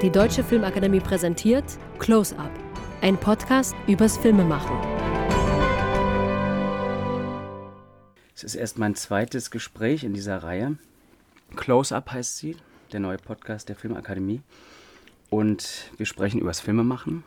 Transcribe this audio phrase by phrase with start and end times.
[0.00, 1.64] Die Deutsche Filmakademie präsentiert
[1.98, 2.52] Close Up,
[3.00, 4.76] ein Podcast übers Filmemachen.
[8.32, 10.78] Es ist erst mein zweites Gespräch in dieser Reihe.
[11.56, 12.56] Close Up heißt sie,
[12.92, 14.40] der neue Podcast der Filmakademie.
[15.30, 17.24] Und wir sprechen übers Filmemachen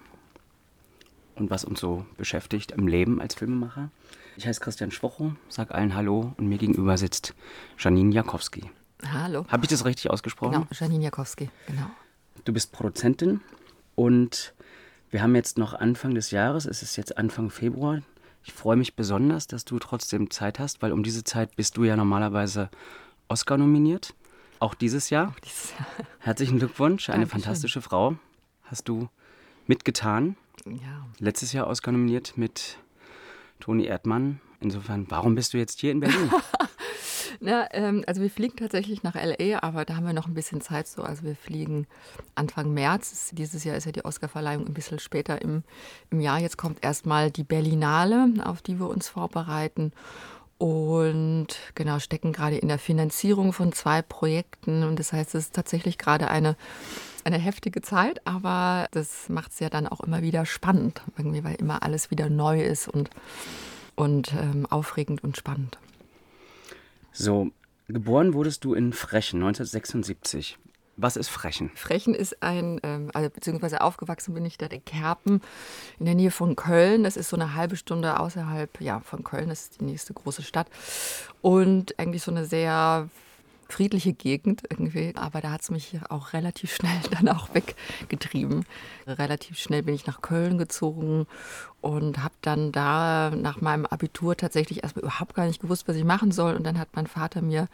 [1.35, 3.89] und was uns so beschäftigt im Leben als Filmemacher.
[4.37, 7.35] Ich heiße Christian Schwocho, sag allen Hallo und mir gegenüber sitzt
[7.77, 8.71] Janine Jakowski.
[9.11, 9.45] Hallo.
[9.49, 10.53] Habe ich das richtig ausgesprochen?
[10.53, 11.87] Genau, Janine Jakowski, genau.
[12.43, 13.41] Du bist Produzentin
[13.95, 14.53] und
[15.11, 18.01] wir haben jetzt noch Anfang des Jahres, es ist jetzt Anfang Februar.
[18.43, 21.83] Ich freue mich besonders, dass du trotzdem Zeit hast, weil um diese Zeit bist du
[21.83, 22.71] ja normalerweise
[23.27, 24.15] Oscar nominiert.
[24.59, 25.29] Auch dieses Jahr.
[25.29, 25.87] Auch dieses Jahr.
[26.19, 27.41] Herzlichen Glückwunsch, eine Dankeschön.
[27.41, 28.15] fantastische Frau.
[28.63, 29.09] Hast du
[29.67, 30.35] mitgetan.
[30.65, 31.05] Ja.
[31.19, 32.77] Letztes Jahr Oscar nominiert mit
[33.59, 34.39] Toni Erdmann.
[34.59, 36.31] Insofern, warum bist du jetzt hier in Berlin?
[37.39, 40.61] Na, ähm, also wir fliegen tatsächlich nach LA, aber da haben wir noch ein bisschen
[40.61, 41.03] Zeit so.
[41.03, 41.87] Also wir fliegen
[42.35, 43.31] Anfang März.
[43.33, 45.63] Dieses Jahr ist ja die Oscarverleihung ein bisschen später im,
[46.09, 46.39] im Jahr.
[46.39, 49.91] Jetzt kommt erstmal die Berlinale, auf die wir uns vorbereiten.
[50.61, 54.83] Und genau, stecken gerade in der Finanzierung von zwei Projekten.
[54.83, 56.55] Und das heißt, es ist tatsächlich gerade eine,
[57.23, 61.55] eine heftige Zeit, aber das macht es ja dann auch immer wieder spannend, irgendwie, weil
[61.55, 63.09] immer alles wieder neu ist und,
[63.95, 65.79] und ähm, aufregend und spannend.
[67.11, 67.51] So,
[67.87, 70.57] geboren wurdest du in Frechen 1976.
[70.97, 71.71] Was ist Frechen?
[71.73, 75.41] Frechen ist ein, ähm, also beziehungsweise aufgewachsen bin ich da in Kerpen
[75.99, 77.03] in der Nähe von Köln.
[77.03, 79.49] Das ist so eine halbe Stunde außerhalb ja, von Köln.
[79.49, 80.67] Das ist die nächste große Stadt.
[81.41, 83.09] Und eigentlich so eine sehr
[83.71, 85.13] friedliche Gegend irgendwie.
[85.15, 88.65] Aber da hat es mich auch relativ schnell dann auch weggetrieben.
[89.07, 91.27] Relativ schnell bin ich nach Köln gezogen
[91.81, 96.03] und habe dann da nach meinem Abitur tatsächlich erstmal überhaupt gar nicht gewusst, was ich
[96.03, 96.55] machen soll.
[96.55, 97.67] Und dann hat mein Vater mir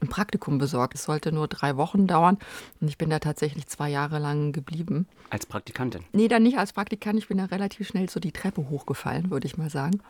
[0.00, 0.94] ein Praktikum besorgt.
[0.94, 2.38] Es sollte nur drei Wochen dauern
[2.80, 5.06] und ich bin da tatsächlich zwei Jahre lang geblieben.
[5.28, 6.04] Als Praktikantin.
[6.12, 7.18] Nee, dann nicht als Praktikant.
[7.18, 10.00] Ich bin da relativ schnell so die Treppe hochgefallen, würde ich mal sagen.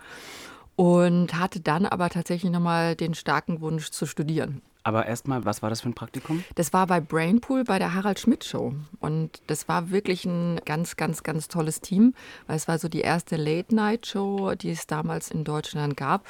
[0.80, 4.62] Und hatte dann aber tatsächlich nochmal den starken Wunsch zu studieren.
[4.82, 6.42] Aber erstmal, was war das für ein Praktikum?
[6.54, 8.72] Das war bei Brainpool bei der Harald Schmidt Show.
[8.98, 12.14] Und das war wirklich ein ganz, ganz, ganz tolles Team,
[12.46, 16.26] weil es war so die erste Late-Night-Show, die es damals in Deutschland gab.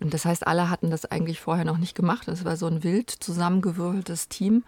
[0.00, 2.26] Und das heißt, alle hatten das eigentlich vorher noch nicht gemacht.
[2.26, 4.64] Es war so ein wild zusammengewürfeltes Team.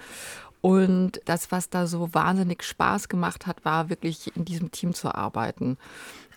[0.60, 5.12] Und das, was da so wahnsinnig Spaß gemacht hat, war wirklich in diesem Team zu
[5.12, 5.78] arbeiten.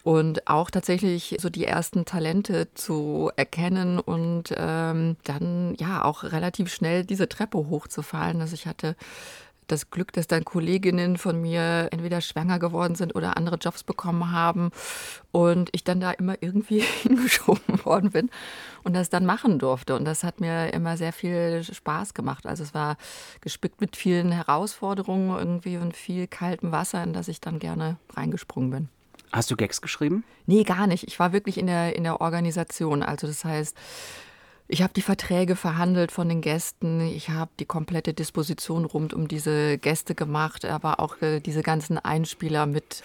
[0.05, 6.71] Und auch tatsächlich so die ersten Talente zu erkennen und ähm, dann ja auch relativ
[6.71, 8.39] schnell diese Treppe hochzufallen.
[8.39, 8.95] Also ich hatte
[9.65, 14.31] das Glück, dass dann Kolleginnen von mir entweder schwanger geworden sind oder andere Jobs bekommen
[14.31, 14.69] haben
[15.31, 18.29] und ich dann da immer irgendwie hingeschoben worden bin
[18.83, 19.95] und das dann machen durfte.
[19.95, 22.45] Und das hat mir immer sehr viel Spaß gemacht.
[22.45, 22.97] Also es war
[23.41, 28.69] gespickt mit vielen Herausforderungen irgendwie und viel kaltem Wasser, in das ich dann gerne reingesprungen
[28.69, 28.94] bin.
[29.31, 30.23] Hast du Gags geschrieben?
[30.45, 31.05] Nee, gar nicht.
[31.07, 33.03] Ich war wirklich in der, in der Organisation.
[33.03, 33.75] Also das heißt,
[34.67, 37.01] ich habe die Verträge verhandelt von den Gästen.
[37.01, 41.97] Ich habe die komplette Disposition rund um diese Gäste gemacht, aber auch äh, diese ganzen
[41.99, 43.03] Einspieler mit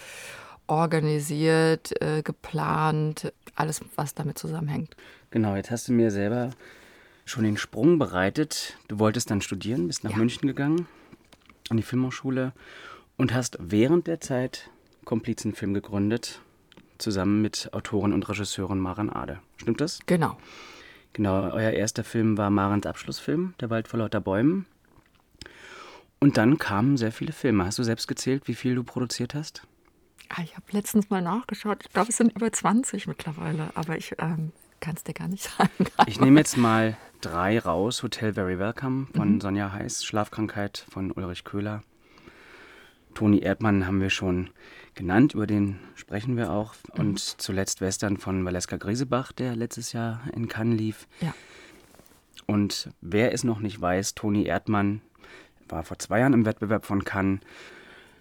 [0.67, 4.95] organisiert, äh, geplant, alles, was damit zusammenhängt.
[5.29, 6.51] Genau, jetzt hast du mir selber
[7.25, 8.77] schon den Sprung bereitet.
[8.87, 10.17] Du wolltest dann studieren, bist nach Ja.
[10.17, 10.87] München gegangen,
[11.69, 12.53] an die Filmhochschule
[13.17, 14.70] und hast während der Zeit
[15.05, 16.41] Komplizenfilm gegründet,
[16.97, 19.39] zusammen mit Autorin und Regisseurin Maren Ade.
[19.57, 19.99] Stimmt das?
[20.05, 20.37] Genau.
[21.13, 24.65] Genau, euer erster Film war Marens Abschlussfilm, Der Wald vor lauter Bäumen.
[26.19, 27.65] Und dann kamen sehr viele Filme.
[27.65, 29.63] Hast du selbst gezählt, wie viel du produziert hast?
[30.29, 31.79] Ah, Ich habe letztens mal nachgeschaut.
[31.85, 35.43] Ich glaube, es sind über 20 mittlerweile, aber ich ähm, kann es dir gar nicht
[35.57, 35.69] sagen.
[36.05, 38.03] Ich nehme jetzt mal drei raus.
[38.03, 41.81] Hotel Very Welcome von Sonja Heiß, Schlafkrankheit von Ulrich Köhler.
[43.15, 44.51] Toni Erdmann haben wir schon
[44.95, 46.75] genannt, über den sprechen wir auch.
[46.97, 51.07] Und zuletzt Western von Valeska Griesebach, der letztes Jahr in Cannes lief.
[51.21, 51.33] Ja.
[52.47, 55.01] Und wer es noch nicht weiß, Toni Erdmann
[55.69, 57.39] war vor zwei Jahren im Wettbewerb von Cannes.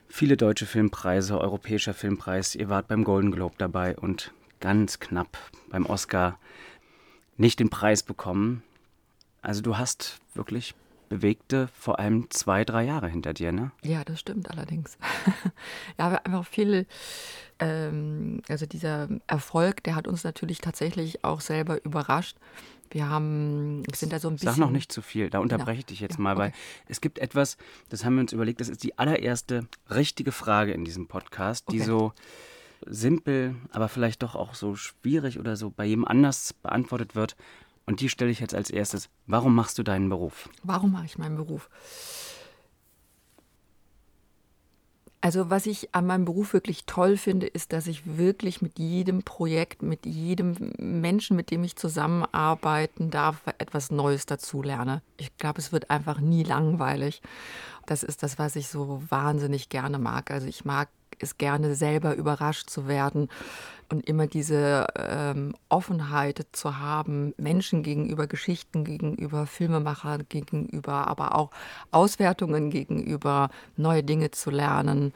[0.09, 2.55] Viele deutsche Filmpreise, Europäischer Filmpreis.
[2.55, 6.39] Ihr wart beim Golden Globe dabei und ganz knapp beim Oscar
[7.37, 8.63] nicht den Preis bekommen.
[9.43, 10.75] Also du hast wirklich
[11.11, 13.73] bewegte vor allem zwei, drei Jahre hinter dir, ne?
[13.83, 14.97] Ja, das stimmt allerdings.
[15.99, 16.87] ja, aber einfach viel,
[17.59, 22.39] ähm, also dieser Erfolg, der hat uns natürlich tatsächlich auch selber überrascht.
[22.93, 24.49] Wir haben, sind da so ein bisschen.
[24.51, 26.59] Sag noch nicht zu viel, da unterbreche ich dich jetzt Ja, mal, weil okay.
[26.89, 27.57] es gibt etwas,
[27.89, 31.81] das haben wir uns überlegt, das ist die allererste richtige Frage in diesem Podcast, die
[31.81, 31.87] Okay.
[31.87, 32.13] so
[32.87, 37.37] simpel, aber vielleicht doch auch so schwierig oder so bei jedem anders beantwortet wird.
[37.91, 39.09] Und die stelle ich jetzt als erstes.
[39.27, 40.49] Warum machst du deinen Beruf?
[40.63, 41.69] Warum mache ich meinen Beruf?
[45.21, 49.25] Also was ich an meinem Beruf wirklich toll finde, ist, dass ich wirklich mit jedem
[49.25, 55.03] Projekt, mit jedem Menschen, mit dem ich zusammenarbeiten darf, etwas Neues dazulerne.
[55.17, 57.23] Ich glaube, es wird einfach nie langweilig.
[57.87, 60.31] Das ist das, was ich so wahnsinnig gerne mag.
[60.31, 60.89] Also ich mag
[61.23, 63.29] es gerne selber überrascht zu werden
[63.91, 71.51] und immer diese ähm, Offenheit zu haben, Menschen gegenüber, Geschichten gegenüber, Filmemacher gegenüber, aber auch
[71.91, 75.13] Auswertungen gegenüber, neue Dinge zu lernen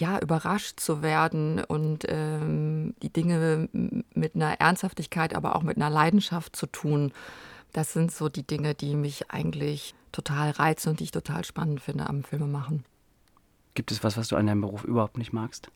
[0.00, 3.68] ja, überrascht zu werden und ähm, die Dinge
[4.14, 7.12] mit einer Ernsthaftigkeit, aber auch mit einer Leidenschaft zu tun.
[7.72, 11.80] Das sind so die Dinge, die mich eigentlich total reizen und die ich total spannend
[11.82, 12.84] finde am Filmemachen.
[13.74, 15.70] Gibt es was, was du an deinem Beruf überhaupt nicht magst?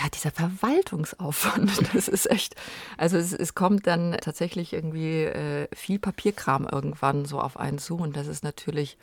[0.00, 2.54] ja, dieser Verwaltungsaufwand, das ist echt,
[2.96, 7.96] also es, es kommt dann tatsächlich irgendwie äh, viel Papierkram irgendwann so auf einen zu
[7.96, 8.96] und das ist natürlich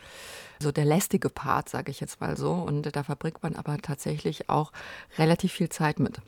[0.59, 4.49] so der lästige Part, sage ich jetzt mal so und da verbringt man aber tatsächlich
[4.49, 4.71] auch
[5.17, 6.19] relativ viel Zeit mit.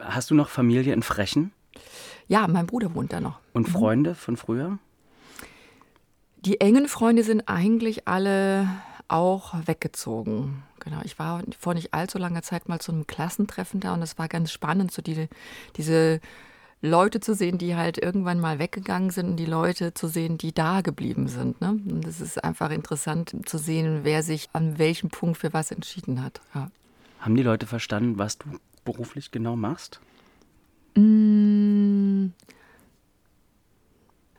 [0.00, 1.52] Hast du noch Familie in Frechen?
[2.26, 3.38] Ja, mein Bruder wohnt da noch.
[3.52, 3.72] Und mhm.
[3.72, 4.78] Freunde von früher?
[6.38, 8.68] Die engen Freunde sind eigentlich alle
[9.08, 10.64] auch weggezogen.
[10.84, 14.18] Genau, ich war vor nicht allzu langer Zeit mal zu einem Klassentreffen da und es
[14.18, 15.28] war ganz spannend, so die,
[15.76, 16.20] diese
[16.82, 20.52] Leute zu sehen, die halt irgendwann mal weggegangen sind und die Leute zu sehen, die
[20.52, 21.60] da geblieben sind.
[21.62, 21.70] Ne?
[21.70, 26.22] Und es ist einfach interessant zu sehen, wer sich an welchem Punkt für was entschieden
[26.22, 26.42] hat.
[26.54, 26.70] Ja.
[27.20, 28.48] Haben die Leute verstanden, was du
[28.84, 30.00] beruflich genau machst?
[30.94, 31.93] Mmh.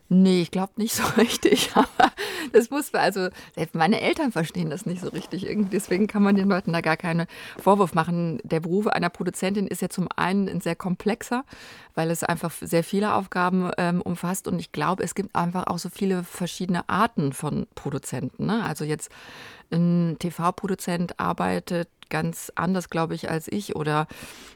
[0.08, 1.70] Nee, ich glaube nicht so richtig.
[1.74, 2.12] Aber
[2.52, 5.46] das muss man, also selbst meine Eltern verstehen das nicht so richtig.
[5.72, 7.26] Deswegen kann man den Leuten da gar keinen
[7.58, 8.38] Vorwurf machen.
[8.44, 11.44] Der Beruf einer Produzentin ist ja zum einen ein sehr komplexer,
[11.94, 14.46] weil es einfach sehr viele Aufgaben ähm, umfasst.
[14.46, 18.46] Und ich glaube, es gibt einfach auch so viele verschiedene Arten von Produzenten.
[18.46, 18.64] Ne?
[18.64, 19.10] Also jetzt
[19.72, 23.76] ein TV-Produzent arbeitet ganz anders, glaube ich, als ich.
[23.76, 24.06] Oder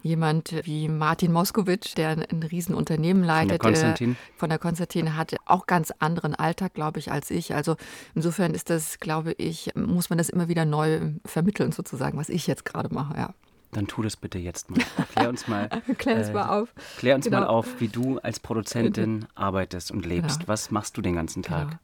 [0.03, 3.63] jemand wie Martin Moskowitsch, der ein, ein Riesenunternehmen leitet.
[3.63, 4.17] Von der Konstantin.
[4.37, 7.55] Von der Konstantin hat auch ganz anderen Alltag, glaube ich, als ich.
[7.55, 7.77] Also
[8.15, 12.47] insofern ist das, glaube ich, muss man das immer wieder neu vermitteln, sozusagen, was ich
[12.47, 13.35] jetzt gerade mache, ja.
[13.73, 14.81] Dann tu das bitte jetzt mal.
[15.13, 15.69] Klär uns mal,
[15.99, 16.75] klär uns äh, mal auf.
[16.99, 17.41] Klär uns genau.
[17.41, 20.41] mal auf, wie du als Produzentin arbeitest und lebst.
[20.41, 20.49] Genau.
[20.49, 21.69] Was machst du den ganzen Tag?
[21.69, 21.81] Genau.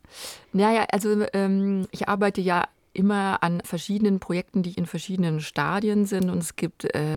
[0.67, 2.65] Naja, also ähm, ich arbeite ja
[2.97, 6.31] immer an verschiedenen Projekten, die in verschiedenen Stadien sind.
[6.31, 7.17] Und es gibt, äh,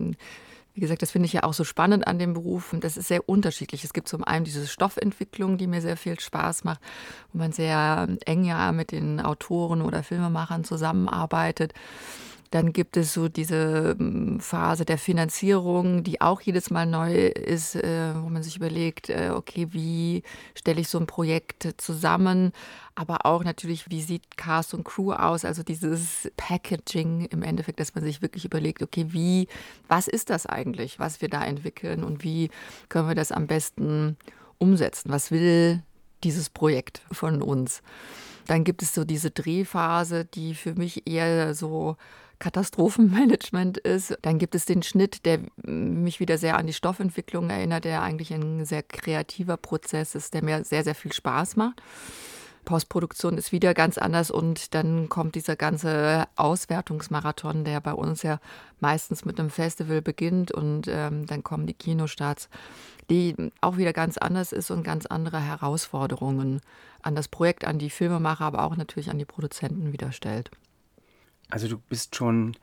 [0.74, 2.74] wie gesagt, das finde ich ja auch so spannend an dem Beruf.
[2.80, 3.84] Das ist sehr unterschiedlich.
[3.84, 6.80] Es gibt zum einen diese Stoffentwicklung, die mir sehr viel Spaß macht,
[7.32, 11.72] wo man sehr eng ja mit den Autoren oder Filmemachern zusammenarbeitet.
[12.50, 17.76] Dann gibt es so diese hm, Phase der Finanzierung, die auch jedes Mal neu ist,
[17.76, 20.24] äh, wo man sich überlegt, äh, okay, wie
[20.56, 22.52] stelle ich so ein Projekt zusammen?
[22.96, 25.44] Aber auch natürlich, wie sieht Cast und Crew aus?
[25.44, 29.46] Also dieses Packaging im Endeffekt, dass man sich wirklich überlegt, okay, wie,
[29.86, 32.50] was ist das eigentlich, was wir da entwickeln und wie
[32.88, 34.16] können wir das am besten
[34.58, 35.12] umsetzen?
[35.12, 35.82] Was will
[36.24, 37.80] dieses Projekt von uns?
[38.48, 41.96] Dann gibt es so diese Drehphase, die für mich eher so
[42.40, 44.18] Katastrophenmanagement ist.
[44.22, 48.32] Dann gibt es den Schnitt, der mich wieder sehr an die Stoffentwicklung erinnert, der eigentlich
[48.32, 51.80] ein sehr kreativer Prozess ist, der mir sehr, sehr viel Spaß macht.
[52.64, 58.38] Postproduktion ist wieder ganz anders und dann kommt dieser ganze Auswertungsmarathon, der bei uns ja
[58.80, 62.48] meistens mit einem Festival beginnt und ähm, dann kommen die Kinostarts,
[63.08, 66.60] die auch wieder ganz anders ist und ganz andere Herausforderungen
[67.02, 70.50] an das Projekt, an die Filmemacher, aber auch natürlich an die Produzenten wieder stellt.
[71.50, 72.56] Also du bist schon,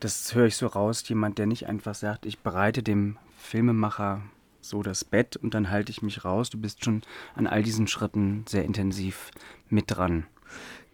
[0.00, 4.22] das höre ich so raus, jemand, der nicht einfach sagt, ich bereite dem Filmemacher
[4.60, 6.50] so das Bett und dann halte ich mich raus.
[6.50, 7.02] Du bist schon
[7.34, 9.30] an all diesen Schritten sehr intensiv
[9.68, 10.26] mit dran.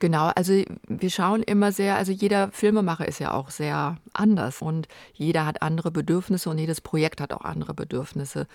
[0.01, 4.89] Genau, also wir schauen immer sehr, also jeder Filmemacher ist ja auch sehr anders und
[5.13, 8.47] jeder hat andere Bedürfnisse und jedes Projekt hat auch andere Bedürfnisse.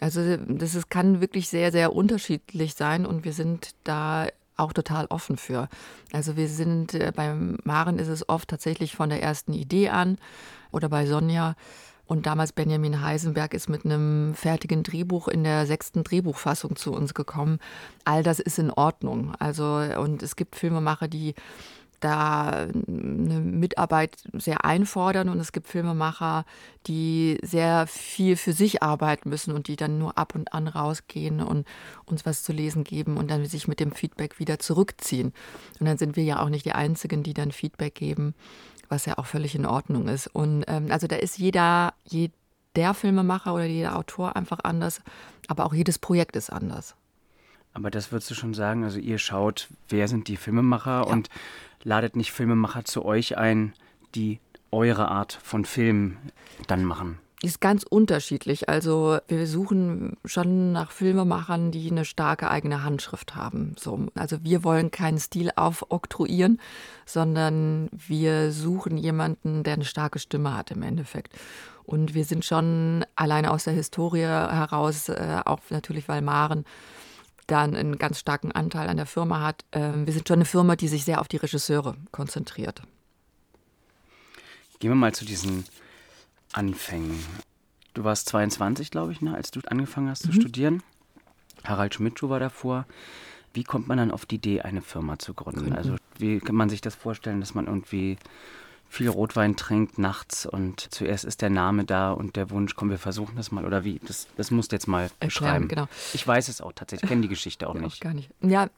[0.00, 4.26] Also das ist, kann wirklich sehr, sehr unterschiedlich sein und wir sind da
[4.60, 5.68] auch total offen für.
[6.12, 10.18] Also wir sind, äh, beim Maren ist es oft tatsächlich von der ersten Idee an
[10.70, 11.54] oder bei Sonja.
[12.06, 17.14] Und damals Benjamin Heisenberg ist mit einem fertigen Drehbuch in der sechsten Drehbuchfassung zu uns
[17.14, 17.60] gekommen.
[18.04, 19.32] All das ist in Ordnung.
[19.38, 19.64] Also,
[19.96, 21.36] und es gibt Filmemacher, die
[22.00, 26.44] da eine Mitarbeit sehr einfordern und es gibt Filmemacher,
[26.86, 31.40] die sehr viel für sich arbeiten müssen und die dann nur ab und an rausgehen
[31.40, 31.66] und
[32.06, 35.32] uns was zu lesen geben und dann sich mit dem Feedback wieder zurückziehen.
[35.78, 38.34] Und dann sind wir ja auch nicht die Einzigen, die dann Feedback geben,
[38.88, 40.26] was ja auch völlig in Ordnung ist.
[40.26, 45.00] Und ähm, also da ist jeder, jeder Filmemacher oder jeder Autor einfach anders,
[45.48, 46.96] aber auch jedes Projekt ist anders.
[47.72, 51.00] Aber das würdest du schon sagen, also ihr schaut, wer sind die Filmemacher ja.
[51.02, 51.28] und
[51.82, 53.72] ladet nicht Filmemacher zu euch ein,
[54.14, 56.16] die eure Art von Film
[56.66, 57.18] dann machen?
[57.42, 58.68] ist ganz unterschiedlich.
[58.68, 63.74] Also wir suchen schon nach Filmemachern, die eine starke eigene Handschrift haben.
[63.78, 66.60] So, also wir wollen keinen Stil aufoktroyieren,
[67.06, 71.34] sondern wir suchen jemanden, der eine starke Stimme hat im Endeffekt.
[71.84, 76.64] Und wir sind schon alleine aus der Historie heraus, äh, auch natürlich, weil Maren
[77.50, 79.64] dann einen ganz starken Anteil an der Firma hat.
[79.72, 82.82] Äh, wir sind schon eine Firma, die sich sehr auf die Regisseure konzentriert.
[84.78, 85.64] Gehen wir mal zu diesen
[86.52, 87.18] Anfängen.
[87.94, 90.32] Du warst 22, glaube ich, ne, als du angefangen hast mhm.
[90.32, 90.82] zu studieren.
[91.64, 92.86] Harald Schmidtschuh war davor.
[93.52, 95.60] Wie kommt man dann auf die Idee, eine Firma zu gründen?
[95.60, 95.76] gründen?
[95.76, 98.16] Also wie kann man sich das vorstellen, dass man irgendwie
[98.90, 102.98] viel Rotwein trinkt nachts und zuerst ist der Name da und der Wunsch, komm, wir
[102.98, 104.00] versuchen das mal oder wie?
[104.06, 105.68] Das, das musst du jetzt mal beschreiben.
[105.68, 105.86] Genau.
[106.12, 107.98] Ich weiß es auch tatsächlich, ich kenne die Geschichte auch nicht.
[107.98, 108.30] Auch gar nicht.
[108.42, 108.68] Ja,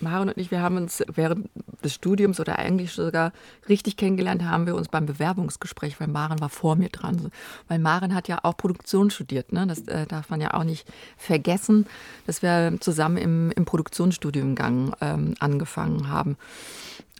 [0.00, 1.48] Maren und ich, wir haben uns während
[1.84, 3.32] des Studiums oder eigentlich sogar
[3.68, 7.30] richtig kennengelernt, haben wir uns beim Bewerbungsgespräch, weil Maren war vor mir dran.
[7.68, 9.66] Weil Maren hat ja auch Produktion studiert, ne?
[9.66, 11.86] das äh, darf man ja auch nicht vergessen,
[12.26, 16.36] dass wir zusammen im, im Produktionsstudiengang ähm, angefangen haben.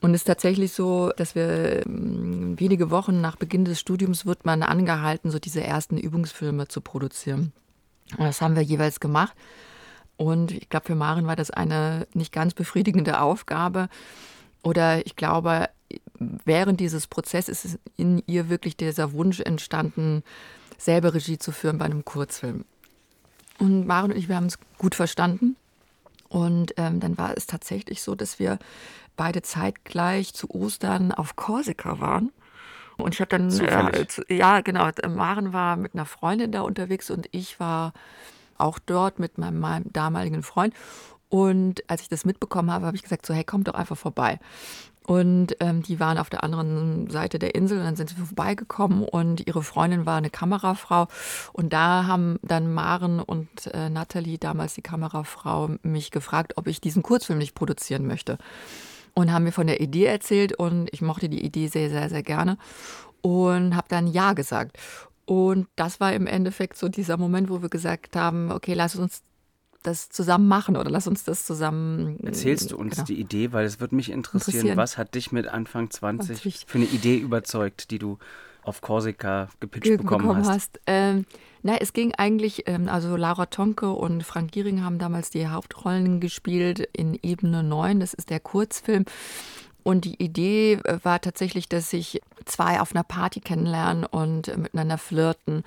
[0.00, 4.44] Und es ist tatsächlich so, dass wir ähm, wenige Wochen nach Beginn des Studiums wird
[4.44, 7.52] man angehalten, so diese ersten Übungsfilme zu produzieren.
[8.18, 9.34] Und das haben wir jeweils gemacht.
[10.16, 13.88] Und ich glaube, für Maren war das eine nicht ganz befriedigende Aufgabe.
[14.62, 15.68] Oder ich glaube,
[16.18, 20.22] während dieses Prozesses ist in ihr wirklich dieser Wunsch entstanden,
[20.78, 22.64] selber Regie zu führen bei einem Kurzfilm.
[23.58, 25.56] Und Maren und ich, wir haben es gut verstanden.
[26.28, 28.58] Und ähm, dann war es tatsächlich so, dass wir
[29.16, 32.32] beide zeitgleich zu Ostern auf Korsika waren.
[32.96, 37.28] Und ich habe dann, äh, ja genau, Maren war mit einer Freundin da unterwegs und
[37.32, 37.92] ich war
[38.62, 40.74] auch dort mit meinem, meinem damaligen Freund.
[41.28, 44.38] Und als ich das mitbekommen habe, habe ich gesagt, so hey, komm doch einfach vorbei.
[45.04, 49.02] Und ähm, die waren auf der anderen Seite der Insel und dann sind sie vorbeigekommen
[49.02, 51.08] und ihre Freundin war eine Kamerafrau.
[51.52, 56.80] Und da haben dann Maren und äh, Natalie, damals die Kamerafrau, mich gefragt, ob ich
[56.80, 58.38] diesen Kurzfilm nicht produzieren möchte.
[59.14, 62.22] Und haben mir von der Idee erzählt und ich mochte die Idee sehr, sehr, sehr
[62.22, 62.56] gerne
[63.22, 64.78] und habe dann Ja gesagt.
[65.24, 69.22] Und das war im Endeffekt so dieser Moment, wo wir gesagt haben, okay, lass uns
[69.82, 72.18] das zusammen machen oder lass uns das zusammen.
[72.22, 73.06] Erzählst du uns genau.
[73.06, 76.64] die Idee, weil es würde mich interessieren, interessieren, was hat dich mit Anfang 20 20.
[76.66, 78.18] für eine Idee überzeugt, die du
[78.62, 80.48] auf Korsika gepitcht bekommen, bekommen, hast?
[80.48, 80.80] hast.
[80.86, 81.26] Ähm,
[81.62, 86.20] na, es ging eigentlich, ähm, also Laura Tonke und Frank Giering haben damals die Hauptrollen
[86.20, 89.04] gespielt in Ebene 9, das ist der Kurzfilm.
[89.82, 94.98] Und die Idee äh, war tatsächlich, dass sich zwei auf einer Party kennenlernen und miteinander
[94.98, 95.64] flirten.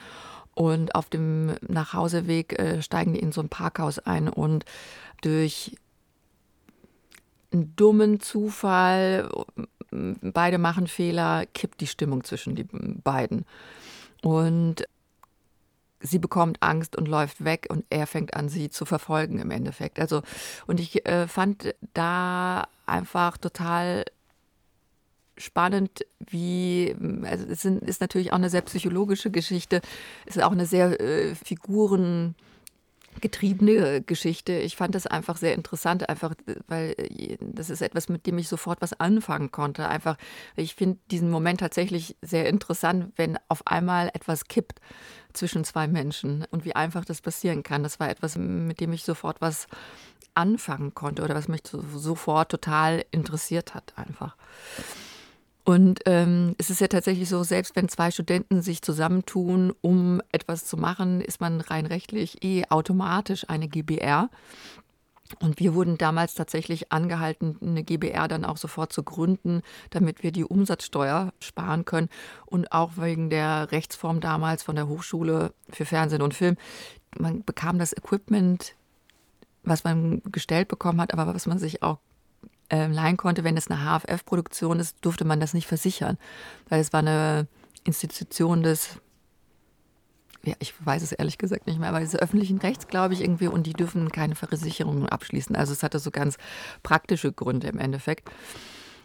[0.53, 4.63] Und auf dem Nachhauseweg äh, steigen die in so ein Parkhaus ein und
[5.21, 5.75] durch
[7.51, 9.29] einen dummen Zufall,
[9.91, 13.45] beide machen Fehler, kippt die Stimmung zwischen den beiden.
[14.21, 14.85] Und
[16.05, 19.99] sie bekommt Angst und läuft weg und er fängt an, sie zu verfolgen im Endeffekt.
[19.99, 20.21] Also,
[20.67, 24.05] und ich äh, fand da einfach total
[25.37, 29.81] spannend, wie, also es sind, ist natürlich auch eine sehr psychologische Geschichte,
[30.25, 32.35] es ist auch eine sehr äh, Figuren
[33.21, 34.53] getriebene Geschichte.
[34.53, 36.35] Ich fand das einfach sehr interessant, einfach,
[36.67, 39.87] weil äh, das ist etwas, mit dem ich sofort was anfangen konnte.
[39.87, 40.17] Einfach,
[40.55, 44.79] ich finde diesen Moment tatsächlich sehr interessant, wenn auf einmal etwas kippt
[45.35, 47.83] zwischen zwei Menschen und wie einfach das passieren kann.
[47.83, 49.67] Das war etwas, mit dem ich sofort was
[50.33, 54.35] anfangen konnte oder was mich sofort total interessiert hat, einfach.
[55.63, 60.65] Und ähm, es ist ja tatsächlich so, selbst wenn zwei Studenten sich zusammentun, um etwas
[60.65, 64.29] zu machen, ist man rein rechtlich eh automatisch eine GBR.
[65.39, 70.31] Und wir wurden damals tatsächlich angehalten, eine GBR dann auch sofort zu gründen, damit wir
[70.31, 72.09] die Umsatzsteuer sparen können.
[72.45, 76.57] Und auch wegen der Rechtsform damals von der Hochschule für Fernsehen und Film.
[77.17, 78.75] Man bekam das Equipment,
[79.63, 81.97] was man gestellt bekommen hat, aber was man sich auch
[82.69, 86.17] äh, leihen konnte, wenn es eine HFF-Produktion ist, durfte man das nicht versichern,
[86.69, 87.47] weil es war eine
[87.83, 88.99] Institution des,
[90.45, 93.47] ja, ich weiß es ehrlich gesagt nicht mehr, aber des öffentlichen Rechts, glaube ich, irgendwie,
[93.47, 95.55] und die dürfen keine Versicherungen abschließen.
[95.55, 96.37] Also es hatte so ganz
[96.83, 98.29] praktische Gründe im Endeffekt.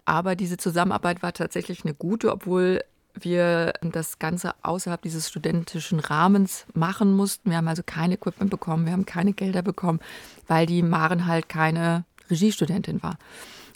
[0.05, 2.81] Aber diese Zusammenarbeit war tatsächlich eine gute, obwohl
[3.13, 7.49] wir das Ganze außerhalb dieses studentischen Rahmens machen mussten.
[7.49, 9.99] Wir haben also kein Equipment bekommen, wir haben keine Gelder bekommen,
[10.47, 13.17] weil die Maren halt keine Regiestudentin war.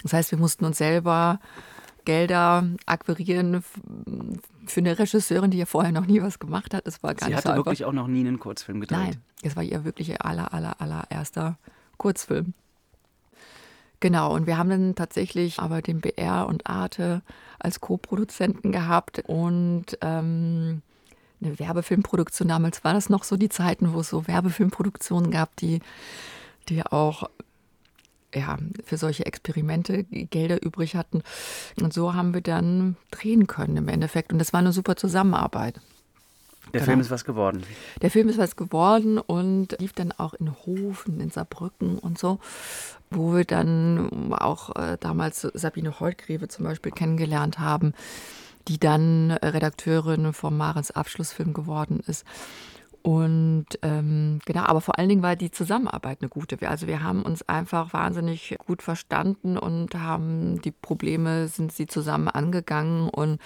[0.03, 1.39] Das heißt, wir mussten uns selber
[2.05, 3.63] Gelder akquirieren
[4.65, 6.87] für eine Regisseurin, die ja vorher noch nie was gemacht hat.
[6.87, 8.97] Das war gar Sie nicht hatte so wirklich auch noch nie einen Kurzfilm gedreht?
[8.97, 11.57] Nein, es war ihr wirklich ihr aller, aller, allererster
[11.97, 12.53] Kurzfilm.
[13.99, 17.21] Genau, und wir haben dann tatsächlich aber den BR und Arte
[17.59, 20.81] als Co-Produzenten gehabt und ähm,
[21.41, 22.47] eine Werbefilmproduktion.
[22.47, 25.79] Damals war das noch so die Zeiten, wo es so Werbefilmproduktionen gab, die,
[26.69, 27.29] die auch
[28.35, 31.23] ja, für solche Experimente Gelder übrig hatten.
[31.81, 34.33] Und so haben wir dann drehen können im Endeffekt.
[34.33, 35.79] Und das war eine super Zusammenarbeit.
[36.73, 36.85] Der genau.
[36.85, 37.63] Film ist was geworden.
[38.01, 42.39] Der Film ist was geworden und lief dann auch in Hofen, in Saarbrücken und so,
[43.11, 47.93] wo wir dann auch äh, damals Sabine Holtgreve zum Beispiel kennengelernt haben,
[48.67, 52.25] die dann Redakteurin vom Marens Abschlussfilm geworden ist.
[53.05, 56.57] Und ähm, genau, aber vor allen Dingen war die Zusammenarbeit eine gute.
[56.67, 62.29] Also wir haben uns einfach wahnsinnig gut verstanden und haben die Probleme, sind sie zusammen
[62.29, 63.07] angegangen.
[63.07, 63.39] Und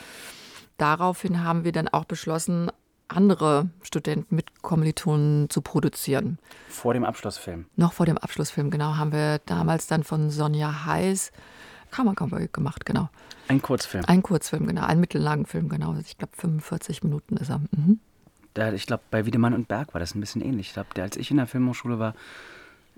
[0.77, 2.71] daraufhin haben wir dann auch beschlossen,
[3.09, 6.39] andere Studenten mit Kommilitonen zu produzieren.
[6.69, 7.65] Vor dem Abschlussfilm?
[7.75, 8.95] Noch vor dem Abschlussfilm, genau.
[8.95, 11.33] Haben wir damals dann von Sonja Heiß
[11.91, 13.09] Kammercowboy gemacht, genau.
[13.49, 14.05] Ein Kurzfilm?
[14.07, 14.83] Ein Kurzfilm, genau.
[14.85, 15.97] Ein mittellangen Film, genau.
[15.99, 17.59] Ich glaube, 45 Minuten ist er.
[17.71, 17.99] Mhm
[18.53, 20.68] da, ich glaube, bei Wiedemann und Berg war das ein bisschen ähnlich.
[20.68, 22.15] Ich glaube, als ich in der Filmhochschule war,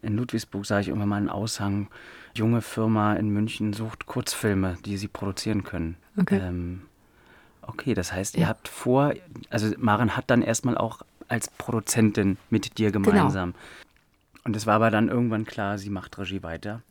[0.01, 1.87] in Ludwigsburg, sah ich irgendwann mal einen Aushang,
[2.33, 5.95] junge Firma in München sucht Kurzfilme, die sie produzieren können.
[6.17, 6.39] Okay.
[6.41, 6.83] Ähm,
[7.61, 9.13] okay, das heißt, ihr habt vor,
[9.49, 13.09] also Maren hat dann erstmal auch als Produzentin mit dir genau.
[13.09, 13.51] gemeinsam.
[13.51, 14.43] Genau.
[14.43, 16.81] Und es war aber dann irgendwann klar, sie macht Regie weiter.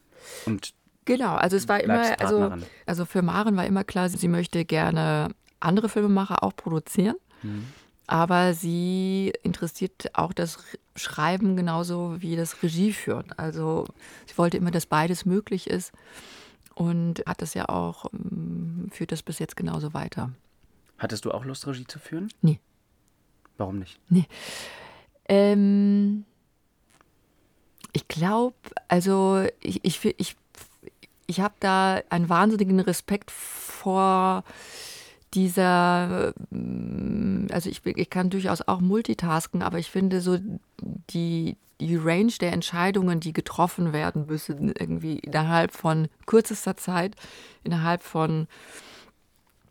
[0.47, 0.73] Und
[1.05, 2.53] genau, also es war immer, also,
[2.87, 7.17] also für Maren war immer klar, sie möchte gerne andere Filmemacher auch produzieren.
[7.43, 7.67] Mhm
[8.11, 10.59] aber sie interessiert auch das
[10.97, 13.33] Schreiben genauso wie das Regie führen.
[13.37, 13.87] Also
[14.27, 15.93] sie wollte immer, dass beides möglich ist
[16.75, 20.33] und hat das ja auch, ähm, führt das bis jetzt genauso weiter.
[20.99, 22.33] Hattest du auch Lust, Regie zu führen?
[22.43, 22.59] Nee.
[23.59, 24.01] Warum nicht?
[24.09, 24.27] Nee.
[25.29, 26.25] Ähm,
[27.93, 28.57] ich glaube,
[28.89, 30.37] also ich, ich, ich,
[31.29, 34.43] ich habe da einen wahnsinnigen Respekt vor
[35.35, 40.39] dieser, mm, also ich, ich kann durchaus auch multitasken, aber ich finde so
[41.11, 47.17] die, die Range der Entscheidungen, die getroffen werden müssen, irgendwie innerhalb von kürzester Zeit,
[47.65, 48.49] innerhalb von,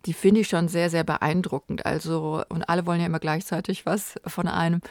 [0.05, 1.85] die finde ich schon sehr, sehr beeindruckend.
[1.85, 4.81] Also, und alle wollen ja immer gleichzeitig was von einem.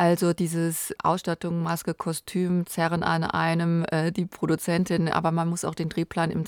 [0.00, 5.74] Also dieses Ausstattung, Maske, Kostüm, Zerren an einem, äh, die Produzentin, aber man muss auch
[5.74, 6.44] den Drehplan im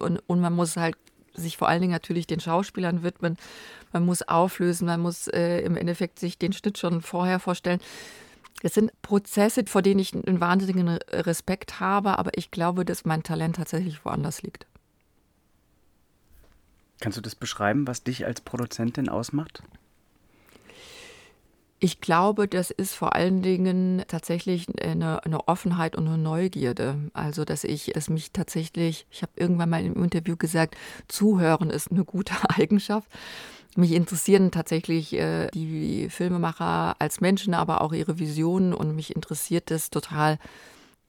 [0.00, 0.96] und, und man muss halt
[1.38, 3.36] sich vor allen Dingen natürlich den Schauspielern widmen.
[3.92, 7.80] Man muss auflösen, man muss äh, im Endeffekt sich den Schnitt schon vorher vorstellen.
[8.62, 13.22] Es sind Prozesse, vor denen ich einen wahnsinnigen Respekt habe, aber ich glaube, dass mein
[13.22, 14.66] Talent tatsächlich woanders liegt.
[17.00, 19.62] Kannst du das beschreiben, was dich als Produzentin ausmacht?
[21.80, 26.96] Ich glaube, das ist vor allen Dingen tatsächlich eine, eine, Offenheit und eine Neugierde.
[27.12, 31.92] Also, dass ich, dass mich tatsächlich, ich habe irgendwann mal im Interview gesagt, zuhören ist
[31.92, 33.08] eine gute Eigenschaft.
[33.76, 39.70] Mich interessieren tatsächlich äh, die Filmemacher als Menschen, aber auch ihre Visionen und mich interessiert
[39.70, 40.38] es total,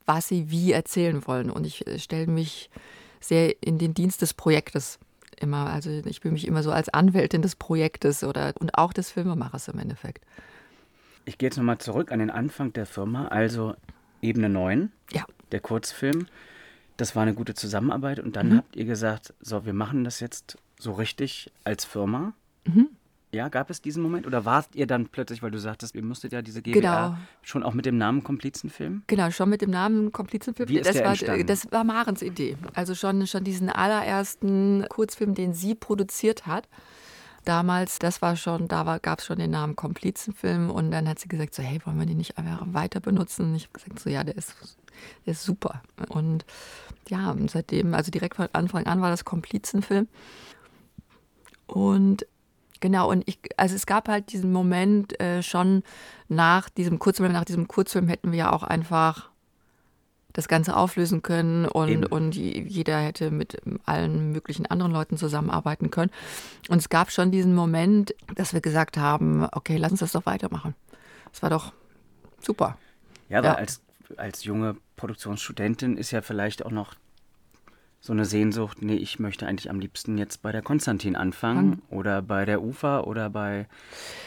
[0.06, 1.50] was sie wie erzählen wollen.
[1.50, 2.70] Und ich äh, stelle mich
[3.18, 5.00] sehr in den Dienst des Projektes
[5.40, 5.70] immer.
[5.70, 9.66] Also ich fühle mich immer so als Anwältin des Projektes oder und auch des Filmemachers
[9.66, 10.24] im Endeffekt.
[11.24, 13.74] Ich gehe jetzt nochmal zurück an den Anfang der Firma, also
[14.22, 15.24] Ebene 9, ja.
[15.52, 16.26] der Kurzfilm.
[16.96, 18.56] Das war eine gute Zusammenarbeit und dann mhm.
[18.58, 22.34] habt ihr gesagt, so, wir machen das jetzt so richtig als Firma.
[22.66, 22.88] Mhm.
[23.32, 26.32] Ja, gab es diesen Moment oder wart ihr dann plötzlich, weil du sagtest, ihr musstet
[26.32, 27.16] ja diese GBR genau.
[27.42, 29.04] schon auch mit dem Namen Komplizenfilm?
[29.06, 30.68] Genau, schon mit dem Namen Komplizenfilm.
[30.68, 31.46] Wie ist das, der war, entstanden?
[31.46, 32.56] das war Marens Idee.
[32.74, 36.68] Also schon, schon diesen allerersten Kurzfilm, den sie produziert hat
[37.44, 41.28] damals, das war schon, da gab es schon den Namen Komplizenfilm und dann hat sie
[41.28, 43.46] gesagt, so, hey, wollen wir den nicht einfach weiter benutzen?
[43.46, 44.54] Und ich habe gesagt, so, ja, der ist,
[45.26, 45.82] der ist super.
[46.08, 46.44] Und
[47.08, 50.08] ja, seitdem, also direkt von Anfang an war das Komplizenfilm.
[51.66, 52.26] Und
[52.80, 55.82] Genau, und ich, also es gab halt diesen Moment äh, schon
[56.28, 59.30] nach diesem Kurzfilm, nach diesem Kurzfilm hätten wir ja auch einfach
[60.32, 66.10] das Ganze auflösen können und, und jeder hätte mit allen möglichen anderen Leuten zusammenarbeiten können.
[66.68, 70.26] Und es gab schon diesen Moment, dass wir gesagt haben, okay, lass uns das doch
[70.26, 70.74] weitermachen.
[71.32, 71.72] Das war doch
[72.40, 72.76] super.
[73.28, 73.54] Ja, aber ja.
[73.54, 73.80] Als,
[74.16, 76.94] als junge Produktionsstudentin ist ja vielleicht auch noch
[78.00, 81.82] so eine Sehnsucht, nee, ich möchte eigentlich am liebsten jetzt bei der Konstantin anfangen hm.
[81.90, 83.66] oder bei der UFA oder bei,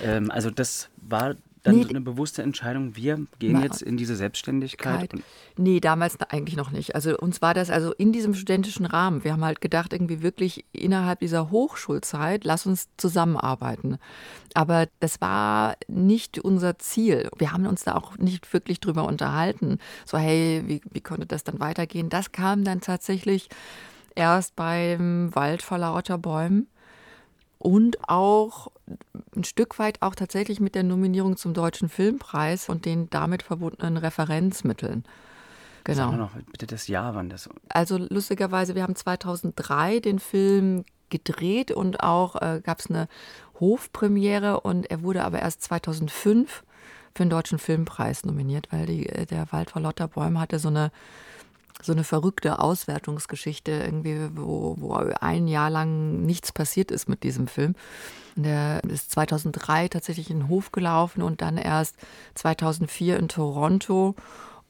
[0.01, 4.17] ähm, also das war dann nee, so eine bewusste Entscheidung, wir gehen jetzt in diese
[4.17, 5.13] Selbstständigkeit?
[5.57, 6.93] Nee, damals eigentlich noch nicht.
[6.93, 9.23] Also uns war das also in diesem studentischen Rahmen.
[9.23, 13.97] Wir haben halt gedacht, irgendwie wirklich innerhalb dieser Hochschulzeit, lass uns zusammenarbeiten.
[14.53, 17.29] Aber das war nicht unser Ziel.
[17.37, 19.79] Wir haben uns da auch nicht wirklich drüber unterhalten.
[20.05, 22.09] So, hey, wie, wie konnte das dann weitergehen?
[22.09, 23.47] Das kam dann tatsächlich
[24.15, 26.67] erst beim Wald vor lauter Bäumen
[27.57, 28.67] und auch
[29.35, 33.97] ein Stück weit auch tatsächlich mit der Nominierung zum Deutschen Filmpreis und den damit verbundenen
[33.97, 35.03] Referenzmitteln.
[35.83, 36.11] Genau.
[36.11, 37.49] Sag noch bitte das Jahr, wann das.
[37.69, 43.07] Also lustigerweise, wir haben 2003 den Film gedreht und auch äh, gab es eine
[43.59, 46.63] Hofpremiere und er wurde aber erst 2005
[47.13, 50.69] für den Deutschen Filmpreis nominiert, weil die, äh, der Wald vor Lotter Bäume hatte so
[50.69, 50.91] eine
[51.83, 57.47] so eine verrückte Auswertungsgeschichte, irgendwie, wo, wo ein Jahr lang nichts passiert ist mit diesem
[57.47, 57.75] Film.
[58.35, 61.95] Der ist 2003 tatsächlich in den Hof gelaufen und dann erst
[62.35, 64.15] 2004 in Toronto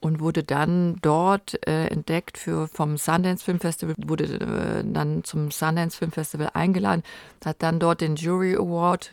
[0.04, 5.50] und wurde dann dort äh, entdeckt für vom Sundance Film Festival, wurde äh, dann zum
[5.50, 7.04] Sundance Film Festival eingeladen,
[7.46, 9.12] hat dann dort den Jury Award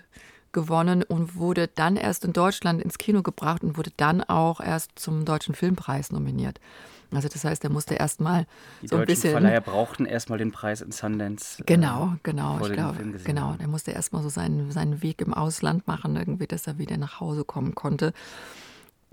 [0.53, 4.99] gewonnen und wurde dann erst in Deutschland ins Kino gebracht und wurde dann auch erst
[4.99, 6.59] zum Deutschen Filmpreis nominiert.
[7.13, 8.47] Also das heißt, er musste erstmal
[8.83, 9.31] so ein bisschen.
[9.31, 11.61] Die Verleiher brauchten erstmal den Preis in Sundance.
[11.61, 12.59] Äh, genau, genau.
[12.61, 13.57] Ich glaube, genau.
[13.59, 17.21] Er musste erstmal so seinen, seinen Weg im Ausland machen, irgendwie, dass er wieder nach
[17.21, 18.13] Hause kommen konnte.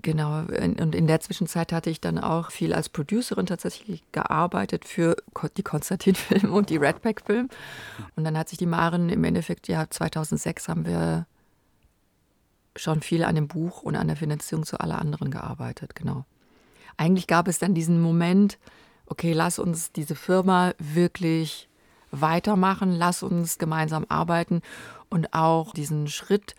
[0.00, 5.16] Genau, und in der Zwischenzeit hatte ich dann auch viel als Producerin tatsächlich gearbeitet für
[5.56, 7.48] die Konstantin-Film und die Redback-Film.
[8.14, 11.26] Und dann hat sich die Maren im Endeffekt, ja, 2006 haben wir
[12.76, 16.24] schon viel an dem Buch und an der Finanzierung zu aller anderen gearbeitet, genau
[16.98, 18.58] eigentlich gab es dann diesen Moment,
[19.06, 21.68] okay, lass uns diese Firma wirklich
[22.10, 24.62] weitermachen, lass uns gemeinsam arbeiten
[25.08, 26.54] und auch diesen Schritt,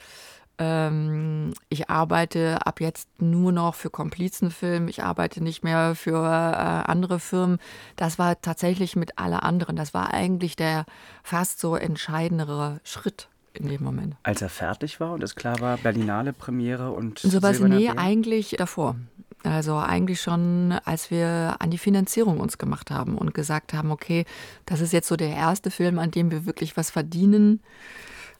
[0.60, 6.92] ähm, ich arbeite ab jetzt nur noch für Komplizenfilm, ich arbeite nicht mehr für äh,
[6.92, 7.60] andere Firmen.
[7.96, 9.78] Das war tatsächlich mit alle anderen.
[9.78, 10.86] Das war eigentlich der
[11.24, 14.16] fast so entscheidendere Schritt in dem Moment.
[14.24, 18.96] Als er fertig war und es klar war, Berlinale Premiere und sowas, nee, eigentlich davor.
[19.44, 24.26] Also eigentlich schon, als wir an die Finanzierung uns gemacht haben und gesagt haben, okay,
[24.66, 27.62] das ist jetzt so der erste Film, an dem wir wirklich was verdienen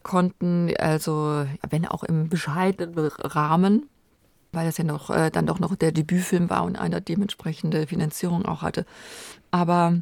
[0.04, 0.74] konnten.
[0.78, 3.88] Also wenn auch im bescheidenen Rahmen,
[4.52, 8.46] weil das ja noch äh, dann doch noch der Debütfilm war und eine dementsprechende Finanzierung
[8.46, 8.86] auch hatte.
[9.52, 10.02] Aber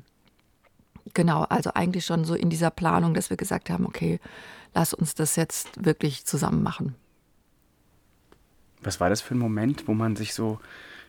[1.14, 4.20] genau, also eigentlich schon so in dieser Planung, dass wir gesagt haben, okay,
[4.74, 6.96] lass uns das jetzt wirklich zusammen machen.
[8.82, 10.60] Was war das für ein Moment, wo man sich so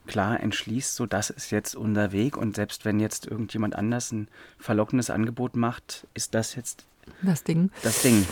[0.06, 4.28] klar entschließt, so das ist jetzt unser Weg und selbst wenn jetzt irgendjemand anders ein
[4.58, 6.86] verlockendes Angebot macht, ist das jetzt
[7.22, 7.70] das Ding.
[7.82, 8.26] Das Ding.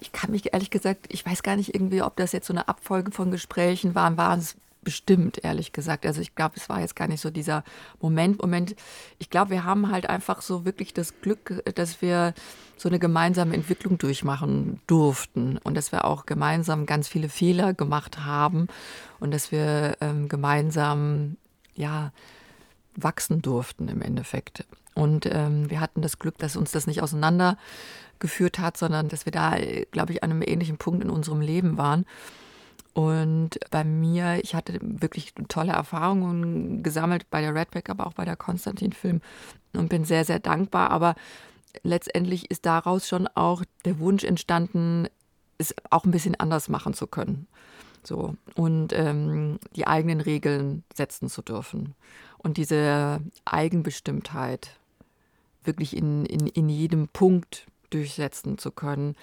[0.00, 2.68] Ich kann mich ehrlich gesagt, ich weiß gar nicht irgendwie, ob das jetzt so eine
[2.68, 6.06] Abfolge von Gesprächen waren, waren es bestimmt, ehrlich gesagt.
[6.06, 7.64] Also ich glaube, es war jetzt gar nicht so dieser
[8.00, 8.40] Moment.
[8.40, 8.76] Moment,
[9.18, 12.34] ich glaube, wir haben halt einfach so wirklich das Glück, dass wir
[12.76, 18.24] so eine gemeinsame Entwicklung durchmachen durften und dass wir auch gemeinsam ganz viele Fehler gemacht
[18.24, 18.68] haben
[19.18, 21.36] und dass wir ähm, gemeinsam
[21.74, 22.12] ja
[22.94, 24.64] wachsen durften im Endeffekt.
[24.94, 29.32] Und ähm, wir hatten das Glück, dass uns das nicht auseinandergeführt hat, sondern dass wir
[29.32, 29.56] da,
[29.90, 32.06] glaube ich, an einem ähnlichen Punkt in unserem Leben waren.
[32.94, 38.24] Und bei mir, ich hatte wirklich tolle Erfahrungen gesammelt bei der Redback, aber auch bei
[38.24, 39.20] der Konstantin-Film
[39.74, 40.90] und bin sehr, sehr dankbar.
[40.90, 41.14] Aber
[41.82, 45.08] letztendlich ist daraus schon auch der Wunsch entstanden,
[45.58, 47.46] es auch ein bisschen anders machen zu können.
[48.02, 48.36] So.
[48.54, 51.94] Und ähm, die eigenen Regeln setzen zu dürfen.
[52.38, 54.70] Und diese Eigenbestimmtheit
[55.64, 59.16] wirklich in, in, in jedem Punkt durchsetzen zu können.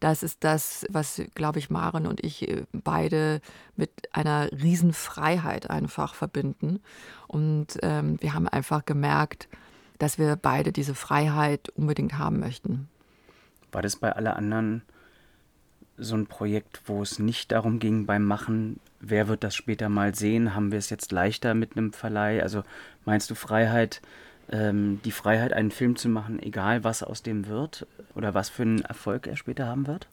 [0.00, 3.40] Das ist das, was, glaube ich, Maren und ich äh, beide
[3.76, 6.80] mit einer Riesenfreiheit einfach verbinden.
[7.26, 9.48] Und ähm, wir haben einfach gemerkt,
[9.98, 12.88] dass wir beide diese Freiheit unbedingt haben möchten.
[13.72, 14.82] War das bei alle anderen
[15.98, 20.14] so ein Projekt, wo es nicht darum ging beim Machen, wer wird das später mal
[20.14, 20.54] sehen?
[20.54, 22.42] Haben wir es jetzt leichter mit einem Verleih?
[22.42, 22.64] Also
[23.04, 24.02] meinst du Freiheit
[24.50, 28.62] ähm, die Freiheit, einen Film zu machen, egal was aus dem wird oder was für
[28.62, 30.06] einen Erfolg er später haben wird?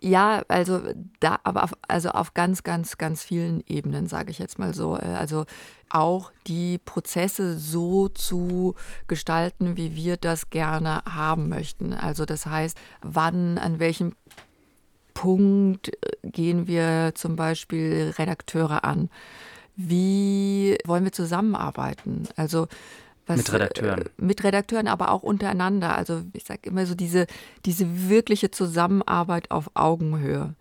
[0.00, 0.80] Ja, also
[1.18, 4.96] da, aber auf, also auf ganz, ganz, ganz vielen Ebenen, sage ich jetzt mal so.
[4.96, 5.44] Äh, also
[5.90, 8.74] auch die Prozesse so zu
[9.08, 11.92] gestalten, wie wir das gerne haben möchten.
[11.92, 14.12] Also das heißt, wann, an welchem
[15.14, 19.10] Punkt äh, gehen wir zum Beispiel Redakteure an?
[19.74, 22.28] Wie wollen wir zusammenarbeiten?
[22.36, 22.68] Also
[23.28, 24.00] was, mit Redakteuren.
[24.00, 25.94] Äh, mit Redakteuren, aber auch untereinander.
[25.94, 27.26] Also ich sage immer so diese,
[27.64, 30.54] diese wirkliche Zusammenarbeit auf Augenhöhe.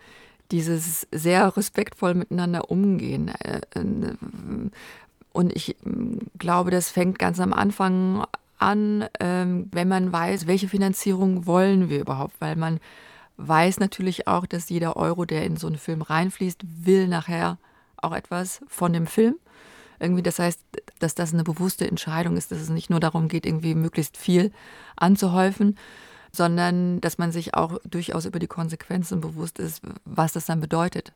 [0.51, 3.29] dieses sehr respektvoll miteinander umgehen.
[3.29, 4.15] Äh, äh,
[5.33, 5.75] und ich
[6.37, 8.25] glaube, das fängt ganz am Anfang
[8.57, 12.79] an, ähm, wenn man weiß, welche Finanzierung wollen wir überhaupt, weil man
[13.37, 17.57] weiß natürlich auch, dass jeder Euro, der in so einen Film reinfließt, will nachher
[17.97, 19.35] auch etwas von dem Film.
[19.99, 20.59] Irgendwie, das heißt,
[20.99, 24.51] dass das eine bewusste Entscheidung ist, dass es nicht nur darum geht, irgendwie möglichst viel
[24.95, 25.77] anzuhäufen,
[26.31, 31.13] sondern dass man sich auch durchaus über die Konsequenzen bewusst ist, was das dann bedeutet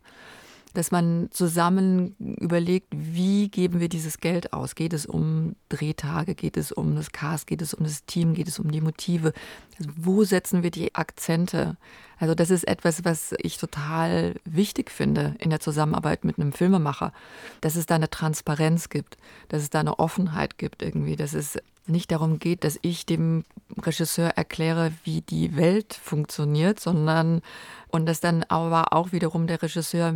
[0.73, 4.75] dass man zusammen überlegt, wie geben wir dieses Geld aus?
[4.75, 6.35] Geht es um Drehtage?
[6.35, 7.47] Geht es um das Cast?
[7.47, 8.33] Geht es um das Team?
[8.33, 9.33] Geht es um die Motive?
[9.79, 11.77] Also wo setzen wir die Akzente?
[12.17, 17.13] Also das ist etwas, was ich total wichtig finde in der Zusammenarbeit mit einem Filmemacher,
[17.61, 19.17] dass es da eine Transparenz gibt,
[19.49, 23.43] dass es da eine Offenheit gibt irgendwie, dass es nicht darum geht, dass ich dem
[23.77, 27.41] Regisseur erkläre, wie die Welt funktioniert, sondern
[27.89, 30.13] und dass dann aber auch wiederum der Regisseur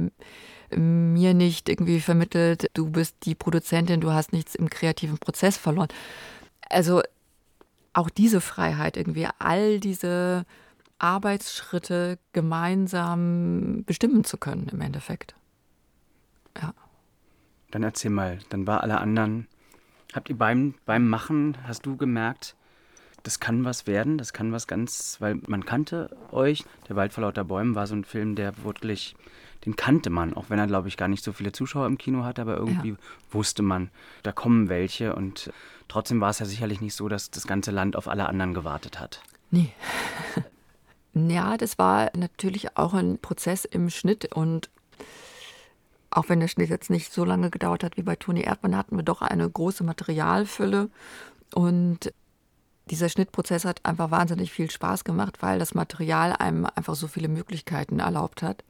[0.75, 5.89] mir nicht irgendwie vermittelt, du bist die Produzentin, du hast nichts im kreativen Prozess verloren.
[6.69, 7.01] Also
[7.93, 10.45] auch diese Freiheit irgendwie, all diese
[10.97, 15.35] Arbeitsschritte gemeinsam bestimmen zu können im Endeffekt.
[16.61, 16.73] Ja.
[17.71, 19.47] Dann erzähl mal, dann war alle anderen
[20.15, 22.55] Habt ihr beim, beim Machen, hast du gemerkt,
[23.23, 26.63] das kann was werden, das kann was ganz, weil man kannte euch.
[26.87, 29.17] Der Wald vor lauter Bäumen war so ein Film, der wirklich,
[29.65, 32.23] den kannte man, auch wenn er, glaube ich, gar nicht so viele Zuschauer im Kino
[32.23, 32.95] hatte, aber irgendwie ja.
[33.29, 33.89] wusste man,
[34.23, 35.51] da kommen welche und
[35.89, 39.01] trotzdem war es ja sicherlich nicht so, dass das ganze Land auf alle anderen gewartet
[39.01, 39.21] hat.
[39.51, 39.73] Nee.
[41.13, 44.69] ja, das war natürlich auch ein Prozess im Schnitt und
[46.15, 48.95] auch wenn der Schnitt jetzt nicht so lange gedauert hat wie bei Toni Erdmann, hatten
[48.95, 50.89] wir doch eine große Materialfülle.
[51.53, 52.13] Und
[52.89, 57.27] dieser Schnittprozess hat einfach wahnsinnig viel Spaß gemacht, weil das Material einem einfach so viele
[57.27, 58.63] Möglichkeiten erlaubt hat.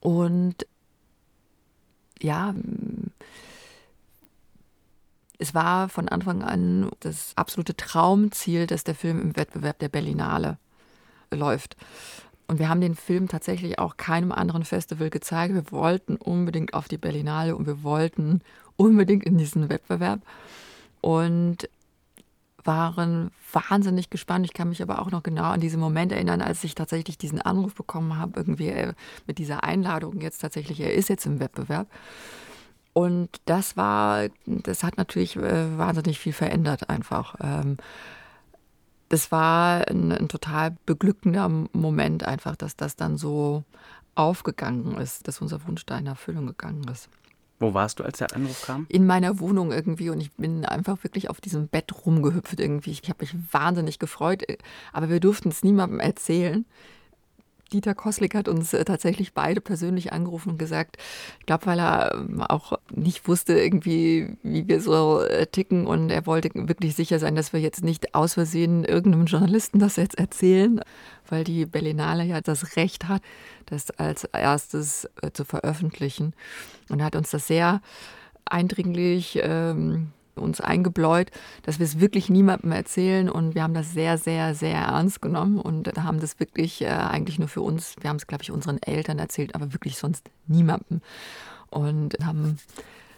[0.00, 0.66] Und
[2.20, 2.54] ja,
[5.38, 10.58] es war von Anfang an das absolute Traumziel, dass der Film im Wettbewerb der Berlinale
[11.30, 11.76] läuft.
[12.48, 15.54] Und wir haben den Film tatsächlich auch keinem anderen Festival gezeigt.
[15.54, 18.40] Wir wollten unbedingt auf die Berlinale und wir wollten
[18.76, 20.20] unbedingt in diesen Wettbewerb
[21.00, 21.68] und
[22.62, 24.44] waren wahnsinnig gespannt.
[24.44, 27.40] Ich kann mich aber auch noch genau an diesen Moment erinnern, als ich tatsächlich diesen
[27.40, 28.92] Anruf bekommen habe, irgendwie äh,
[29.26, 31.88] mit dieser Einladung jetzt tatsächlich, er ist jetzt im Wettbewerb.
[32.92, 37.36] Und das war, das hat natürlich äh, wahnsinnig viel verändert einfach.
[39.08, 43.64] Das war ein, ein, total beglückender Moment einfach, dass das dann so
[44.14, 47.08] aufgegangen ist, dass unser Wunsch da in Erfüllung gegangen ist.
[47.58, 48.86] Wo warst du, als der Anruf kam?
[48.88, 52.90] In meiner Wohnung irgendwie und ich bin einfach wirklich auf diesem Bett rumgehüpft irgendwie.
[52.90, 54.42] Ich habe mich wahnsinnig gefreut,
[54.92, 56.66] aber wir durften es niemandem erzählen.
[57.72, 60.98] Dieter Koslik hat uns äh, tatsächlich beide persönlich angerufen und gesagt,
[61.40, 66.10] ich glaube, weil er ähm, auch nicht wusste irgendwie, wie wir so äh, ticken und
[66.10, 70.18] er wollte wirklich sicher sein, dass wir jetzt nicht aus Versehen irgendeinem Journalisten das jetzt
[70.18, 70.80] erzählen,
[71.28, 73.22] weil die Berlinale ja das Recht hat,
[73.66, 76.34] das als erstes äh, zu veröffentlichen.
[76.88, 77.80] Und er hat uns das sehr
[78.44, 81.30] eindringlich ähm, uns eingebläut,
[81.62, 85.58] dass wir es wirklich niemandem erzählen und wir haben das sehr, sehr, sehr ernst genommen
[85.58, 88.82] und haben das wirklich äh, eigentlich nur für uns, wir haben es, glaube ich, unseren
[88.82, 91.00] Eltern erzählt, aber wirklich sonst niemandem
[91.70, 92.58] und haben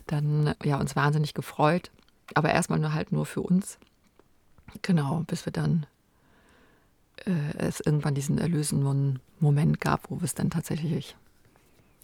[0.06, 1.90] dann ja uns wahnsinnig gefreut,
[2.34, 3.78] aber erstmal nur halt nur für uns.
[4.82, 5.86] Genau, bis wir dann
[7.24, 11.16] äh, es irgendwann diesen erlösenden Moment gab, wo wir es dann tatsächlich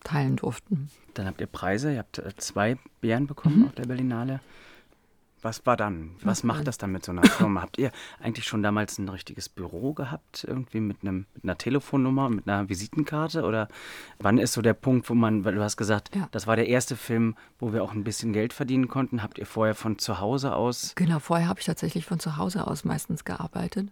[0.03, 0.91] teilen durften.
[1.15, 3.67] Dann habt ihr Preise, ihr habt äh, zwei Bären bekommen mhm.
[3.67, 4.41] auf der Berlinale.
[5.45, 6.13] Was war dann?
[6.23, 7.61] Was macht das dann mit so einer Firma?
[7.61, 12.31] Habt ihr eigentlich schon damals ein richtiges Büro gehabt, irgendwie mit, einem, mit einer Telefonnummer,
[12.31, 13.43] mit einer Visitenkarte?
[13.43, 13.69] Oder
[14.19, 16.29] wann ist so der Punkt, wo man, weil du hast gesagt, ja.
[16.31, 19.23] das war der erste Film, wo wir auch ein bisschen Geld verdienen konnten.
[19.23, 20.95] Habt ihr vorher von zu Hause aus?
[20.95, 23.91] Genau, vorher habe ich tatsächlich von zu Hause aus meistens gearbeitet.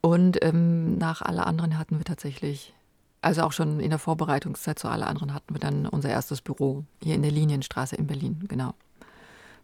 [0.00, 2.72] Und ähm, nach alle anderen hatten wir tatsächlich
[3.20, 6.84] also auch schon in der Vorbereitungszeit zu alle anderen hatten wir dann unser erstes Büro
[7.02, 8.72] hier in der Linienstraße in Berlin, genau.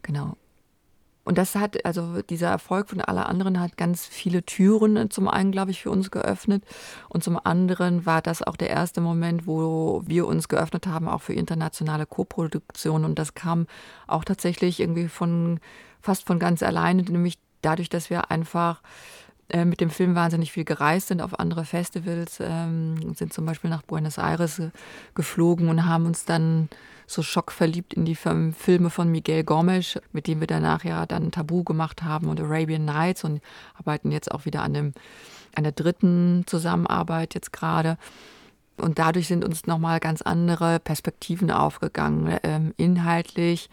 [0.03, 0.37] Genau.
[1.29, 5.53] Und das hat, also dieser Erfolg von aller anderen hat ganz viele Türen zum einen,
[5.53, 6.65] glaube ich, für uns geöffnet.
[7.11, 11.21] Und zum anderen war das auch der erste Moment, wo wir uns geöffnet haben, auch
[11.21, 13.05] für internationale Koproduktionen.
[13.05, 13.67] Und das kam
[14.07, 15.61] auch tatsächlich irgendwie von,
[16.01, 18.81] fast von ganz alleine, nämlich dadurch, dass wir einfach
[19.51, 23.69] äh, mit dem Film wahnsinnig viel gereist sind auf andere Festivals, ähm, sind zum Beispiel
[23.69, 24.63] nach Buenos Aires
[25.15, 26.71] geflogen und haben uns dann
[27.09, 31.65] so schockverliebt in die Filme von Miguel Gomes, mit dem wir danach ja dann Tabu
[31.65, 33.41] gemacht haben und Arabian Nights und
[33.75, 34.93] arbeiten jetzt auch wieder an, dem,
[35.55, 37.97] an der dritten Zusammenarbeit jetzt gerade.
[38.77, 43.71] Und dadurch sind uns nochmal ganz andere Perspektiven aufgegangen, ähm, inhaltlich,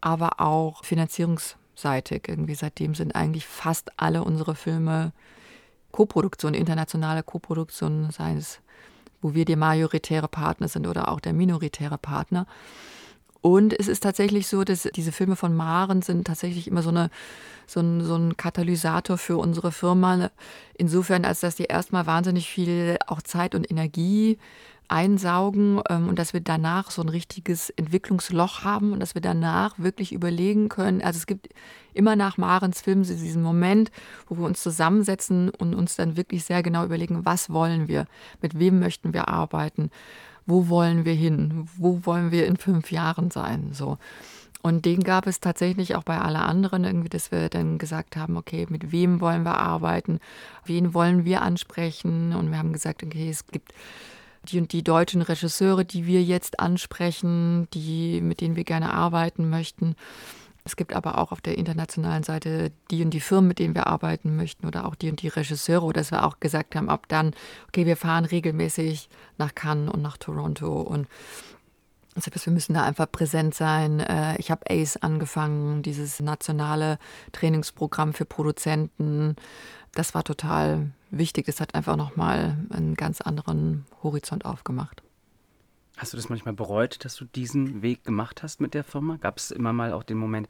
[0.00, 2.28] aber auch finanzierungsseitig.
[2.28, 5.12] Irgendwie seitdem sind eigentlich fast alle unsere Filme
[5.90, 8.60] Koproduktion, internationale Koproduktion, sei es,
[9.20, 12.46] wo wir der majoritäre Partner sind oder auch der minoritäre Partner.
[13.40, 17.10] Und es ist tatsächlich so, dass diese Filme von Maren sind tatsächlich immer so, eine,
[17.66, 20.30] so, ein, so ein Katalysator für unsere Firma.
[20.74, 24.38] Insofern, als dass die erstmal wahnsinnig viel auch Zeit und Energie
[24.88, 29.78] einsaugen ähm, und dass wir danach so ein richtiges Entwicklungsloch haben und dass wir danach
[29.78, 31.02] wirklich überlegen können.
[31.02, 31.48] Also es gibt
[31.94, 33.90] immer nach Marens Film diesen Moment,
[34.28, 38.06] wo wir uns zusammensetzen und uns dann wirklich sehr genau überlegen, was wollen wir,
[38.40, 39.90] mit wem möchten wir arbeiten?
[40.46, 43.98] Wo wollen wir hin, wo wollen wir in fünf Jahren sein, so.
[44.60, 48.36] Und den gab es tatsächlich auch bei allen anderen irgendwie, dass wir dann gesagt haben,
[48.36, 50.18] okay, mit wem wollen wir arbeiten,
[50.64, 52.34] wen wollen wir ansprechen?
[52.34, 53.72] Und wir haben gesagt, okay, es gibt
[54.50, 59.48] die und die deutschen Regisseure, die wir jetzt ansprechen, die, mit denen wir gerne arbeiten
[59.48, 59.94] möchten.
[60.64, 63.86] Es gibt aber auch auf der internationalen Seite die und die Firmen, mit denen wir
[63.86, 67.32] arbeiten möchten oder auch die und die Regisseure, dass wir auch gesagt haben, ab dann,
[67.68, 69.08] okay, wir fahren regelmäßig
[69.38, 71.08] nach Cannes und nach Toronto und
[72.26, 74.00] das wir müssen da einfach präsent sein.
[74.00, 76.98] Äh, ich habe ACE angefangen, dieses nationale
[77.32, 79.36] Trainingsprogramm für Produzenten.
[79.98, 81.46] Das war total wichtig.
[81.46, 85.02] Das hat einfach nochmal einen ganz anderen Horizont aufgemacht.
[85.96, 89.16] Hast du das manchmal bereut, dass du diesen Weg gemacht hast mit der Firma?
[89.16, 90.48] Gab es immer mal auch den Moment,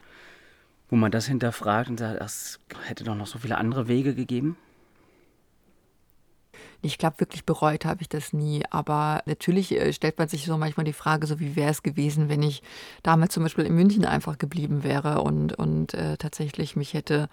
[0.91, 4.59] wo man das hinterfragt und sagt, es hätte doch noch so viele andere Wege gegeben?
[6.81, 8.65] Ich glaube, wirklich bereut habe ich das nie.
[8.71, 12.29] Aber natürlich äh, stellt man sich so manchmal die Frage, so wie wäre es gewesen,
[12.29, 12.63] wenn ich
[13.03, 17.29] damals zum Beispiel in München einfach geblieben wäre und, und äh, tatsächlich mich hätte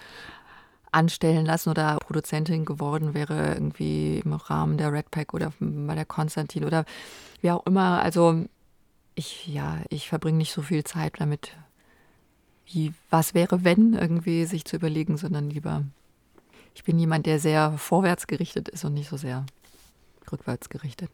[0.95, 6.05] anstellen lassen oder Produzentin geworden wäre, irgendwie im Rahmen der Red Pack oder bei der
[6.05, 6.85] Konstantin oder
[7.41, 8.01] wie auch immer.
[8.01, 8.45] Also
[9.13, 11.55] ich, ja, ich verbringe nicht so viel Zeit damit,
[12.65, 15.83] wie was wäre, wenn irgendwie sich zu überlegen, sondern lieber,
[16.73, 19.45] ich bin jemand, der sehr vorwärts gerichtet ist und nicht so sehr
[20.31, 21.09] rückwärts gerichtet.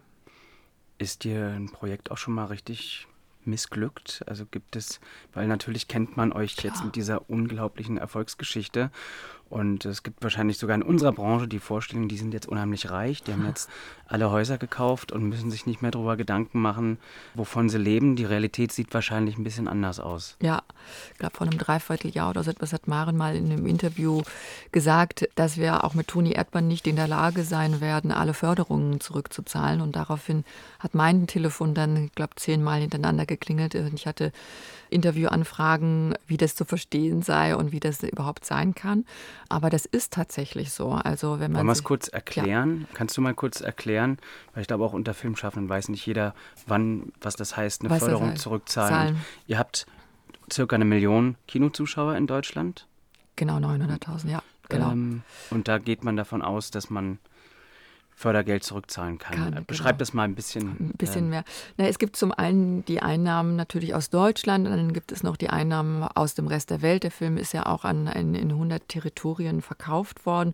[0.98, 3.08] Ist dir ein Projekt auch schon mal richtig
[3.46, 4.24] missglückt?
[4.28, 5.00] Also gibt es,
[5.34, 6.74] weil natürlich kennt man euch Klar.
[6.74, 8.91] jetzt mit dieser unglaublichen Erfolgsgeschichte
[9.51, 13.21] und es gibt wahrscheinlich sogar in unserer Branche die Vorstellung, die sind jetzt unheimlich reich,
[13.21, 13.69] die haben jetzt
[14.07, 16.97] alle Häuser gekauft und müssen sich nicht mehr darüber Gedanken machen,
[17.33, 18.15] wovon sie leben.
[18.15, 20.37] Die Realität sieht wahrscheinlich ein bisschen anders aus.
[20.41, 20.63] Ja,
[21.11, 24.21] ich glaube, vor einem Dreivierteljahr oder so etwas hat Maren mal in einem Interview
[24.71, 29.01] gesagt, dass wir auch mit Toni Erdmann nicht in der Lage sein werden, alle Förderungen
[29.01, 29.81] zurückzuzahlen.
[29.81, 30.45] Und daraufhin
[30.79, 33.75] hat mein Telefon dann, ich glaube, zehnmal hintereinander geklingelt.
[33.75, 34.31] Und ich hatte
[34.91, 39.06] Interviewanfragen, wie das zu verstehen sei und wie das überhaupt sein kann.
[39.49, 40.91] Aber das ist tatsächlich so.
[40.91, 42.82] Also wenn man Wollen wir es kurz erklären?
[42.82, 42.88] Ja.
[42.93, 44.17] Kannst du mal kurz erklären?
[44.54, 46.36] Weil ich glaube, auch unter Filmschaffenden weiß nicht jeder,
[46.67, 48.41] wann, was das heißt, eine was Förderung heißt.
[48.41, 48.91] zurückzahlen.
[48.91, 49.25] Zahlen.
[49.47, 49.86] Ihr habt
[50.51, 52.88] circa eine Million Kinozuschauer in Deutschland.
[53.36, 54.43] Genau, 900.000, ja.
[54.69, 54.91] Genau.
[54.91, 57.19] Ähm, und da geht man davon aus, dass man
[58.21, 59.36] Fördergeld zurückzahlen kann.
[59.36, 59.99] kann äh, Beschreib genau.
[59.99, 60.69] das mal ein bisschen.
[60.79, 61.43] Ein bisschen äh, mehr.
[61.77, 65.38] Na, es gibt zum einen die Einnahmen natürlich aus Deutschland und dann gibt es noch
[65.38, 67.03] die Einnahmen aus dem Rest der Welt.
[67.03, 70.53] Der Film ist ja auch an, in, in 100 Territorien verkauft worden.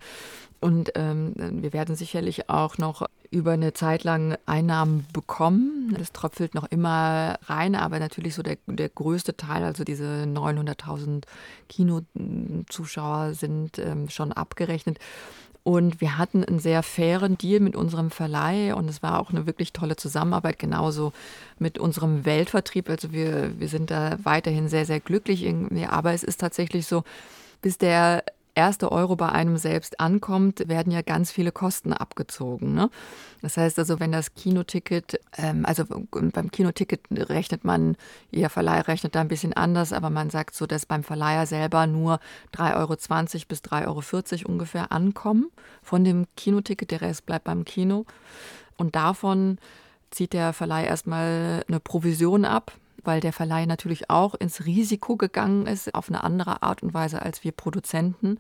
[0.59, 5.95] Und ähm, wir werden sicherlich auch noch über eine Zeit lang Einnahmen bekommen.
[5.97, 11.23] Das tröpfelt noch immer rein, aber natürlich so der, der größte Teil, also diese 900.000
[11.69, 14.97] Kinozuschauer sind ähm, schon abgerechnet.
[15.67, 19.47] Und wir hatten einen sehr fairen Deal mit unserem Verleih und es war auch eine
[19.47, 21.11] wirklich tolle Zusammenarbeit, genauso
[21.59, 22.89] mit unserem Weltvertrieb.
[22.89, 25.45] Also wir, wir sind da weiterhin sehr, sehr glücklich.
[25.89, 27.03] Aber es ist tatsächlich so,
[27.61, 28.23] bis der
[28.57, 32.73] erste Euro bei einem selbst ankommt, werden ja ganz viele Kosten abgezogen.
[32.73, 32.89] Ne?
[33.41, 37.95] Das heißt also, wenn das Kinoticket, ähm, also beim Kinoticket rechnet man,
[38.31, 41.85] ihr Verleih rechnet da ein bisschen anders, aber man sagt so, dass beim Verleiher selber
[41.85, 42.19] nur
[42.55, 42.95] 3,20 Euro
[43.47, 45.51] bis 3,40 Euro ungefähr ankommen
[45.83, 46.89] von dem Kinoticket.
[46.89, 48.05] Der Rest bleibt beim Kino.
[48.75, 49.59] Und davon
[50.09, 52.71] zieht der Verleih erstmal eine Provision ab
[53.07, 57.21] weil der Verleih natürlich auch ins Risiko gegangen ist, auf eine andere Art und Weise
[57.21, 58.39] als wir Produzenten.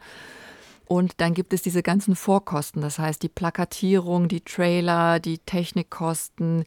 [0.85, 6.63] Und dann gibt es diese ganzen Vorkosten, das heißt die Plakatierung, die Trailer, die Technikkosten.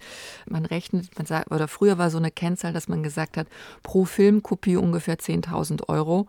[0.46, 3.46] Man rechnet, man sagt, oder früher war so eine Kennzahl, dass man gesagt hat,
[3.82, 6.26] pro Filmkopie ungefähr 10.000 Euro.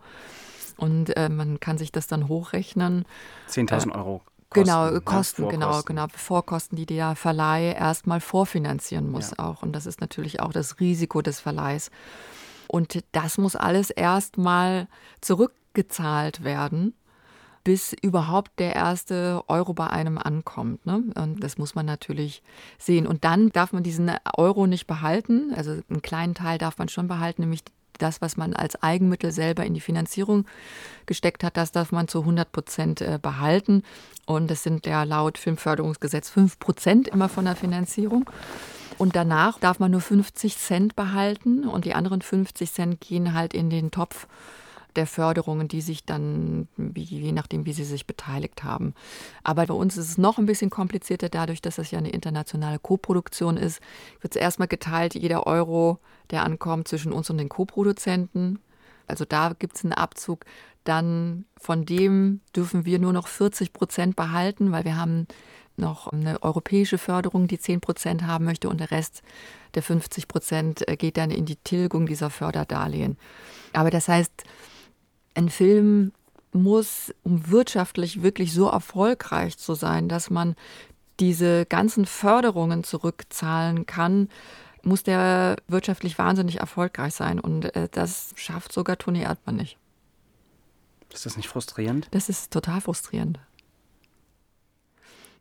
[0.78, 3.04] Und äh, man kann sich das dann hochrechnen.
[3.50, 4.22] 10.000 äh, Euro
[4.52, 5.00] Kosten, genau, ne?
[5.00, 6.06] Kosten, genau, genau.
[6.14, 9.44] Vorkosten, die der Verleih erstmal vorfinanzieren muss ja.
[9.44, 9.62] auch.
[9.62, 11.90] Und das ist natürlich auch das Risiko des Verleihs.
[12.68, 14.88] Und das muss alles erstmal
[15.20, 16.94] zurückgezahlt werden.
[17.64, 20.84] bis überhaupt der erste Euro bei einem ankommt.
[20.84, 21.04] Ne?
[21.14, 22.42] Und das muss man natürlich
[22.78, 23.06] sehen.
[23.06, 25.54] Und dann darf man diesen Euro nicht behalten.
[25.54, 27.62] Also einen kleinen Teil darf man schon behalten, nämlich
[27.98, 30.46] das, was man als Eigenmittel selber in die Finanzierung
[31.06, 33.82] gesteckt hat, das darf man zu 100 Prozent äh, behalten.
[34.26, 38.30] Und das sind ja laut Filmförderungsgesetz 5 Prozent immer von der Finanzierung.
[38.98, 43.54] Und danach darf man nur 50 Cent behalten und die anderen 50 Cent gehen halt
[43.54, 44.28] in den Topf
[44.96, 48.94] der Förderungen, die sich dann, je nachdem, wie sie sich beteiligt haben.
[49.42, 52.78] Aber bei uns ist es noch ein bisschen komplizierter, dadurch, dass es ja eine internationale
[52.78, 53.80] Koproduktion ist.
[54.20, 55.98] Wird es erstmal geteilt, jeder Euro,
[56.30, 58.58] der ankommt, zwischen uns und den Koproduzenten.
[59.06, 60.44] Also da gibt es einen Abzug.
[60.84, 65.26] Dann von dem dürfen wir nur noch 40 Prozent behalten, weil wir haben
[65.76, 69.22] noch eine europäische Förderung, die 10 Prozent haben möchte und der Rest
[69.74, 73.16] der 50 Prozent äh, geht dann in die Tilgung dieser Förderdarlehen.
[73.72, 74.44] Aber das heißt,
[75.34, 76.12] ein Film
[76.52, 80.54] muss, um wirtschaftlich wirklich so erfolgreich zu sein, dass man
[81.20, 84.28] diese ganzen Förderungen zurückzahlen kann,
[84.84, 87.40] muss der wirtschaftlich wahnsinnig erfolgreich sein.
[87.40, 89.78] Und äh, das schafft sogar Toni Erdmann nicht.
[91.12, 92.08] Ist das nicht frustrierend?
[92.10, 93.38] Das ist total frustrierend.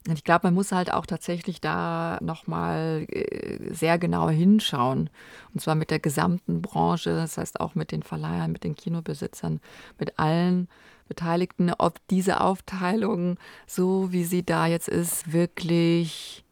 [0.07, 5.09] Und ich glaube, man muss halt auch tatsächlich da nochmal äh, sehr genau hinschauen.
[5.53, 9.61] Und zwar mit der gesamten Branche, das heißt auch mit den Verleihern, mit den Kinobesitzern,
[9.99, 10.67] mit allen
[11.07, 13.37] Beteiligten, ob diese Aufteilung,
[13.67, 16.43] so wie sie da jetzt ist, wirklich,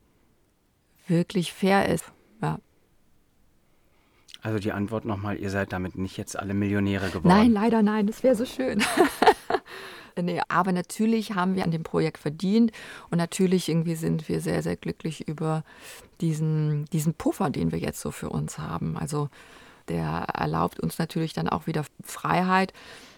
[1.08, 2.06] wirklich fair ist.
[2.42, 2.60] Ja.
[4.42, 7.28] Also die Antwort nochmal, ihr seid damit nicht jetzt alle Millionäre geworden.
[7.28, 8.84] Nein, leider nein, das wäre so schön.
[10.22, 12.72] Nee, aber natürlich haben wir an dem Projekt verdient
[13.10, 15.64] und natürlich irgendwie sind wir sehr, sehr glücklich über
[16.22, 18.98] diesen, diesen Puffer, den wir jetzt so für uns haben.
[18.98, 19.30] Also
[19.88, 22.74] der erlaubt uns natürlich dann auch wieder Freiheit,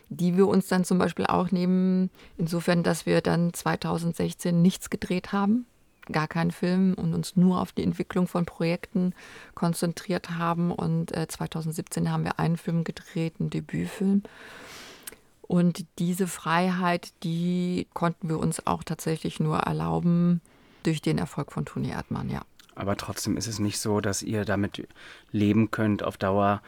[0.10, 5.32] die wir uns dann zum Beispiel auch nehmen, insofern, dass wir dann 2016 nichts gedreht
[5.32, 5.66] haben,
[6.12, 9.14] gar keinen Film und uns nur auf die Entwicklung von Projekten
[9.56, 10.72] konzentriert haben.
[10.72, 14.24] Und äh, 2017 haben wir einen Film gedreht, einen Debütfilm.
[15.42, 20.42] Und diese Freiheit, die konnten wir uns auch tatsächlich nur erlauben
[20.84, 22.42] durch den Erfolg von Toni Erdmann, ja.
[22.76, 24.88] Aber trotzdem ist es nicht so, dass ihr damit
[25.32, 26.62] leben könnt, auf Dauer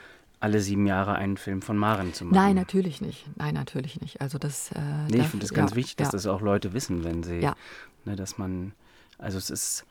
[0.44, 2.36] alle sieben Jahre einen Film von Maren zu machen.
[2.36, 3.26] Nein, natürlich nicht.
[3.38, 4.20] Nein, natürlich nicht.
[4.20, 4.74] Also das.
[4.74, 6.12] Äh, nee, ich finde es ganz ja, wichtig, dass ja.
[6.12, 7.56] das auch Leute wissen, wenn sie, ja.
[8.04, 8.74] ne, dass man,
[9.18, 9.86] also es ist,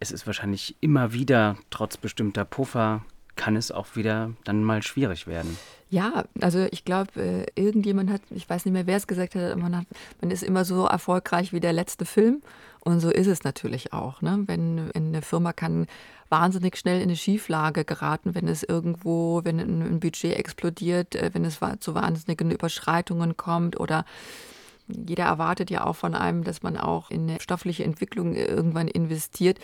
[0.00, 3.04] es ist wahrscheinlich immer wieder, trotz bestimmter Puffer,
[3.36, 5.56] kann es auch wieder dann mal schwierig werden.
[5.90, 9.56] Ja, also ich glaube, äh, irgendjemand hat, ich weiß nicht mehr, wer es gesagt hat,
[9.56, 9.86] man, hat,
[10.20, 12.42] man ist immer so erfolgreich wie der letzte Film.
[12.80, 14.22] Und so ist es natürlich auch.
[14.22, 14.44] Ne?
[14.46, 15.86] Wenn, eine Firma kann
[16.28, 21.44] wahnsinnig schnell in eine Schieflage geraten, wenn es irgendwo, wenn ein Budget explodiert, äh, wenn
[21.44, 24.04] es zu wahnsinnigen Überschreitungen kommt oder
[24.88, 29.58] jeder erwartet ja auch von einem, dass man auch in eine stoffliche Entwicklung irgendwann investiert.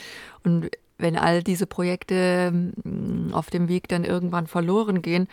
[0.44, 5.28] Und wenn all diese Projekte mm, auf dem Weg dann irgendwann verloren gehen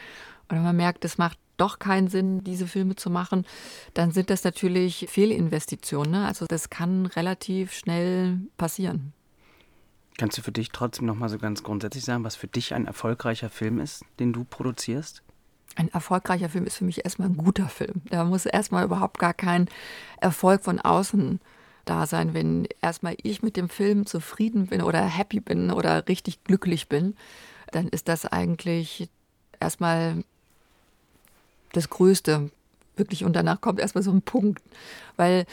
[0.50, 3.46] oder man merkt, es macht doch keinen Sinn, diese Filme zu machen,
[3.94, 6.12] dann sind das natürlich Fehlinvestitionen.
[6.12, 6.26] Ne?
[6.26, 9.14] Also das kann relativ schnell passieren.
[10.18, 12.86] Kannst du für dich trotzdem noch mal so ganz grundsätzlich sagen, was für dich ein
[12.86, 15.24] erfolgreicher Film ist, den du produzierst?
[15.76, 18.02] Ein erfolgreicher Film ist für mich erstmal ein guter Film.
[18.10, 19.70] Da muss erstmal überhaupt gar kein
[20.20, 21.40] Erfolg von außen
[21.86, 22.34] da sein.
[22.34, 27.16] Wenn erstmal ich mit dem Film zufrieden bin oder happy bin oder richtig glücklich bin,
[27.72, 29.10] dann ist das eigentlich
[29.60, 30.24] erstmal
[31.74, 32.50] das Größte,
[32.96, 33.24] wirklich.
[33.24, 34.62] Und danach kommt erstmal so ein Punkt,
[35.18, 35.46] weil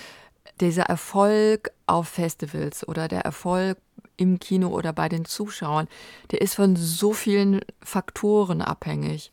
[0.61, 3.79] dieser Erfolg auf Festivals oder der Erfolg
[4.17, 5.89] im Kino oder bei den Zuschauern,
[6.31, 9.31] der ist von so vielen Faktoren abhängig.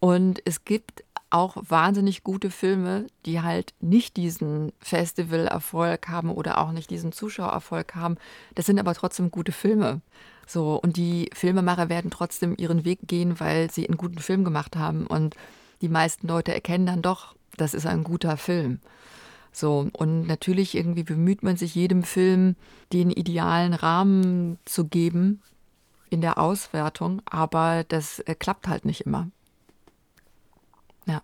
[0.00, 6.72] Und es gibt auch wahnsinnig gute Filme, die halt nicht diesen Festivalerfolg haben oder auch
[6.72, 8.16] nicht diesen Zuschauererfolg haben.
[8.54, 10.00] Das sind aber trotzdem gute Filme.
[10.46, 14.74] So, und die Filmemacher werden trotzdem ihren Weg gehen, weil sie einen guten Film gemacht
[14.74, 15.06] haben.
[15.06, 15.36] Und
[15.80, 18.80] die meisten Leute erkennen dann doch, das ist ein guter Film.
[19.52, 22.56] So, und natürlich irgendwie bemüht man sich jedem Film
[22.92, 25.42] den idealen Rahmen zu geben
[26.08, 29.28] in der Auswertung, aber das äh, klappt halt nicht immer.
[31.06, 31.22] Ja.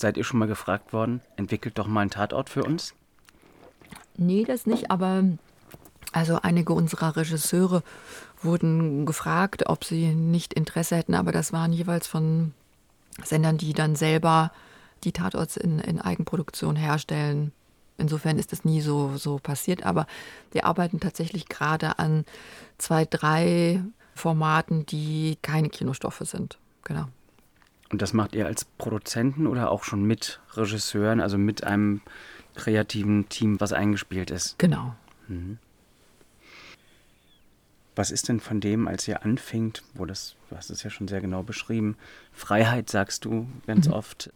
[0.00, 2.94] Seid ihr schon mal gefragt worden, entwickelt doch mal einen Tatort für uns?
[4.16, 5.24] Nee, das nicht, aber
[6.12, 7.82] also einige unserer Regisseure
[8.42, 12.52] wurden gefragt, ob sie nicht Interesse hätten, aber das waren jeweils von
[13.24, 14.52] Sendern, die dann selber
[15.04, 17.52] die Tatorts in, in Eigenproduktion herstellen.
[17.98, 20.06] Insofern ist das nie so, so passiert, aber
[20.52, 22.24] wir arbeiten tatsächlich gerade an
[22.78, 23.82] zwei, drei
[24.14, 26.58] Formaten, die keine Kinostoffe sind.
[26.84, 27.06] Genau.
[27.90, 32.00] Und das macht ihr als Produzenten oder auch schon mit Regisseuren, also mit einem
[32.54, 34.58] kreativen Team, was eingespielt ist?
[34.58, 34.94] Genau.
[35.28, 35.58] Mhm.
[37.94, 41.08] Was ist denn von dem, als ihr anfingt, wo das, du hast es ja schon
[41.08, 41.96] sehr genau beschrieben,
[42.32, 43.94] Freiheit sagst du ganz mhm.
[43.94, 44.30] oft.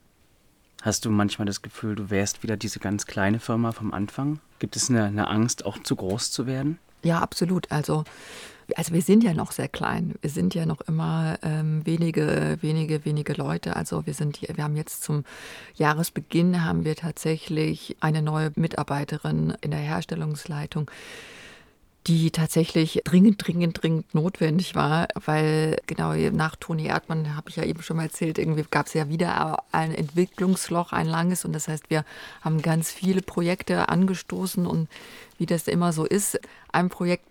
[0.81, 4.41] Hast du manchmal das Gefühl, du wärst wieder diese ganz kleine Firma vom Anfang?
[4.61, 6.79] Gibt es eine, eine Angst, auch zu groß zu werden?
[7.03, 7.71] Ja, absolut.
[7.71, 8.05] Also
[8.77, 10.15] also wir sind ja noch sehr klein.
[10.21, 13.77] Wir sind ja noch immer ähm, wenige, wenige, wenige Leute.
[13.77, 15.25] Also wir sind, wir haben jetzt zum
[15.75, 20.91] Jahresbeginn haben wir tatsächlich eine neue Mitarbeiterin in der Herstellungsleitung
[22.07, 27.65] die tatsächlich dringend, dringend, dringend notwendig war, weil genau nach Toni Erdmann, habe ich ja
[27.65, 31.69] eben schon mal erzählt, irgendwie gab es ja wieder ein Entwicklungsloch, ein langes und das
[31.69, 32.05] heißt, wir
[32.41, 34.89] haben ganz viele Projekte angestoßen und
[35.37, 36.41] wie das immer so ist,
[36.73, 37.27] ein Projekt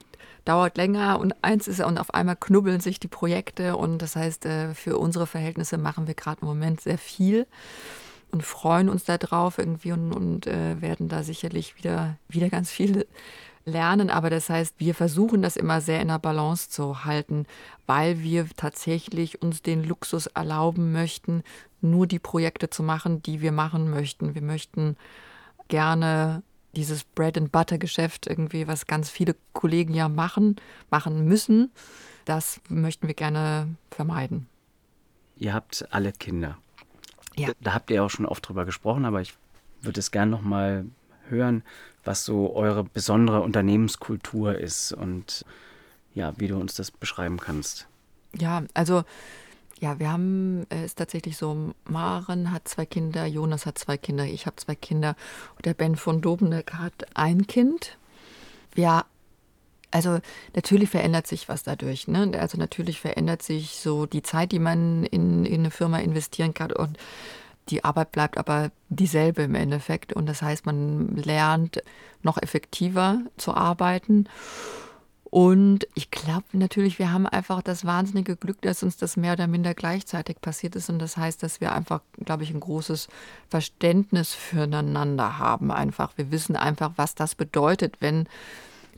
[0.50, 4.48] dauert länger und eins ist und auf einmal knubbeln sich die Projekte und das heißt,
[4.48, 7.46] äh, für unsere Verhältnisse machen wir gerade im Moment sehr viel
[8.32, 13.06] und freuen uns darauf irgendwie und, und äh, werden da sicherlich wieder, wieder ganz viel
[13.64, 14.10] lernen.
[14.10, 17.46] Aber das heißt, wir versuchen das immer sehr in der Balance zu halten,
[17.86, 21.44] weil wir tatsächlich uns den Luxus erlauben möchten,
[21.82, 24.34] nur die Projekte zu machen, die wir machen möchten.
[24.34, 24.98] Wir möchten
[25.68, 26.42] gerne
[26.76, 30.56] dieses Bread and Butter Geschäft irgendwie, was ganz viele Kollegen ja machen,
[30.90, 31.72] machen müssen,
[32.26, 34.48] das möchten wir gerne vermeiden.
[35.36, 36.58] Ihr habt alle Kinder.
[37.36, 37.50] Ja.
[37.62, 39.34] Da habt ihr auch schon oft drüber gesprochen, aber ich
[39.82, 40.86] würde es gerne noch mal
[41.30, 41.64] hören,
[42.04, 45.46] was so eure besondere Unternehmenskultur ist und
[46.14, 47.88] ja, wie du uns das beschreiben kannst.
[48.38, 49.04] Ja, also
[49.80, 54.26] ja, wir haben es ist tatsächlich so, Maren hat zwei Kinder, Jonas hat zwei Kinder,
[54.26, 55.16] ich habe zwei Kinder
[55.56, 57.98] und der Ben von Dobeneck hat ein Kind.
[58.76, 59.06] Ja,
[59.92, 60.20] also
[60.56, 62.08] natürlich verändert sich was dadurch.
[62.08, 62.32] Ne?
[62.40, 66.72] Also natürlich verändert sich so die Zeit, die man in, in eine Firma investieren kann
[66.72, 66.98] und
[67.70, 70.14] die Arbeit bleibt aber dieselbe im Endeffekt.
[70.14, 71.82] Und das heißt, man lernt
[72.24, 74.28] noch effektiver zu arbeiten.
[75.30, 79.46] Und ich glaube natürlich, wir haben einfach das wahnsinnige Glück, dass uns das mehr oder
[79.46, 80.90] minder gleichzeitig passiert ist.
[80.90, 83.10] Und das heißt, dass wir einfach, glaube ich, ein großes
[83.48, 85.72] Verständnis füreinander haben.
[85.72, 88.28] Einfach, wir wissen einfach, was das bedeutet, wenn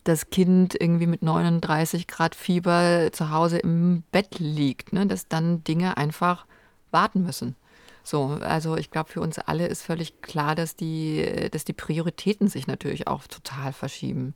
[0.05, 5.05] das Kind irgendwie mit 39 Grad Fieber zu Hause im Bett liegt, ne?
[5.05, 6.45] dass dann Dinge einfach
[6.91, 7.55] warten müssen.
[8.03, 12.47] So, also ich glaube, für uns alle ist völlig klar, dass die, dass die Prioritäten
[12.47, 14.34] sich natürlich auch total verschieben.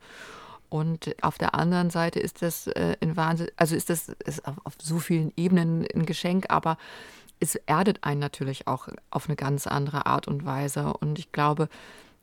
[0.69, 4.55] Und auf der anderen Seite ist das äh, ein Wahnsinn, also ist das ist auf,
[4.63, 6.77] auf so vielen Ebenen ein Geschenk, aber
[7.39, 10.93] es erdet einen natürlich auch auf eine ganz andere Art und Weise.
[10.93, 11.69] Und ich glaube,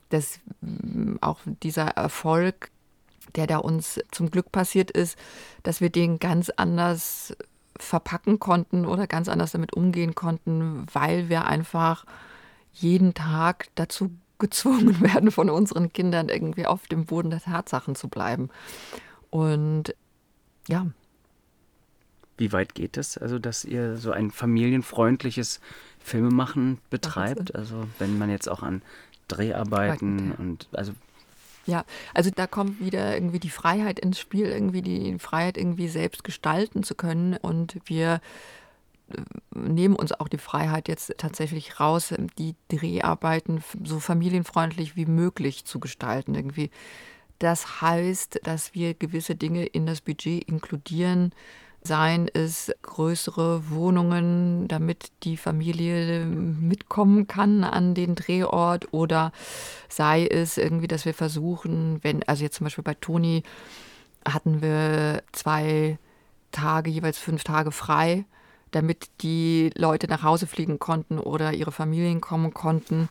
[0.09, 2.70] dass mm, auch dieser Erfolg,
[3.34, 5.18] der da uns zum Glück passiert ist,
[5.62, 7.34] dass wir den ganz anders
[7.78, 12.05] verpacken konnten oder ganz anders damit umgehen konnten, weil wir einfach
[12.72, 14.11] jeden Tag dazu
[14.43, 18.51] gezwungen werden, von unseren Kindern irgendwie auf dem Boden der Tatsachen zu bleiben.
[19.30, 19.95] Und
[20.68, 20.86] ja.
[22.36, 25.61] Wie weit geht es, also dass ihr so ein familienfreundliches
[26.01, 27.55] Filmemachen betreibt?
[27.55, 28.82] Also wenn man jetzt auch an
[29.28, 30.93] Dreharbeiten und also
[31.64, 36.24] ja, also da kommt wieder irgendwie die Freiheit ins Spiel, irgendwie die Freiheit irgendwie selbst
[36.24, 38.20] gestalten zu können und wir
[39.54, 45.80] nehmen uns auch die Freiheit jetzt tatsächlich raus, die Dreharbeiten so familienfreundlich wie möglich zu
[45.80, 46.70] gestalten irgendwie.
[47.38, 51.32] Das heißt, dass wir gewisse Dinge in das Budget inkludieren,
[51.82, 59.32] seien es größere Wohnungen, damit die Familie mitkommen kann an den Drehort oder
[59.88, 63.42] sei es irgendwie, dass wir versuchen, wenn, also jetzt zum Beispiel bei Toni
[64.24, 65.98] hatten wir zwei
[66.52, 68.24] Tage, jeweils fünf Tage frei,
[68.72, 73.08] damit die Leute nach Hause fliegen konnten oder ihre Familien kommen konnten.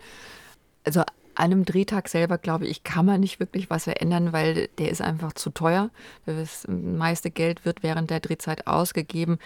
[0.84, 1.04] Also
[1.36, 5.34] einem Drehtag selber, glaube ich, kann man nicht wirklich was verändern, weil der ist einfach
[5.34, 5.90] zu teuer.
[6.26, 9.40] Das meiste Geld wird während der Drehzeit ausgegeben.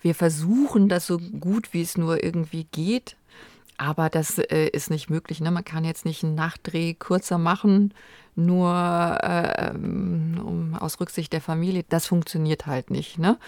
[0.00, 3.16] Wir versuchen das so gut, wie es nur irgendwie geht.
[3.78, 5.40] Aber das äh, ist nicht möglich.
[5.40, 5.50] Ne?
[5.50, 7.92] Man kann jetzt nicht einen Nachtdreh kürzer machen,
[8.34, 8.72] nur
[9.22, 11.84] äh, ähm, um, aus Rücksicht der Familie.
[11.88, 13.18] Das funktioniert halt nicht.
[13.18, 13.38] Ne?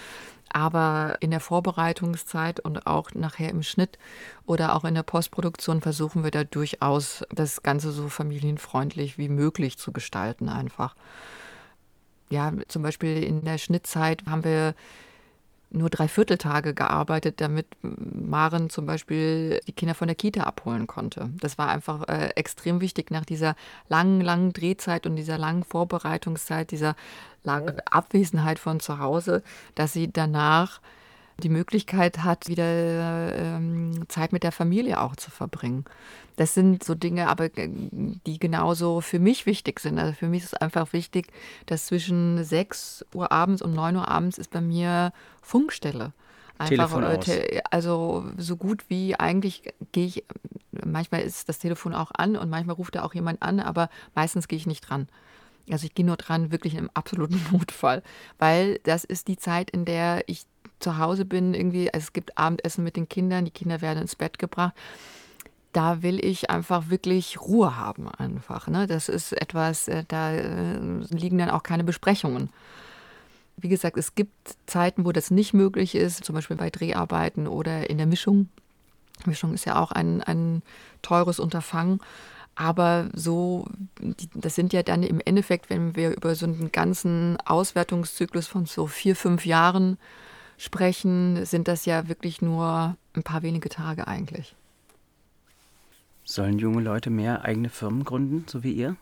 [0.51, 3.99] Aber in der Vorbereitungszeit und auch nachher im Schnitt
[4.47, 9.79] oder auch in der Postproduktion versuchen wir da durchaus das Ganze so familienfreundlich wie möglich
[9.79, 10.97] zu gestalten einfach.
[12.31, 14.75] Ja, zum Beispiel in der Schnittzeit haben wir
[15.71, 21.31] nur drei Vierteltage gearbeitet, damit Maren zum Beispiel die Kinder von der Kita abholen konnte.
[21.41, 23.55] Das war einfach äh, extrem wichtig nach dieser
[23.89, 26.97] langen, langen Drehzeit und dieser langen Vorbereitungszeit, dieser
[27.45, 29.43] langen Abwesenheit von zu Hause,
[29.75, 30.81] dass sie danach
[31.43, 35.85] die Möglichkeit hat, wieder ähm, Zeit mit der Familie auch zu verbringen.
[36.37, 37.69] Das sind so Dinge, aber äh,
[38.27, 39.99] die genauso für mich wichtig sind.
[39.99, 41.29] Also für mich ist einfach wichtig,
[41.67, 45.13] dass zwischen 6 Uhr abends und 9 Uhr abends ist bei mir
[45.43, 46.13] Funkstelle.
[46.59, 47.27] Einfach, Telefon aus.
[47.71, 50.25] also so gut wie eigentlich gehe ich,
[50.85, 54.49] manchmal ist das Telefon auch an und manchmal ruft da auch jemand an, aber meistens
[54.49, 55.09] gehe ich nicht dran.
[55.71, 58.03] Also ich gehe nur dran, wirklich im absoluten Notfall,
[58.39, 60.47] weil das ist die Zeit, in der ich
[60.81, 64.17] zu Hause bin, irgendwie, also es gibt Abendessen mit den Kindern, die Kinder werden ins
[64.17, 64.75] Bett gebracht.
[65.73, 68.69] Da will ich einfach wirklich Ruhe haben, einfach.
[68.69, 68.87] Ne?
[68.87, 70.79] Das ist etwas, äh, da äh,
[71.11, 72.51] liegen dann auch keine Besprechungen.
[73.57, 77.91] Wie gesagt, es gibt Zeiten, wo das nicht möglich ist, zum Beispiel bei Dreharbeiten oder
[77.91, 78.49] in der Mischung.
[79.27, 80.63] Mischung ist ja auch ein, ein
[81.03, 82.01] teures Unterfangen.
[82.59, 83.67] Aber so,
[84.35, 88.89] das sind ja dann im Endeffekt, wenn wir über so einen ganzen Auswertungszyklus von so
[88.89, 89.97] vier, fünf Jahren
[90.59, 94.55] sprechen, sind das ja wirklich nur ein paar wenige Tage eigentlich.
[96.25, 98.97] Sollen junge Leute mehr eigene Firmen gründen, so wie ihr?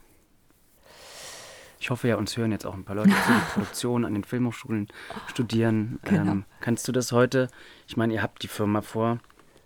[1.81, 4.89] Ich hoffe ja, uns hören jetzt auch ein paar Leute die Produktion an den Filmhochschulen
[5.27, 5.99] studieren.
[6.05, 6.31] Genau.
[6.31, 7.49] Ähm, kannst du das heute,
[7.89, 9.19] ich meine, ihr habt die Firma vor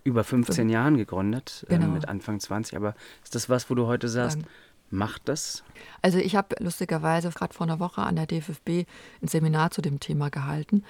[0.03, 0.73] über 15 so.
[0.73, 1.87] Jahren gegründet, äh, genau.
[1.87, 4.39] äh, mit Anfang 20, aber ist das was, wo du heute sagst,
[4.91, 5.63] macht das?
[6.03, 8.87] Also ich habe lustigerweise gerade vor einer Woche an der DFFB
[9.23, 10.85] ein Seminar zu dem Thema gehalten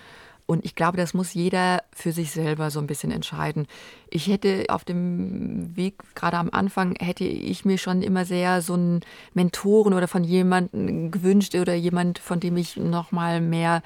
[0.51, 3.69] und ich glaube, das muss jeder für sich selber so ein bisschen entscheiden.
[4.09, 8.75] Ich hätte auf dem Weg, gerade am Anfang, hätte ich mir schon immer sehr so
[8.75, 9.01] einen
[9.33, 13.81] Mentoren oder von jemandem gewünscht oder jemand, von dem ich noch mal mehr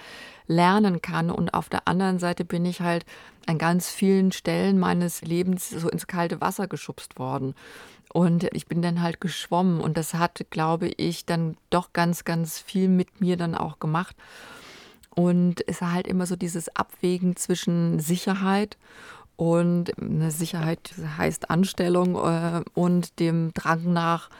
[0.46, 1.30] lernen kann.
[1.30, 3.04] Und auf der anderen Seite bin ich halt
[3.44, 7.54] an ganz vielen Stellen meines Lebens so ins kalte Wasser geschubst worden.
[8.10, 12.58] Und ich bin dann halt geschwommen und das hat, glaube ich, dann doch ganz, ganz
[12.58, 14.16] viel mit mir dann auch gemacht.
[15.14, 18.76] Und es ist halt immer so dieses Abwägen zwischen Sicherheit
[19.36, 24.30] und eine Sicherheit heißt Anstellung äh, und dem Drang nach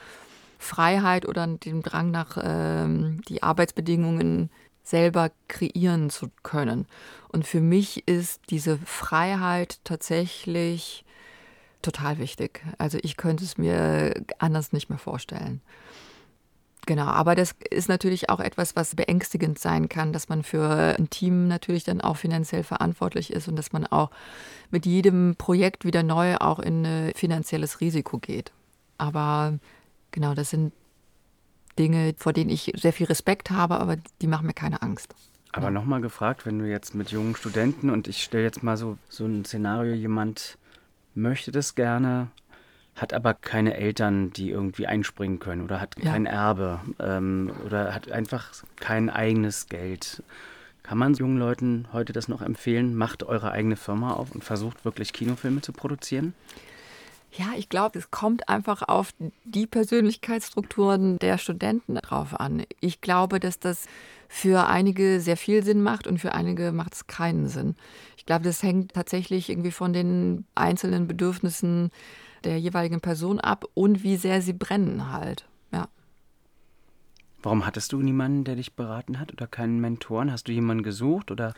[0.57, 2.87] Freiheit oder dem Drang nach äh,
[3.27, 4.49] die Arbeitsbedingungen
[4.83, 6.85] selber kreieren zu können.
[7.29, 11.03] Und für mich ist diese Freiheit tatsächlich
[11.81, 12.63] total wichtig.
[12.77, 15.61] Also ich könnte es mir anders nicht mehr vorstellen.
[16.85, 21.09] Genau, aber das ist natürlich auch etwas, was beängstigend sein kann, dass man für ein
[21.09, 24.11] Team natürlich dann auch finanziell verantwortlich ist und dass man auch
[24.69, 28.51] mit jedem Projekt wieder neu auch in ein finanzielles Risiko geht.
[28.97, 29.57] Aber
[30.11, 30.73] genau, das sind
[31.79, 35.15] Dinge, vor denen ich sehr viel Respekt habe, aber die machen mir keine Angst.
[35.51, 38.97] Aber nochmal gefragt, wenn du jetzt mit jungen Studenten und ich stelle jetzt mal so,
[39.09, 40.57] so ein Szenario, jemand
[41.13, 42.27] möchte das gerne,
[42.95, 46.11] hat aber keine Eltern, die irgendwie einspringen können oder hat ja.
[46.11, 50.23] kein Erbe ähm, oder hat einfach kein eigenes Geld.
[50.81, 52.95] Kann man jungen Leuten heute das noch empfehlen?
[52.95, 56.33] Macht eure eigene Firma auf und versucht wirklich Kinofilme zu produzieren?
[57.37, 59.09] Ja, ich glaube, es kommt einfach auf
[59.43, 62.63] die Persönlichkeitsstrukturen der Studenten drauf an.
[62.79, 63.87] Ich glaube, dass das
[64.29, 67.75] für einige sehr viel Sinn macht und für einige macht es keinen Sinn.
[68.15, 71.91] Ich glaube, das hängt tatsächlich irgendwie von den einzelnen Bedürfnissen
[72.43, 75.45] der jeweiligen Person ab und wie sehr sie brennen halt.
[75.71, 75.87] Ja.
[77.45, 80.31] Warum hattest du niemanden, der dich beraten hat oder keinen Mentoren?
[80.31, 81.53] Hast du jemanden gesucht oder?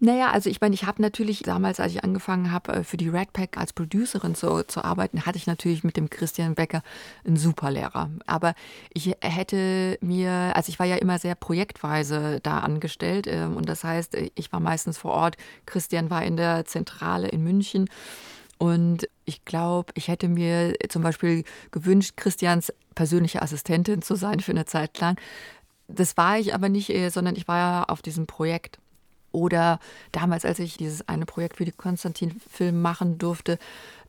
[0.00, 3.10] Naja, also ich meine, ich habe natürlich damals, als ich angefangen habe, äh, für die
[3.10, 6.82] Red Pack als Producerin zu, zu arbeiten, hatte ich natürlich mit dem Christian Becker
[7.26, 8.08] einen super Lehrer.
[8.24, 8.54] Aber
[8.94, 13.84] ich hätte mir, also ich war ja immer sehr projektweise da angestellt ähm, und das
[13.84, 15.36] heißt, ich war meistens vor Ort.
[15.66, 17.90] Christian war in der Zentrale in München.
[18.58, 24.52] Und ich glaube, ich hätte mir zum Beispiel gewünscht, Christians persönliche Assistentin zu sein für
[24.52, 25.20] eine Zeit lang.
[25.88, 28.78] Das war ich aber nicht, äh, sondern ich war ja auf diesem Projekt.
[29.32, 29.80] Oder
[30.12, 33.58] damals, als ich dieses eine Projekt für die Konstantin-Film machen durfte,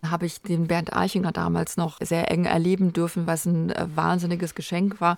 [0.01, 4.55] habe ich den Bernd Eichinger damals noch sehr eng erleben dürfen, was ein äh, wahnsinniges
[4.55, 5.17] Geschenk war.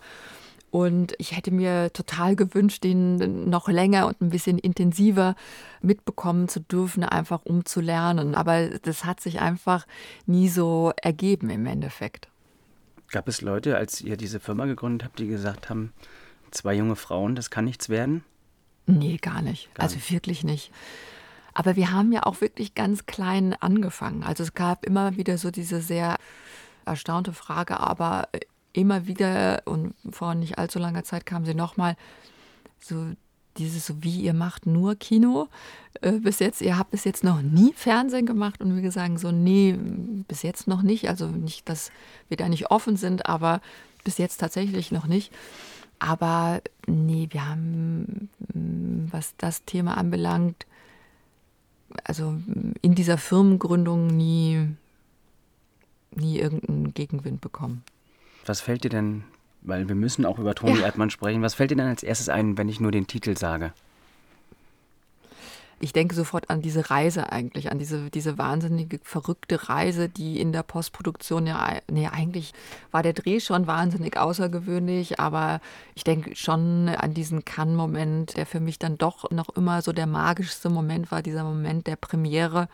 [0.72, 5.36] Und ich hätte mir total gewünscht, den noch länger und ein bisschen intensiver
[5.82, 8.36] mitbekommen zu dürfen, einfach um zu lernen.
[8.36, 9.88] Aber das hat sich einfach
[10.26, 12.28] nie so ergeben im Endeffekt.
[13.12, 15.94] Gab es Leute, als ihr diese Firma gegründet habt, die gesagt haben,
[16.52, 18.24] zwei junge Frauen, das kann nichts werden?
[18.86, 19.74] Nee, gar nicht.
[19.74, 20.12] Gar also nicht.
[20.12, 20.72] wirklich nicht.
[21.54, 24.24] Aber wir haben ja auch wirklich ganz klein angefangen.
[24.24, 26.18] Also es gab immer wieder so diese sehr
[26.86, 28.30] erstaunte Frage, aber
[28.74, 31.96] immer wieder und vor nicht allzu langer Zeit kam sie nochmal
[32.80, 33.08] so
[33.58, 35.48] dieses so wie ihr macht nur Kino
[36.02, 36.62] äh, bis jetzt.
[36.62, 39.78] Ihr habt bis jetzt noch nie Fernsehen gemacht und wir sagen so nee
[40.28, 41.10] bis jetzt noch nicht.
[41.10, 41.92] Also nicht dass
[42.28, 43.62] wir da nicht offen sind aber
[44.04, 45.34] bis jetzt tatsächlich noch nicht.
[45.98, 48.30] Aber nee wir haben
[49.12, 50.66] was das Thema anbelangt
[52.04, 52.36] also
[52.82, 54.68] in dieser Firmengründung nie,
[56.12, 57.84] nie irgendeinen Gegenwind bekommen.
[58.50, 59.26] Was fällt dir denn,
[59.62, 60.86] weil wir müssen auch über Toni ja.
[60.86, 63.74] Erdmann sprechen, was fällt dir denn als erstes ein, wenn ich nur den Titel sage?
[65.82, 70.52] ich denke sofort an diese Reise eigentlich, an diese, diese wahnsinnige, verrückte Reise, die in
[70.52, 72.54] der Postproduktion ja, nee, eigentlich
[72.92, 75.62] war der Dreh schon wahnsinnig außergewöhnlich, aber
[75.94, 80.08] ich denke schon an diesen Cannes-Moment, der für mich dann doch noch immer so der
[80.08, 82.68] magischste Moment war, dieser Moment der Premiere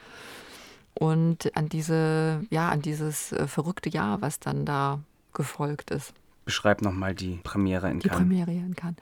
[0.95, 4.99] und an diese, ja, an dieses äh, verrückte Jahr, was dann da
[5.35, 6.13] gefolgt ist.
[6.45, 8.03] Beschreib nochmal die Premiere in Cannes.
[8.03, 8.97] Die Premiere in Cannes.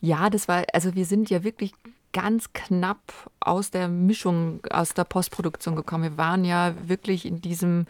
[0.00, 1.72] Ja, das war, also wir sind ja wirklich
[2.12, 6.04] ganz knapp aus der Mischung, aus der Postproduktion gekommen.
[6.04, 7.86] Wir waren ja wirklich in diesen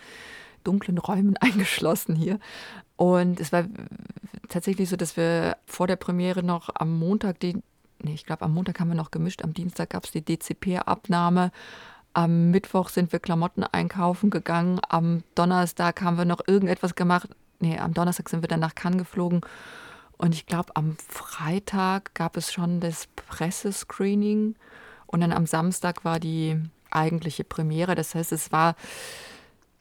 [0.65, 2.39] dunklen Räumen eingeschlossen hier.
[2.97, 3.65] Und es war
[4.49, 7.63] tatsächlich so, dass wir vor der Premiere noch am Montag, die,
[8.03, 11.53] nee, ich glaube, am Montag haben wir noch gemischt, am Dienstag gab es die DCP-Abnahme.
[12.15, 14.81] Am Mittwoch sind wir Klamotten einkaufen gegangen.
[14.89, 17.29] Am Donnerstag haben wir noch irgendetwas gemacht.
[17.61, 19.41] Nee, am Donnerstag sind wir dann nach Cannes geflogen
[20.19, 24.57] und ich glaube, am Freitag gab es schon das Pressescreening
[25.07, 27.95] und dann am Samstag war die eigentliche Premiere.
[27.95, 28.75] Das heißt, es war,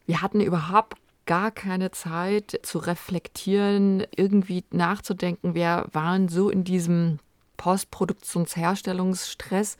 [0.06, 5.56] wir hatten überhaupt gar keine Zeit zu reflektieren, irgendwie nachzudenken.
[5.56, 7.20] Wir waren so in diesem
[7.58, 9.78] Postproduktionsherstellungsstress.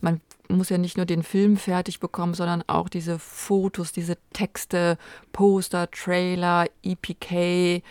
[0.00, 4.98] Man muss ja nicht nur den Film fertig bekommen, sondern auch diese Fotos, diese Texte,
[5.32, 7.82] Poster, Trailer, EPK,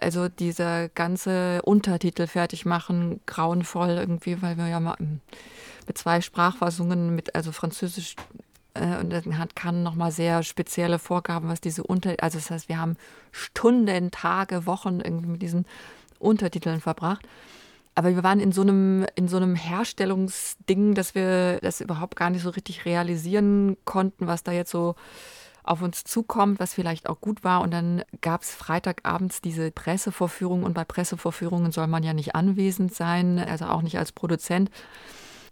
[0.00, 7.14] also dieser ganze Untertitel fertig machen, grauenvoll irgendwie, weil wir ja mal mit zwei Sprachfassungen,
[7.14, 8.14] mit also Französisch
[8.74, 12.50] äh, und dann hat kann noch mal sehr spezielle Vorgaben, was diese Unter, also das
[12.50, 12.96] heißt, wir haben
[13.32, 15.66] Stunden, Tage, Wochen irgendwie mit diesen
[16.18, 17.26] Untertiteln verbracht.
[17.98, 22.30] Aber wir waren in so einem, in so einem Herstellungsding, dass wir das überhaupt gar
[22.30, 24.94] nicht so richtig realisieren konnten, was da jetzt so
[25.64, 27.60] auf uns zukommt, was vielleicht auch gut war.
[27.60, 32.94] Und dann gab es Freitagabends diese Pressevorführung und bei Pressevorführungen soll man ja nicht anwesend
[32.94, 34.70] sein, also auch nicht als Produzent.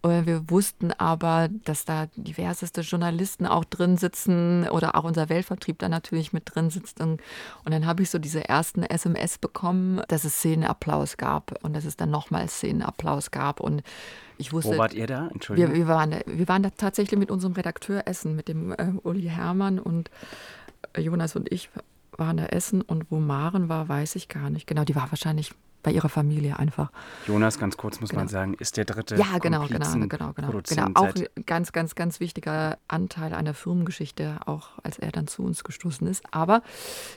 [0.08, 5.88] Wir wussten aber, dass da diverseste Journalisten auch drin sitzen oder auch unser Weltvertrieb da
[5.88, 7.00] natürlich mit drin sitzt.
[7.00, 7.20] Und,
[7.64, 11.84] und dann habe ich so diese ersten SMS bekommen, dass es Szenenapplaus gab und dass
[11.84, 13.60] es dann nochmal Szenenapplaus gab.
[13.60, 13.82] Und
[14.38, 15.28] ich wusste, Wo wart ihr da?
[15.28, 15.72] Entschuldigung.
[15.72, 18.92] Wir, wir, waren, da, wir waren da tatsächlich mit unserem Redakteur essen, mit dem äh,
[19.02, 20.10] Uli Hermann und
[20.92, 21.70] äh, Jonas und ich
[22.18, 24.66] waren da essen und wo Maren war, weiß ich gar nicht.
[24.66, 25.52] Genau, die war wahrscheinlich
[25.82, 26.90] bei ihrer Familie einfach.
[27.26, 28.22] Jonas, ganz kurz muss genau.
[28.22, 29.16] man sagen, ist der dritte.
[29.16, 30.60] Ja, genau, genau, genau, genau.
[30.62, 30.86] genau.
[30.94, 35.64] Auch ein ganz, ganz, ganz wichtiger Anteil einer Firmengeschichte, auch als er dann zu uns
[35.64, 36.22] gestoßen ist.
[36.32, 36.62] Aber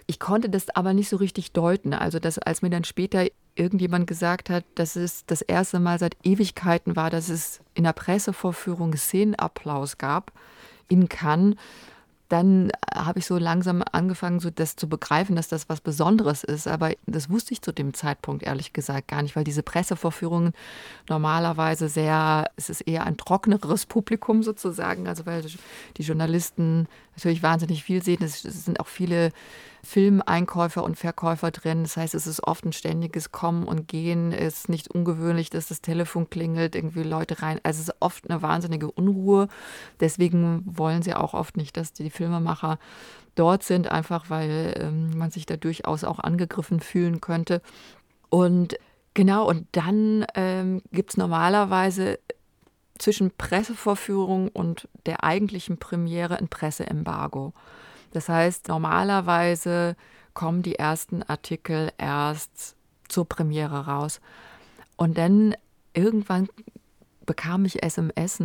[0.05, 1.93] ich konnte das aber nicht so richtig deuten.
[1.93, 6.15] Also, dass, als mir dann später irgendjemand gesagt hat, dass es das erste Mal seit
[6.23, 10.31] Ewigkeiten war, dass es in der Pressevorführung Szenenapplaus gab
[10.87, 11.55] in Cannes
[12.29, 16.67] dann habe ich so langsam angefangen, so das zu begreifen, dass das was Besonderes ist.
[16.67, 20.53] Aber das wusste ich zu dem Zeitpunkt ehrlich gesagt gar nicht, weil diese Pressevorführungen
[21.09, 25.43] normalerweise sehr, es ist eher ein trockeneres Publikum sozusagen, also weil
[25.97, 26.87] die Journalisten
[27.19, 28.23] natürlich wahnsinnig viel sehen.
[28.23, 29.31] Es sind auch viele
[29.83, 31.83] Filmeinkäufer und Verkäufer drin.
[31.83, 34.31] Das heißt, es ist oft ein ständiges Kommen und Gehen.
[34.31, 37.59] Es ist nicht ungewöhnlich, dass das Telefon klingelt, irgendwie Leute rein.
[37.63, 39.47] Also es ist oft eine wahnsinnige Unruhe.
[39.99, 42.79] Deswegen wollen sie auch oft nicht, dass die Filmemacher
[43.35, 47.61] dort sind, einfach weil ähm, man sich da durchaus auch angegriffen fühlen könnte.
[48.29, 48.77] Und
[49.13, 52.19] genau, und dann ähm, gibt es normalerweise
[52.99, 57.53] zwischen Pressevorführung und der eigentlichen Premiere ein Presseembargo.
[58.11, 59.95] Das heißt, normalerweise
[60.33, 62.75] kommen die ersten Artikel erst
[63.07, 64.21] zur Premiere raus.
[64.95, 65.55] Und dann
[65.93, 66.47] irgendwann
[67.25, 68.41] bekam ich SMS.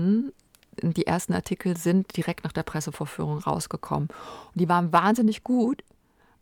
[0.82, 4.08] Die ersten Artikel sind direkt nach der Pressevorführung rausgekommen.
[4.08, 5.82] Und die waren wahnsinnig gut.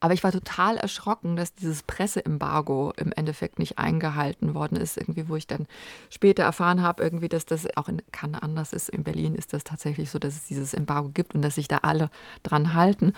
[0.02, 4.96] Aber ich war total erschrocken, dass dieses Presseembargo im Endeffekt nicht eingehalten worden ist.
[4.96, 5.68] Irgendwie, wo ich dann
[6.10, 8.88] später erfahren habe, irgendwie, dass das auch in Cannes anders ist.
[8.88, 11.78] In Berlin ist das tatsächlich so, dass es dieses Embargo gibt und dass sich da
[11.82, 12.10] alle
[12.42, 13.12] dran halten.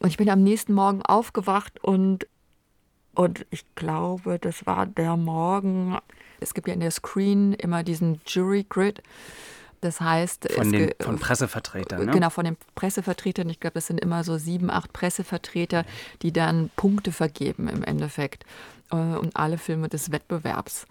[0.00, 2.26] Und ich bin am nächsten Morgen aufgewacht und,
[3.14, 5.96] und ich glaube, das war der Morgen.
[6.40, 9.02] Es gibt ja in der Screen immer diesen Jury Grid.
[9.80, 12.04] Das heißt, von, den, von Pressevertretern.
[12.04, 12.12] Ne?
[12.12, 13.48] Genau, von den Pressevertretern.
[13.48, 15.84] Ich glaube, das sind immer so sieben, acht Pressevertreter,
[16.22, 18.44] die dann Punkte vergeben im Endeffekt.
[18.90, 20.86] Äh, und alle Filme des Wettbewerbs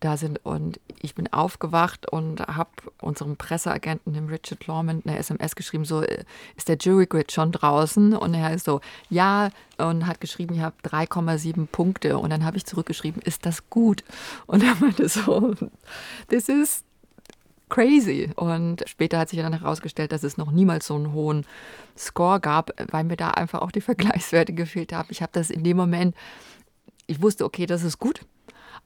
[0.00, 0.44] da sind.
[0.44, 6.02] Und ich bin aufgewacht und habe unserem Presseagenten, dem Richard Lawman, eine SMS geschrieben, so,
[6.02, 6.24] äh,
[6.56, 8.14] ist der Jury Grid schon draußen?
[8.14, 12.18] Und er ist so, ja, und hat geschrieben, ich habe 3,7 Punkte.
[12.18, 14.04] Und dann habe ich zurückgeschrieben, ist das gut?
[14.46, 15.54] Und er meinte so,
[16.28, 16.84] das ist
[17.80, 18.30] crazy.
[18.36, 21.46] Und später hat sich dann herausgestellt, dass es noch niemals so einen hohen
[21.96, 25.08] Score gab, weil mir da einfach auch die Vergleichswerte gefehlt haben.
[25.10, 26.14] Ich habe das in dem Moment,
[27.06, 28.20] ich wusste, okay, das ist gut.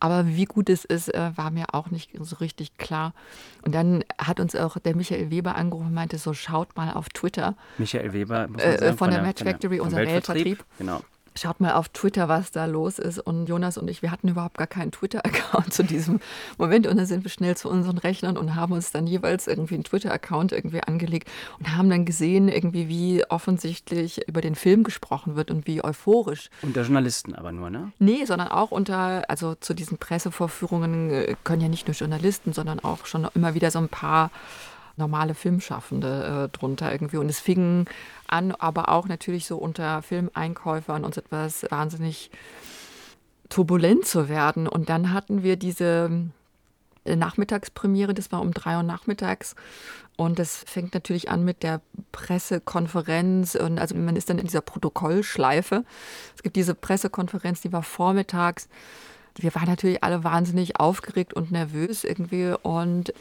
[0.00, 3.14] Aber wie gut es ist, äh, war mir auch nicht so richtig klar.
[3.62, 7.08] Und dann hat uns auch der Michael Weber angerufen und meinte, so schaut mal auf
[7.10, 7.54] Twitter.
[7.78, 9.98] Michael Weber, äh, sagen, von, der, der Match Factory, unser.
[9.98, 10.64] Weltvertrieb.
[10.78, 11.00] Genau
[11.36, 13.18] schaut mal auf Twitter, was da los ist.
[13.18, 16.20] Und Jonas und ich, wir hatten überhaupt gar keinen Twitter-Account zu diesem
[16.58, 16.86] Moment.
[16.86, 19.84] Und dann sind wir schnell zu unseren Rechnern und haben uns dann jeweils irgendwie einen
[19.84, 21.28] Twitter-Account irgendwie angelegt
[21.58, 26.50] und haben dann gesehen, irgendwie, wie offensichtlich über den Film gesprochen wird und wie euphorisch.
[26.62, 27.92] Unter Journalisten aber nur, ne?
[27.98, 32.80] Nee, sondern auch unter, also zu diesen Pressevorführungen äh, können ja nicht nur Journalisten, sondern
[32.80, 34.30] auch schon immer wieder so ein paar
[34.96, 37.16] normale Filmschaffende äh, drunter irgendwie.
[37.16, 37.86] Und es fing
[38.28, 42.30] an, aber auch natürlich so unter Filmeinkäufern uns etwas wahnsinnig
[43.48, 44.68] turbulent zu werden.
[44.68, 46.10] Und dann hatten wir diese
[47.04, 49.54] äh, Nachmittagspremiere, das war um drei Uhr nachmittags.
[50.16, 51.80] Und das fängt natürlich an mit der
[52.12, 53.56] Pressekonferenz.
[53.56, 55.84] Und also man ist dann in dieser Protokollschleife.
[56.36, 58.68] Es gibt diese Pressekonferenz, die war vormittags.
[59.36, 62.54] Wir waren natürlich alle wahnsinnig aufgeregt und nervös irgendwie.
[62.62, 63.12] Und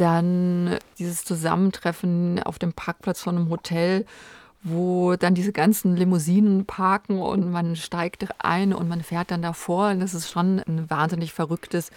[0.00, 4.06] dann dieses Zusammentreffen auf dem Parkplatz von einem Hotel,
[4.62, 9.90] wo dann diese ganzen Limousinen parken und man steigt ein und man fährt dann davor.
[9.90, 11.90] Und das ist schon ein wahnsinnig verrücktes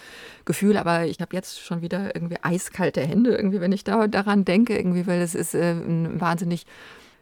[0.45, 0.77] Gefühl.
[0.77, 4.77] Aber ich habe jetzt schon wieder irgendwie eiskalte Hände, irgendwie, wenn ich da daran denke,
[4.77, 6.65] irgendwie, weil es ist äh, ein wahnsinnig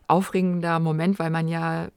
[0.07, 1.87] aufregender Moment, weil man ja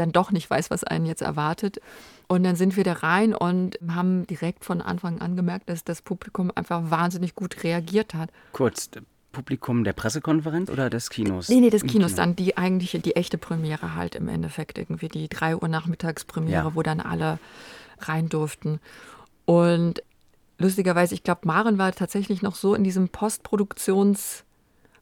[0.00, 1.80] dann doch nicht weiß, was einen jetzt erwartet.
[2.26, 6.02] Und dann sind wir da rein und haben direkt von Anfang an gemerkt, dass das
[6.02, 8.30] Publikum einfach wahnsinnig gut reagiert hat.
[8.52, 8.90] Kurz,
[9.32, 11.48] Publikum der Pressekonferenz oder des Kinos?
[11.48, 12.22] Nee, nee, des Kinos Kino.
[12.22, 16.74] dann, die eigentliche, die echte Premiere halt im Endeffekt irgendwie, die 3 Uhr Nachmittagspremiere, ja.
[16.74, 17.38] wo dann alle
[18.00, 18.80] rein durften.
[19.44, 20.02] Und
[20.58, 24.44] lustigerweise, ich glaube, Maren war tatsächlich noch so in diesem Postproduktions-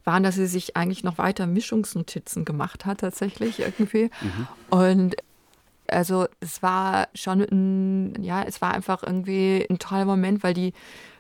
[0.09, 4.11] waren, dass sie sich eigentlich noch weiter Mischungsnotizen gemacht hat, tatsächlich irgendwie.
[4.23, 4.49] Mhm.
[4.71, 5.17] Und
[5.87, 10.73] also es war schon ein, ja, es war einfach irgendwie ein toller Moment, weil die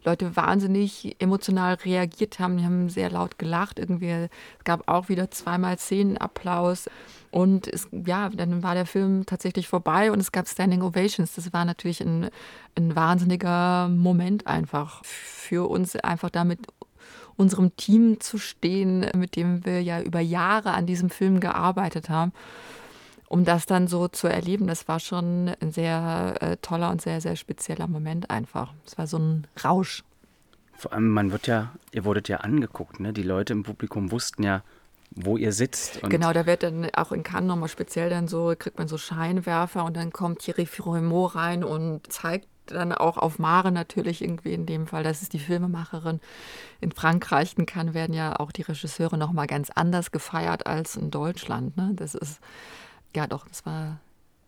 [0.05, 2.57] Leute wahnsinnig emotional reagiert haben.
[2.57, 3.79] Die haben sehr laut gelacht.
[3.79, 6.89] Irgendwie, es gab auch wieder zweimal Szenenapplaus.
[7.31, 11.35] Und es, ja, dann war der Film tatsächlich vorbei und es gab Standing Ovations.
[11.35, 12.31] Das war natürlich ein,
[12.75, 16.61] ein wahnsinniger Moment einfach für uns, einfach damit
[17.39, 22.33] unserem Team zu stehen, mit dem wir ja über Jahre an diesem Film gearbeitet haben
[23.29, 27.21] um das dann so zu erleben, das war schon ein sehr äh, toller und sehr,
[27.21, 28.73] sehr spezieller Moment einfach.
[28.87, 30.03] Es war so ein Rausch.
[30.73, 33.13] Vor allem, man wird ja, ihr wurdet ja angeguckt, ne?
[33.13, 34.63] Die Leute im Publikum wussten ja,
[35.11, 36.01] wo ihr sitzt.
[36.09, 39.85] genau, da wird dann auch in Cannes nochmal speziell dann so, kriegt man so Scheinwerfer
[39.85, 44.67] und dann kommt Thierry Frémaux rein und zeigt dann auch auf Mare natürlich irgendwie in
[44.67, 46.21] dem Fall, das ist die Filmemacherin.
[46.81, 51.11] In Frankreich in Cannes werden ja auch die Regisseure nochmal ganz anders gefeiert als in
[51.11, 51.77] Deutschland.
[51.77, 51.93] Ne?
[51.95, 52.41] Das ist
[53.15, 53.99] ja, doch, das war,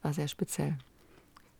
[0.02, 0.76] war sehr speziell.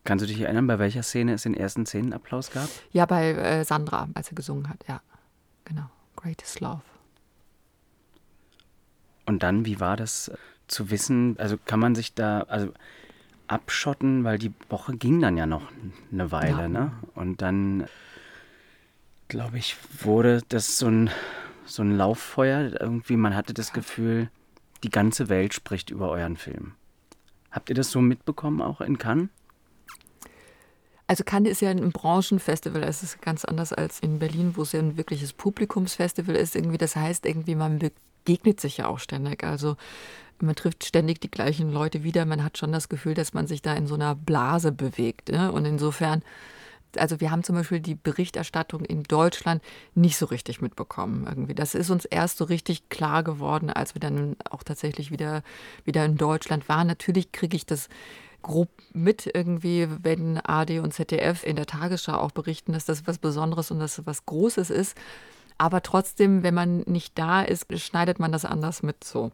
[0.05, 2.69] Kannst du dich erinnern, bei welcher Szene es den ersten Szenenapplaus gab?
[2.93, 5.01] Ja, bei äh, Sandra, als er gesungen hat, ja.
[5.65, 5.91] Genau.
[6.17, 6.83] Greatest Love.
[9.27, 10.37] Und dann, wie war das äh,
[10.69, 11.37] zu wissen?
[11.39, 12.73] Also kann man sich da also
[13.51, 15.71] abschotten, weil die Woche ging dann ja noch
[16.13, 16.69] eine Weile, ja.
[16.69, 16.93] ne?
[17.15, 17.87] Und dann,
[19.29, 21.11] glaube ich, wurde das so ein,
[21.65, 22.81] so ein Lauffeuer.
[22.81, 24.31] Irgendwie, man hatte das Gefühl,
[24.85, 26.75] die ganze Welt spricht über euren Film.
[27.51, 29.29] Habt ihr das so mitbekommen auch in Cannes?
[31.09, 34.71] Also Cannes ist ja ein Branchenfestival, es ist ganz anders als in Berlin, wo es
[34.71, 36.55] ja ein wirkliches Publikumsfestival ist.
[36.55, 37.81] Irgendwie, das heißt, irgendwie man
[38.25, 39.43] begegnet sich ja auch ständig.
[39.43, 39.77] Also
[40.43, 42.25] man trifft ständig die gleichen Leute wieder.
[42.25, 45.31] Man hat schon das Gefühl, dass man sich da in so einer Blase bewegt.
[45.31, 45.53] Ne?
[45.53, 46.23] Und insofern
[46.99, 49.63] also wir haben zum Beispiel die Berichterstattung in Deutschland
[49.95, 51.27] nicht so richtig mitbekommen.
[51.27, 51.55] Irgendwie.
[51.55, 55.43] Das ist uns erst so richtig klar geworden, als wir dann auch tatsächlich wieder,
[55.85, 56.87] wieder in Deutschland waren.
[56.87, 57.89] Natürlich kriege ich das
[58.43, 63.19] grob mit irgendwie, wenn AD und ZDF in der Tagesschau auch berichten, dass das was
[63.19, 64.97] Besonderes und das was Großes ist.
[65.59, 69.31] Aber trotzdem, wenn man nicht da ist, schneidet man das anders mit so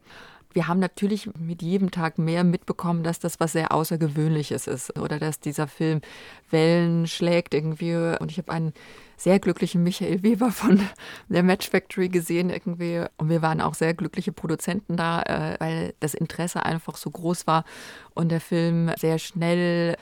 [0.53, 5.19] wir haben natürlich mit jedem Tag mehr mitbekommen, dass das was sehr Außergewöhnliches ist oder
[5.19, 6.01] dass dieser Film
[6.49, 7.95] Wellen schlägt irgendwie.
[8.19, 8.73] Und ich habe einen
[9.17, 10.81] sehr glücklichen Michael Weber von
[11.29, 13.03] der Match Factory gesehen irgendwie.
[13.17, 17.47] Und wir waren auch sehr glückliche Produzenten da, äh, weil das Interesse einfach so groß
[17.47, 17.65] war
[18.13, 19.97] und der Film sehr schnell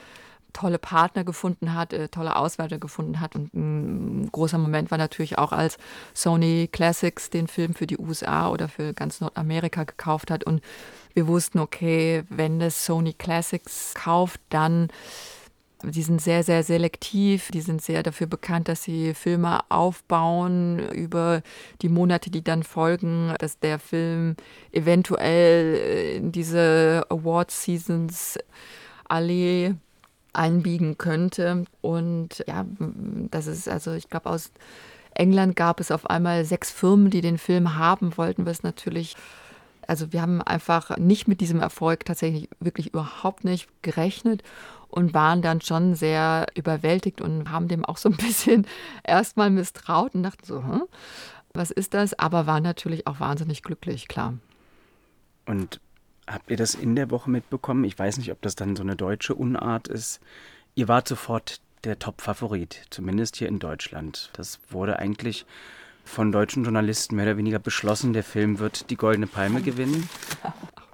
[0.56, 3.36] tolle Partner gefunden hat, äh, tolle Auswerter gefunden hat.
[3.36, 5.78] Und ein großer Moment war natürlich auch, als
[6.14, 10.45] Sony Classics den Film für die USA oder für ganz Nordamerika gekauft hat.
[10.45, 10.62] Und
[11.14, 14.88] wir wussten, okay, wenn das Sony Classics kauft, dann
[15.84, 17.51] die sind sehr, sehr selektiv.
[17.51, 21.41] Die sind sehr dafür bekannt, dass sie Filme aufbauen über
[21.82, 24.36] die Monate, die dann folgen, dass der Film
[24.72, 28.39] eventuell in diese Award-Seasons
[29.08, 29.76] Allee
[30.36, 31.66] einbiegen könnte.
[31.82, 32.66] Und ja,
[33.32, 34.52] das ist also, ich glaube, aus
[35.14, 39.16] England gab es auf einmal sechs Firmen, die den Film haben wollten, was natürlich
[39.88, 44.44] also wir haben einfach nicht mit diesem Erfolg tatsächlich wirklich überhaupt nicht gerechnet
[44.88, 48.66] und waren dann schon sehr überwältigt und haben dem auch so ein bisschen
[49.04, 50.84] erstmal misstraut und dachten so, hm,
[51.54, 52.18] was ist das?
[52.18, 54.34] Aber waren natürlich auch wahnsinnig glücklich, klar.
[55.46, 55.80] Und
[56.28, 57.84] habt ihr das in der Woche mitbekommen?
[57.84, 60.20] Ich weiß nicht, ob das dann so eine deutsche Unart ist.
[60.76, 64.32] Ihr wart sofort der Top-Favorit, zumindest hier in Deutschland.
[64.34, 65.46] Das wurde eigentlich
[66.04, 70.08] von deutschen Journalisten mehr oder weniger beschlossen, der Film wird die Goldene Palme gewinnen.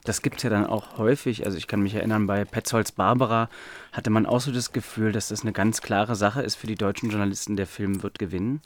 [0.04, 1.46] Das gibt es ja dann auch häufig.
[1.46, 3.50] Also ich kann mich erinnern, bei Petzolds Barbara
[3.92, 6.76] hatte man auch so das Gefühl, dass das eine ganz klare Sache ist für die
[6.76, 8.62] deutschen Journalisten, der Film wird gewinnen.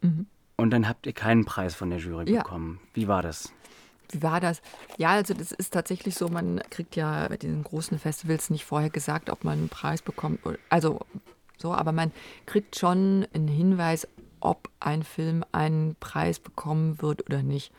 [0.00, 0.26] Mhm.
[0.56, 2.42] Und dann habt ihr keinen Preis von der Jury ja.
[2.42, 2.78] bekommen.
[2.94, 3.52] Wie war das?
[4.12, 4.62] Wie war das?
[4.98, 8.90] Ja, also das ist tatsächlich so, man kriegt ja bei diesen großen Festivals nicht vorher
[8.90, 10.40] gesagt, ob man einen Preis bekommt.
[10.68, 11.00] Also
[11.58, 12.12] so, aber man
[12.44, 14.06] kriegt schon einen Hinweis,
[14.40, 17.72] ob ein Film einen Preis bekommen wird oder nicht.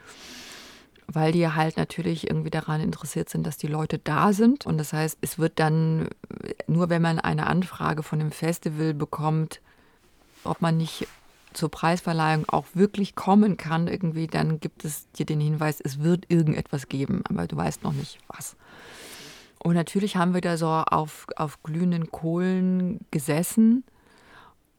[1.06, 4.66] Weil die halt natürlich irgendwie daran interessiert sind, dass die Leute da sind.
[4.66, 6.08] Und das heißt, es wird dann,
[6.66, 9.60] nur wenn man eine Anfrage von dem Festival bekommt,
[10.46, 11.08] ob man nicht
[11.54, 16.26] zur Preisverleihung auch wirklich kommen kann, irgendwie, dann gibt es dir den Hinweis, es wird
[16.30, 18.56] irgendetwas geben, aber du weißt noch nicht was.
[19.60, 23.84] Und natürlich haben wir da so auf, auf glühenden Kohlen gesessen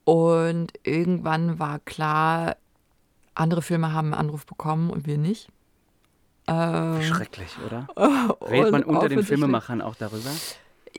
[0.05, 2.57] und irgendwann war klar,
[3.35, 5.49] andere Filme haben einen Anruf bekommen und wir nicht.
[6.47, 7.89] Ähm, Schrecklich, oder?
[8.51, 10.31] Redet man unter den Filmemachern auch darüber?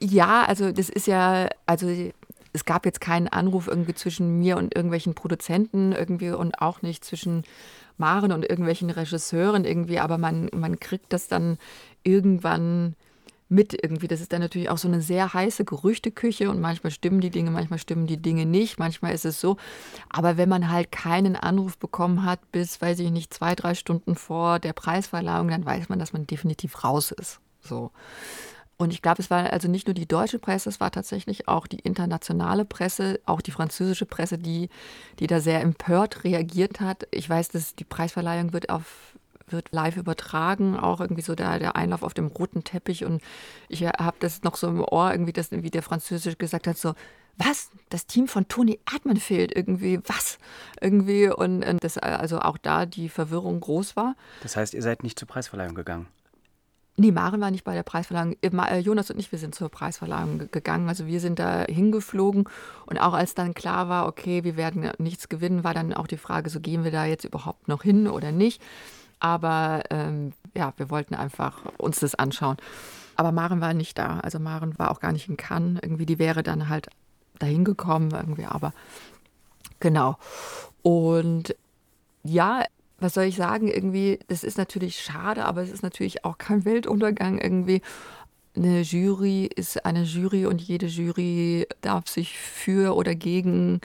[0.02, 1.88] Ja, also das ist ja, also
[2.56, 7.04] es gab jetzt keinen Anruf irgendwie zwischen mir und irgendwelchen Produzenten irgendwie und auch nicht
[7.04, 7.44] zwischen
[7.98, 11.58] Maren und irgendwelchen Regisseuren irgendwie, aber man, man kriegt das dann
[12.04, 12.96] irgendwann
[13.48, 14.08] mit irgendwie.
[14.08, 17.52] Das ist dann natürlich auch so eine sehr heiße Gerüchteküche und manchmal stimmen die Dinge,
[17.52, 19.58] manchmal stimmen die Dinge nicht, manchmal ist es so.
[20.10, 24.16] Aber wenn man halt keinen Anruf bekommen hat bis, weiß ich nicht, zwei, drei Stunden
[24.16, 27.40] vor der Preisverleihung, dann weiß man, dass man definitiv raus ist.
[27.62, 27.92] So.
[28.78, 31.66] Und ich glaube, es war also nicht nur die deutsche Presse, es war tatsächlich auch
[31.66, 34.70] die internationale Presse, auch die französische Presse, die,
[35.20, 37.08] die da sehr empört reagiert hat.
[37.12, 39.16] Ich weiß, dass die Preisverleihung wird auf
[39.48, 43.06] wird live übertragen, auch irgendwie so der, der Einlauf auf dem roten Teppich.
[43.06, 43.22] Und
[43.70, 46.96] ich habe das noch so im Ohr, irgendwie, dass irgendwie der Französisch gesagt hat, so,
[47.38, 47.70] was?
[47.90, 50.40] Das Team von Toni Erdmann fehlt irgendwie, was?
[50.82, 54.16] Irgendwie und, und das also auch da die Verwirrung groß war.
[54.42, 56.08] Das heißt, ihr seid nicht zur Preisverleihung gegangen?
[56.98, 58.38] Nee, Maren war nicht bei der Preisverleihung.
[58.42, 60.88] Äh, äh, Jonas und ich, wir sind zur Preisverleihung gegangen.
[60.88, 62.48] Also wir sind da hingeflogen.
[62.86, 66.18] Und auch als dann klar war, okay, wir werden nichts gewinnen, war dann auch die
[66.18, 68.62] Frage, so gehen wir da jetzt überhaupt noch hin oder nicht.
[69.20, 72.58] Aber ähm, ja, wir wollten einfach uns das anschauen.
[73.18, 74.20] Aber Maren war nicht da.
[74.22, 75.80] Also Maren war auch gar nicht in Cannes.
[75.82, 76.88] Irgendwie, die wäre dann halt
[77.40, 78.46] dahin gekommen irgendwie.
[78.46, 78.74] Aber
[79.82, 80.18] genau.
[80.82, 81.56] Und
[82.24, 82.64] ja,
[83.00, 83.68] was soll ich sagen?
[83.68, 87.82] Irgendwie, das ist natürlich schade, aber es ist natürlich auch kein Weltuntergang irgendwie.
[88.56, 93.82] Eine Jury ist eine Jury und jede Jury darf sich für oder gegen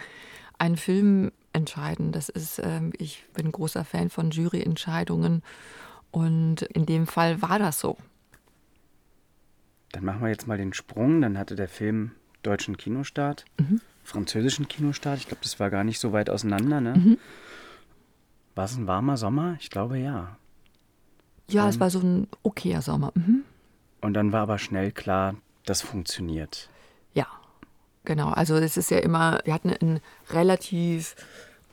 [0.59, 2.13] einen Film entscheiden.
[2.13, 5.43] Das ist, ähm, ich bin großer Fan von Juryentscheidungen
[6.13, 7.97] und in dem Fall war das so.
[9.93, 11.21] Dann machen wir jetzt mal den Sprung.
[11.21, 13.81] Dann hatte der Film deutschen Kinostart, mhm.
[14.05, 15.19] französischen Kinostart.
[15.19, 16.81] Ich glaube, das war gar nicht so weit auseinander.
[16.81, 16.95] Ne?
[16.97, 17.19] Mhm.
[18.55, 19.57] War es ein warmer Sommer?
[19.61, 20.37] Ich glaube ja.
[21.49, 23.13] Ja, ähm, es war so ein okayer Sommer.
[23.15, 23.45] Mhm.
[24.01, 25.35] Und dann war aber schnell klar,
[25.65, 26.71] das funktioniert.
[27.13, 27.27] Ja,
[28.05, 31.17] Genau, also es ist ja immer, wir hatten einen relativ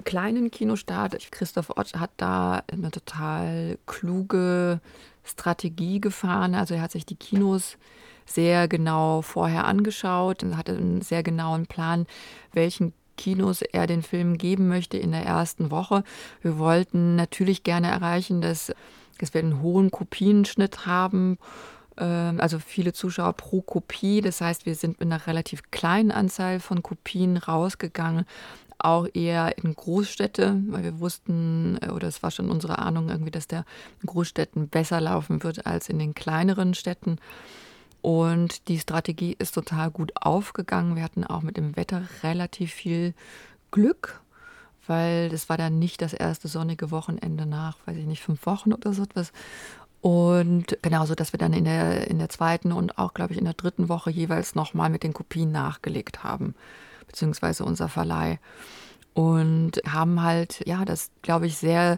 [0.04, 1.32] kleinen Kinostart.
[1.32, 4.82] Christoph Ott hat da eine total kluge
[5.24, 6.54] Strategie gefahren.
[6.54, 7.78] Also er hat sich die Kinos
[8.26, 12.06] sehr genau vorher angeschaut und hatte einen sehr genauen Plan,
[12.52, 16.04] welchen Kinos er den Film geben möchte in der ersten Woche.
[16.42, 18.72] Wir wollten natürlich gerne erreichen, dass,
[19.20, 21.38] dass wir einen hohen Kopienschnitt haben
[21.98, 24.22] ähm, also viele Zuschauer pro Kopie.
[24.22, 28.26] Das heißt, wir sind mit einer relativ kleinen Anzahl von Kopien rausgegangen,
[28.80, 33.32] auch eher in Großstädte, weil wir wussten, äh, oder es war schon unsere Ahnung irgendwie,
[33.32, 33.66] dass der
[34.02, 37.18] in Großstädten besser laufen wird als in den kleineren Städten.
[38.02, 40.96] Und die Strategie ist total gut aufgegangen.
[40.96, 43.14] Wir hatten auch mit dem Wetter relativ viel
[43.72, 44.22] Glück,
[44.86, 48.74] weil das war dann nicht das erste sonnige Wochenende nach, weiß ich nicht, fünf Wochen
[48.74, 49.32] oder so etwas.
[50.02, 53.46] Und genauso, dass wir dann in der, in der zweiten und auch, glaube ich, in
[53.46, 56.56] der dritten Woche jeweils nochmal mit den Kopien nachgelegt haben,
[57.08, 58.40] beziehungsweise unser Verleih.
[59.14, 61.98] Und haben halt, ja, das, glaube ich, sehr,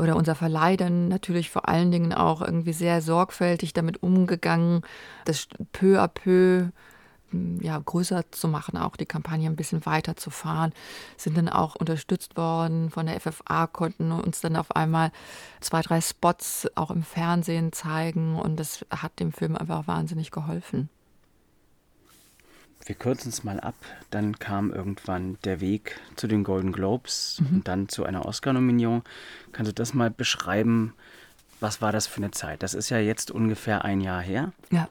[0.00, 4.82] oder unser Verleih dann natürlich vor allen Dingen auch irgendwie sehr sorgfältig damit umgegangen,
[5.24, 6.70] das peu à peu
[7.60, 10.72] ja, größer zu machen, auch die Kampagne ein bisschen weiter zu fahren,
[11.16, 15.12] sind dann auch unterstützt worden von der FFA, konnten uns dann auf einmal
[15.60, 20.88] zwei, drei Spots auch im Fernsehen zeigen und das hat dem Film einfach wahnsinnig geholfen.
[22.84, 23.74] Wir kürzen es mal ab.
[24.10, 27.56] Dann kam irgendwann der Weg zu den Golden Globes mhm.
[27.56, 29.02] und dann zu einer Oscar-Nominierung.
[29.52, 30.94] Kannst du das mal beschreiben?
[31.60, 32.62] Was war das für eine Zeit?
[32.62, 34.52] Das ist ja jetzt ungefähr ein Jahr her.
[34.70, 34.88] Ja.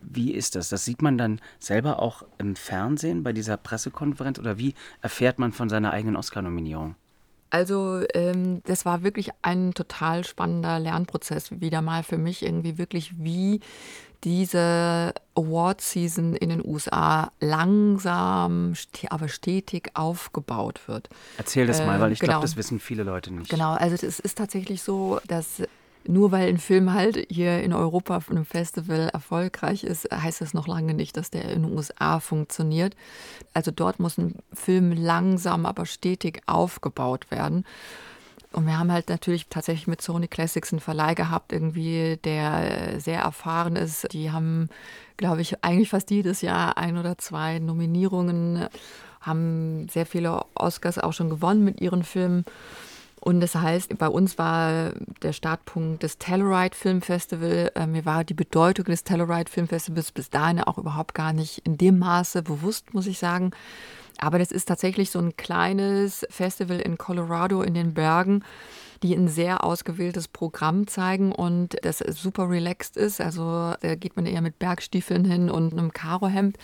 [0.00, 0.68] Wie ist das?
[0.68, 5.52] Das sieht man dann selber auch im Fernsehen bei dieser Pressekonferenz oder wie erfährt man
[5.52, 6.94] von seiner eigenen Oscar-Nominierung?
[7.50, 13.14] Also ähm, das war wirklich ein total spannender Lernprozess wieder mal für mich irgendwie wirklich,
[13.18, 13.60] wie
[14.24, 18.74] diese Award-Season in den USA langsam,
[19.10, 21.08] aber stetig aufgebaut wird.
[21.36, 22.32] Erzähl das mal, weil ich genau.
[22.32, 23.50] glaube, das wissen viele Leute nicht.
[23.50, 25.62] Genau, also es ist tatsächlich so, dass
[26.06, 30.54] nur weil ein Film halt hier in Europa von einem Festival erfolgreich ist, heißt das
[30.54, 32.94] noch lange nicht, dass der in den USA funktioniert.
[33.54, 37.64] Also dort muss ein Film langsam, aber stetig aufgebaut werden.
[38.54, 43.20] Und wir haben halt natürlich tatsächlich mit Sony Classics einen Verleih gehabt, irgendwie, der sehr
[43.20, 44.12] erfahren ist.
[44.12, 44.68] Die haben,
[45.16, 48.68] glaube ich, eigentlich fast jedes Jahr ein oder zwei Nominierungen,
[49.20, 52.44] haben sehr viele Oscars auch schon gewonnen mit ihren Filmen.
[53.24, 54.92] Und das heißt, bei uns war
[55.22, 57.72] der Startpunkt das Telluride Film Festival.
[57.74, 61.58] Äh, mir war die Bedeutung des Telluride Film Festivals bis dahin auch überhaupt gar nicht
[61.64, 63.52] in dem Maße bewusst, muss ich sagen.
[64.18, 68.44] Aber das ist tatsächlich so ein kleines Festival in Colorado in den Bergen,
[69.02, 73.20] die ein sehr ausgewähltes Programm zeigen und das super relaxed ist.
[73.20, 76.56] Also da geht man eher mit Bergstiefeln hin und einem Karohemd.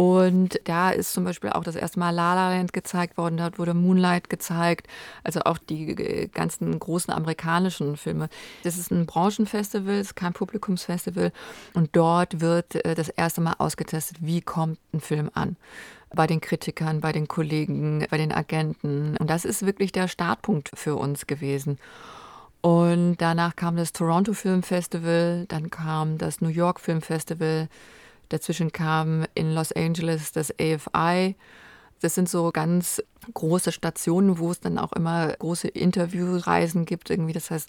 [0.00, 3.58] Und da ist zum Beispiel auch das erste Mal La La Land gezeigt worden, dort
[3.58, 4.86] wurde Moonlight gezeigt,
[5.24, 8.30] also auch die ganzen großen amerikanischen Filme.
[8.62, 11.32] Das ist ein Branchenfestival, es ist kein Publikumsfestival
[11.74, 15.56] und dort wird äh, das erste Mal ausgetestet, wie kommt ein Film an
[16.14, 19.18] bei den Kritikern, bei den Kollegen, bei den Agenten.
[19.18, 21.78] Und das ist wirklich der Startpunkt für uns gewesen.
[22.62, 27.68] Und danach kam das Toronto Film Festival, dann kam das New York Film Festival,
[28.30, 31.36] Dazwischen kam in Los Angeles das AFI.
[32.00, 33.02] Das sind so ganz
[33.34, 37.10] große Stationen, wo es dann auch immer große Interviewreisen gibt.
[37.10, 37.68] Irgendwie, das heißt,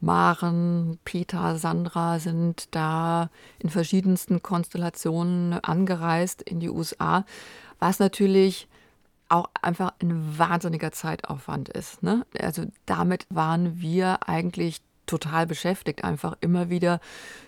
[0.00, 3.30] Maren, Peter, Sandra sind da
[3.60, 7.24] in verschiedensten Konstellationen angereist in die USA,
[7.78, 8.68] was natürlich
[9.28, 12.02] auch einfach ein wahnsinniger Zeitaufwand ist.
[12.02, 12.26] Ne?
[12.38, 17.00] Also damit waren wir eigentlich total beschäftigt, einfach immer wieder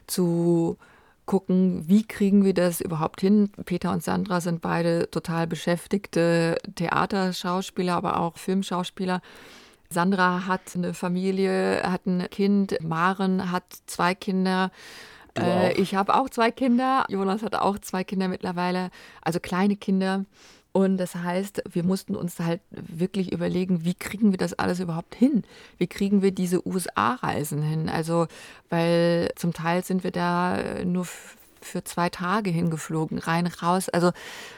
[0.07, 0.79] zu
[1.27, 3.51] gucken, wie kriegen wir das überhaupt hin.
[3.65, 9.21] Peter und Sandra sind beide total beschäftigte Theaterschauspieler, aber auch Filmschauspieler.
[9.91, 12.77] Sandra hat eine Familie, hat ein Kind.
[12.83, 14.71] Maren hat zwei Kinder.
[15.39, 17.05] Äh, ich habe auch zwei Kinder.
[17.09, 18.91] Jonas hat auch zwei Kinder mittlerweile,
[19.23, 20.25] also kleine Kinder.
[20.77, 25.15] Und das heißt, wir mussten uns halt wirklich überlegen, wie kriegen wir das alles überhaupt
[25.15, 25.45] hin?
[25.79, 27.89] Wie kriegen wir diese USA-Reisen hin?
[27.89, 28.27] Also,
[28.71, 31.07] weil zum Teil sind wir da nur
[31.61, 33.89] für zwei Tage hingeflogen, rein, raus.
[33.89, 34.11] Also,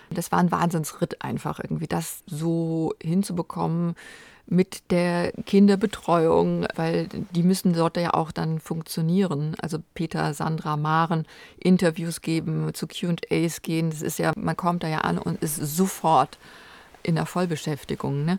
[0.09, 3.95] das war ein Wahnsinnsritt einfach irgendwie, das so hinzubekommen
[4.47, 9.57] mit der Kinderbetreuung, weil die müssen dort ja auch dann funktionieren.
[9.61, 11.27] Also Peter, Sandra, Maren
[11.59, 13.91] Interviews geben, zu QAs gehen.
[13.91, 16.39] Das ist ja, man kommt da ja an und ist sofort
[17.03, 18.25] in der Vollbeschäftigung.
[18.25, 18.39] Ne?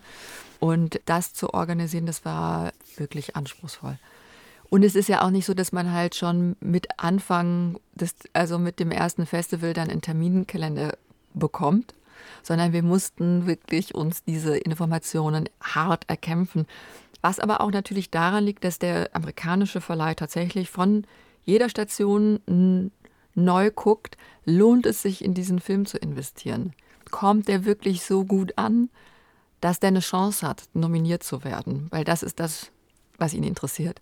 [0.59, 3.99] Und das zu organisieren, das war wirklich anspruchsvoll.
[4.69, 8.59] Und es ist ja auch nicht so, dass man halt schon mit Anfang, des, also
[8.59, 10.97] mit dem ersten Festival dann einen Terminkalender
[11.33, 11.93] bekommt,
[12.43, 16.65] sondern wir mussten wirklich uns diese Informationen hart erkämpfen.
[17.21, 21.05] Was aber auch natürlich daran liegt, dass der amerikanische Verleih tatsächlich von
[21.45, 22.91] jeder Station
[23.35, 26.73] neu guckt, lohnt es sich in diesen Film zu investieren?
[27.09, 28.89] Kommt der wirklich so gut an,
[29.61, 31.87] dass der eine Chance hat, nominiert zu werden?
[31.89, 32.71] Weil das ist das,
[33.17, 34.01] was ihn interessiert.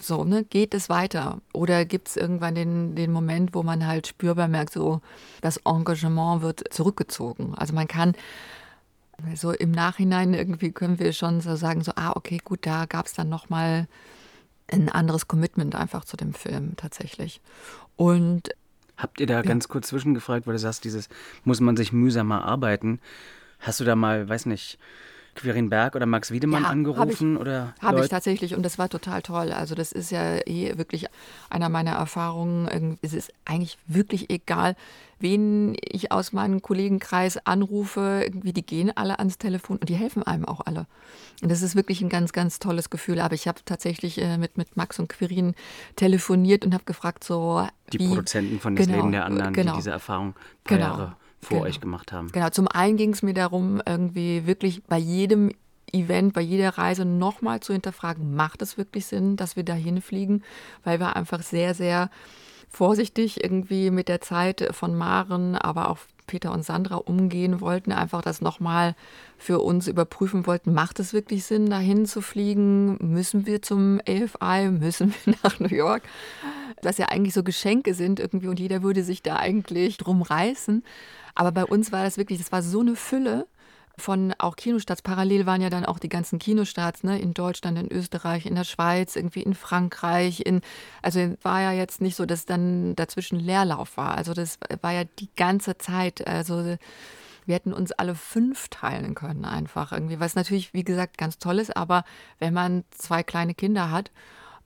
[0.00, 1.40] So, ne, geht es weiter?
[1.52, 5.00] Oder gibt es irgendwann den, den Moment, wo man halt spürbar merkt, so
[5.40, 7.54] das Engagement wird zurückgezogen?
[7.56, 8.14] Also man kann
[9.34, 13.06] so im Nachhinein irgendwie können wir schon so sagen, so, ah, okay, gut, da gab
[13.06, 13.88] es dann nochmal
[14.70, 17.40] ein anderes Commitment einfach zu dem Film tatsächlich.
[17.96, 18.50] Und
[18.96, 19.42] Habt ihr da ja.
[19.42, 21.08] ganz kurz zwischengefragt, weil du sagst, dieses
[21.44, 23.00] muss man sich mühsamer arbeiten.
[23.60, 24.78] Hast du da mal, weiß nicht,
[25.40, 27.34] Quirin Berg oder Max Wiedemann Ja, angerufen?
[27.34, 29.52] hab oder Habe ich tatsächlich und das war total toll.
[29.52, 31.06] Also das ist ja eh wirklich
[31.50, 32.98] einer meiner Erfahrungen.
[33.02, 34.76] Es ist eigentlich wirklich egal,
[35.20, 38.22] wen ich aus meinem Kollegenkreis anrufe.
[38.24, 40.86] Irgendwie die gehen alle ans Telefon und die helfen einem auch alle.
[41.42, 43.20] Und das ist wirklich ein ganz, ganz tolles Gefühl.
[43.20, 45.54] Aber ich habe tatsächlich äh, mit, mit Max und Quirin
[45.96, 49.72] telefoniert und habe gefragt, so Die wie, Produzenten von Das Genau, Leben der anderen, genau.
[49.72, 50.34] die diese Erfahrung
[50.64, 51.68] paar Genau, Jahre vor genau.
[51.68, 52.30] euch gemacht haben.
[52.32, 55.50] Genau, zum einen ging es mir darum, irgendwie wirklich bei jedem
[55.92, 60.44] Event, bei jeder Reise nochmal zu hinterfragen, macht es wirklich Sinn, dass wir da hinfliegen?
[60.84, 62.10] Weil wir einfach sehr, sehr
[62.68, 65.98] vorsichtig irgendwie mit der Zeit von Maren, aber auch
[66.28, 68.94] Peter und Sandra umgehen wollten, einfach das nochmal
[69.36, 72.96] für uns überprüfen wollten, macht es wirklich Sinn, dahin zu fliegen?
[73.00, 74.70] Müssen wir zum AFI?
[74.70, 76.04] Müssen wir nach New York?
[76.82, 80.84] Was ja eigentlich so Geschenke sind irgendwie und jeder würde sich da eigentlich drum reißen.
[81.34, 83.46] Aber bei uns war das wirklich, das war so eine Fülle
[83.98, 85.02] von auch Kinostarts.
[85.02, 88.64] Parallel waren ja dann auch die ganzen Kinostarts ne, in Deutschland, in Österreich, in der
[88.64, 90.40] Schweiz, irgendwie in Frankreich.
[90.44, 90.60] In,
[91.02, 94.16] also war ja jetzt nicht so, dass dann dazwischen Leerlauf war.
[94.16, 96.26] Also das war ja die ganze Zeit.
[96.26, 96.76] Also
[97.48, 101.58] wir hätten uns alle fünf teilen können einfach irgendwie, was natürlich, wie gesagt, ganz toll
[101.58, 101.76] ist.
[101.76, 102.04] Aber
[102.38, 104.10] wenn man zwei kleine Kinder hat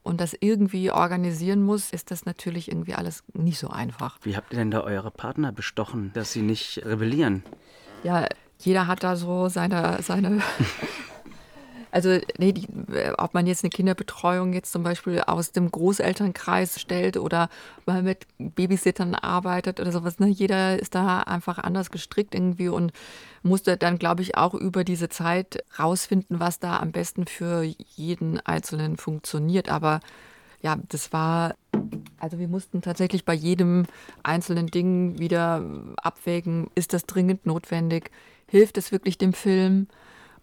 [0.02, 4.18] und das irgendwie organisieren muss, ist das natürlich irgendwie alles nicht so einfach.
[4.22, 7.44] Wie habt ihr denn da eure Partner bestochen, dass sie nicht rebellieren?
[8.02, 8.26] Ja,
[8.64, 10.40] jeder hat da so seine, seine
[11.90, 12.66] also nee, die,
[13.18, 17.48] ob man jetzt eine Kinderbetreuung jetzt zum Beispiel aus dem Großelternkreis stellt oder
[17.86, 20.28] mal mit Babysittern arbeitet oder sowas, ne?
[20.28, 22.92] jeder ist da einfach anders gestrickt irgendwie und
[23.42, 28.40] musste dann, glaube ich, auch über diese Zeit rausfinden, was da am besten für jeden
[28.40, 29.68] Einzelnen funktioniert.
[29.68, 30.00] Aber
[30.62, 31.56] ja, das war,
[32.18, 33.84] also wir mussten tatsächlich bei jedem
[34.22, 35.62] einzelnen Ding wieder
[35.96, 38.10] abwägen, ist das dringend notwendig?
[38.52, 39.86] Hilft es wirklich dem Film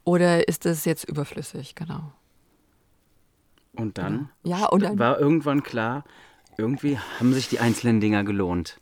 [0.03, 1.75] oder ist es jetzt überflüssig?
[1.75, 2.11] Genau.
[3.73, 6.03] Und dann Ja, und dann, war irgendwann klar,
[6.57, 8.79] irgendwie haben sich die einzelnen Dinger gelohnt.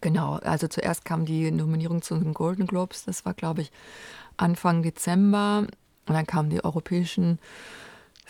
[0.00, 3.72] genau, also zuerst kam die Nominierung zu den Golden Globes, das war, glaube ich,
[4.36, 5.66] Anfang Dezember.
[6.06, 7.40] Und dann kamen die europäischen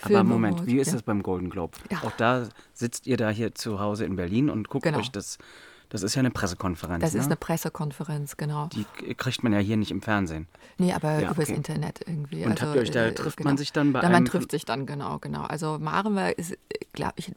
[0.00, 1.76] Aber Film Moment, wie ist das beim Golden Globe?
[1.90, 2.02] Ja.
[2.04, 4.98] Auch da sitzt ihr da hier zu Hause in Berlin und guckt Genau.
[5.00, 5.36] euch das.
[5.96, 7.02] Das ist ja eine Pressekonferenz.
[7.02, 7.20] Das ne?
[7.20, 8.68] ist eine Pressekonferenz, genau.
[8.68, 10.46] Die kriegt man ja hier nicht im Fernsehen.
[10.76, 11.54] Nee, aber Ja, übers okay.
[11.54, 12.44] Internet irgendwie.
[12.44, 13.48] Und habt ihr euch da- äh, trifft genau.
[13.50, 15.42] man sich dann bei da einem Man trifft sich dann, genau, genau.
[15.44, 16.56] Also Maren war, ist,
[16.92, 17.32] glaube ich,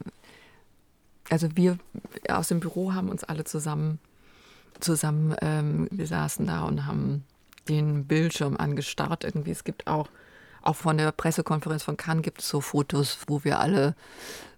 [1.30, 1.78] also wir
[2.28, 4.00] aus dem Büro haben uns alle zusammen,
[4.80, 7.24] zusammen, ähm, wir saßen da und haben
[7.70, 9.24] den Bildschirm angestarrt.
[9.24, 10.10] Irgendwie, es gibt auch,
[10.62, 13.96] auch von der Pressekonferenz von Cannes gibt es so Fotos, wo wir alle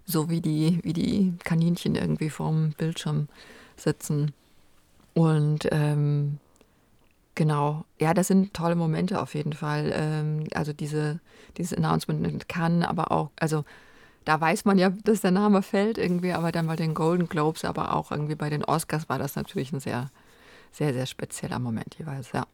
[0.05, 3.27] so wie die, wie die Kaninchen irgendwie vorm Bildschirm
[3.81, 4.33] sitzen.
[5.13, 6.39] Und ähm,
[7.35, 9.91] Genau, ja, das sind tolle Momente auf jeden Fall.
[9.95, 11.19] Ähm, also diese,
[11.57, 13.63] dieses Announcement in Cannes, aber auch, also
[14.25, 17.63] da weiß man ja, dass der Name fällt irgendwie, aber dann bei den Golden Globes,
[17.65, 20.11] aber auch irgendwie bei den Oscars war das natürlich ein sehr,
[20.71, 22.45] sehr, sehr spezieller Moment jeweils, ja.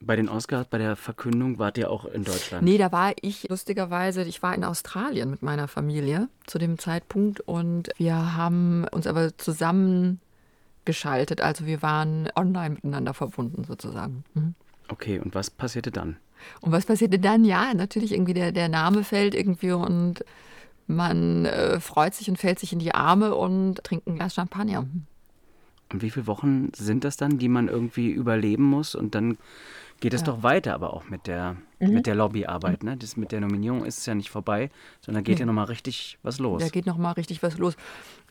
[0.00, 2.64] Bei den Oscars, bei der Verkündung wart ihr auch in Deutschland.
[2.64, 7.38] Nee, da war ich lustigerweise, ich war in Australien mit meiner Familie zu dem Zeitpunkt
[7.40, 10.20] und wir haben uns aber zusammen
[10.84, 14.24] geschaltet, also wir waren online miteinander verbunden sozusagen.
[14.34, 14.54] Mhm.
[14.88, 16.16] Okay, und was passierte dann?
[16.60, 17.44] Und was passierte dann?
[17.44, 20.24] Ja, natürlich irgendwie der, der Name fällt irgendwie und
[20.88, 24.86] man äh, freut sich und fällt sich in die Arme und trinkt ein Glas Champagner.
[25.92, 28.94] Und wie viele Wochen sind das dann, die man irgendwie überleben muss?
[28.94, 29.38] Und dann
[30.00, 31.94] geht es doch weiter, aber auch mit der, Mhm.
[31.94, 32.82] mit der Lobbyarbeit.
[32.82, 32.96] Ne?
[32.96, 36.38] Das mit der Nominierung ist es ja nicht vorbei, sondern geht ja nochmal richtig was
[36.38, 36.62] los.
[36.62, 37.76] Da geht noch mal richtig was los.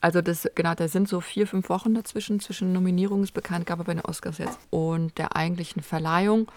[0.02, 4.38] Also das, genau, da sind so vier, fünf Wochen dazwischen, zwischen Nominierungsbekanntgabe bei den Oscars
[4.38, 6.50] jetzt und der eigentlichen Verleihung.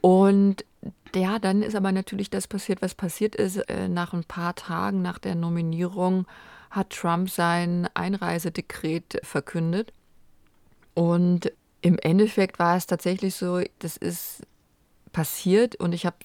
[0.00, 0.64] Und
[1.14, 3.58] ja, dann ist aber natürlich das passiert, was passiert ist.
[3.68, 6.26] Äh, Nach ein paar Tagen nach der Nominierung
[6.70, 9.92] hat Trump sein Einreisedekret verkündet.
[10.94, 11.52] Und
[11.82, 14.42] im Endeffekt war es tatsächlich so, das ist
[15.12, 16.16] passiert und ich habe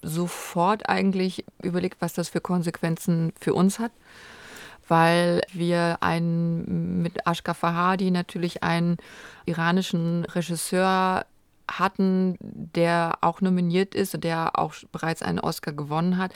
[0.00, 3.92] sofort eigentlich überlegt, was das für Konsequenzen für uns hat,
[4.88, 8.96] weil wir einen mit Ashgar Fahadi natürlich einen
[9.44, 11.26] iranischen Regisseur
[11.68, 16.32] hatten, der auch nominiert ist und der auch bereits einen Oscar gewonnen hat,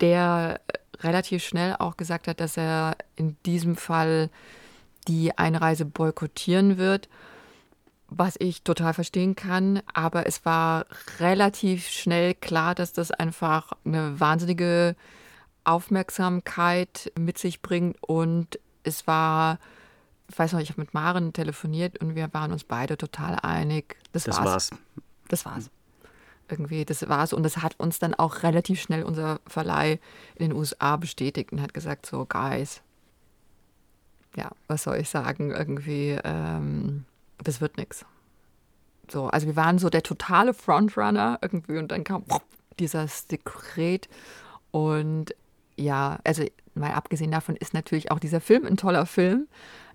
[0.00, 0.60] der
[1.00, 4.30] relativ schnell auch gesagt hat, dass er in diesem Fall
[5.08, 7.08] die Einreise boykottieren wird
[8.08, 10.86] was ich total verstehen kann, aber es war
[11.18, 14.94] relativ schnell klar, dass das einfach eine wahnsinnige
[15.66, 19.58] Aufmerksamkeit mit sich bringt und es war,
[20.28, 23.96] ich weiß noch, ich habe mit Maren telefoniert und wir waren uns beide total einig.
[24.12, 24.46] Das, das war's.
[24.46, 24.70] war's.
[25.28, 25.70] Das war's.
[26.48, 27.32] Irgendwie, das war es.
[27.32, 29.98] Und das hat uns dann auch relativ schnell unser Verleih
[30.36, 32.82] in den USA bestätigt und hat gesagt, so, Guys,
[34.36, 37.04] ja, was soll ich sagen, irgendwie, ähm,
[37.38, 38.04] das wird nichts.
[39.10, 42.24] So, also wir waren so der totale Frontrunner irgendwie und dann kam
[42.78, 44.08] dieses Dekret
[44.70, 45.34] und
[45.76, 46.44] ja, also
[46.74, 49.46] mal abgesehen davon ist natürlich auch dieser Film ein toller Film,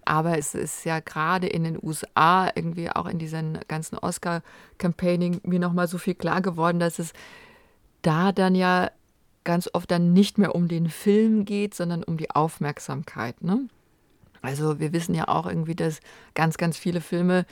[0.05, 5.59] aber es ist ja gerade in den USA irgendwie auch in diesem ganzen Oscar-Campaigning mir
[5.59, 7.13] nochmal so viel klar geworden, dass es
[8.01, 8.89] da dann ja
[9.43, 13.43] ganz oft dann nicht mehr um den Film geht, sondern um die Aufmerksamkeit.
[13.43, 13.67] Ne?
[14.41, 15.99] Also wir wissen ja auch irgendwie, dass
[16.33, 17.45] ganz, ganz viele Filme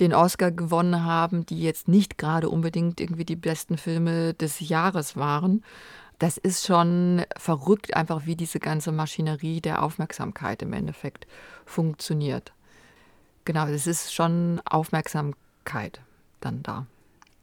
[0.00, 5.16] den Oscar gewonnen haben, die jetzt nicht gerade unbedingt irgendwie die besten Filme des Jahres
[5.16, 5.62] waren.
[6.20, 11.26] Das ist schon verrückt, einfach wie diese ganze Maschinerie der Aufmerksamkeit im Endeffekt
[11.64, 12.52] funktioniert.
[13.46, 16.02] Genau, es ist schon Aufmerksamkeit
[16.40, 16.86] dann da.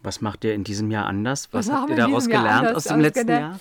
[0.04, 1.50] Was macht ihr in diesem Jahr anders?
[1.52, 3.60] Was, Was habt ihr daraus gelernt aus dem letzten Jahr?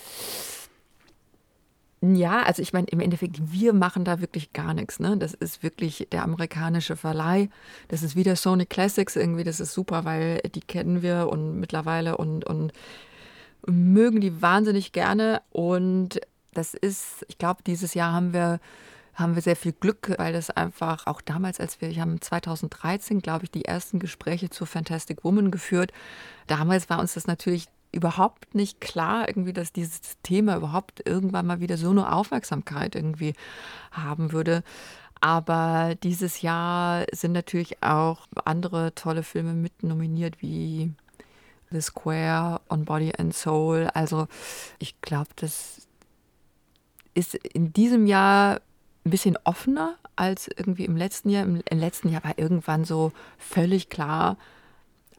[2.03, 5.01] Ja, also ich meine, im Endeffekt, wir machen da wirklich gar nichts.
[5.01, 5.17] Ne?
[5.17, 7.49] Das ist wirklich der amerikanische Verleih.
[7.89, 9.45] Das ist wieder Sony Classics irgendwie.
[9.45, 12.75] Das ist super, weil die kennen wir und mittlerweile und, und
[13.67, 15.43] mögen die wahnsinnig gerne.
[15.51, 16.21] Und
[16.55, 18.61] das ist, ich glaube, dieses Jahr haben wir
[19.17, 23.21] haben wir sehr viel Glück, weil das einfach auch damals, als wir, wir haben 2013,
[23.21, 25.91] glaube ich, die ersten Gespräche zu Fantastic Woman geführt.
[26.47, 31.61] Damals war uns das natürlich überhaupt nicht klar, irgendwie, dass dieses Thema überhaupt irgendwann mal
[31.61, 33.33] wieder so eine Aufmerksamkeit irgendwie
[33.91, 34.63] haben würde.
[35.21, 40.93] Aber dieses Jahr sind natürlich auch andere tolle Filme mit nominiert, wie
[41.71, 43.89] The Square, On Body and Soul.
[43.95, 44.29] Also
[44.79, 45.87] ich glaube, das
[47.15, 48.61] ist in diesem Jahr
[49.05, 51.45] ein bisschen offener als irgendwie im letzten Jahr.
[51.45, 54.37] Im, letzten Jahr war irgendwann so völlig klar,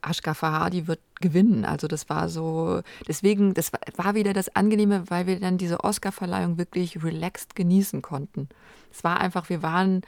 [0.01, 1.65] Ashka Fahadi wird gewinnen.
[1.65, 6.57] Also das war so, deswegen, das war wieder das Angenehme, weil wir dann diese Oscar-Verleihung
[6.57, 8.49] wirklich relaxed genießen konnten.
[8.91, 10.01] Es war einfach, wir waren,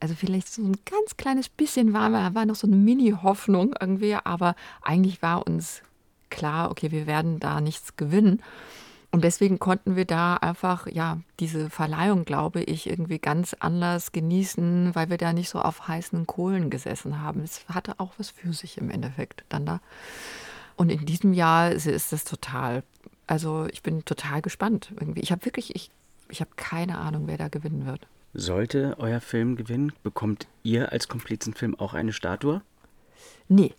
[0.00, 4.56] also vielleicht so ein ganz kleines bisschen war, war noch so eine Mini-Hoffnung irgendwie, aber
[4.82, 5.82] eigentlich war uns
[6.30, 8.42] klar, okay, wir werden da nichts gewinnen.
[9.12, 14.94] Und deswegen konnten wir da einfach, ja, diese Verleihung, glaube ich, irgendwie ganz anders genießen,
[14.94, 17.42] weil wir da nicht so auf heißen Kohlen gesessen haben.
[17.42, 19.80] Es hatte auch was für sich im Endeffekt dann da.
[20.76, 22.84] Und in diesem Jahr ist das total,
[23.26, 25.20] also ich bin total gespannt irgendwie.
[25.20, 25.90] Ich habe wirklich, ich,
[26.28, 28.06] ich habe keine Ahnung, wer da gewinnen wird.
[28.32, 32.62] Sollte euer Film gewinnen, bekommt ihr als Komplizenfilm auch eine Statue?
[33.48, 33.74] Nee,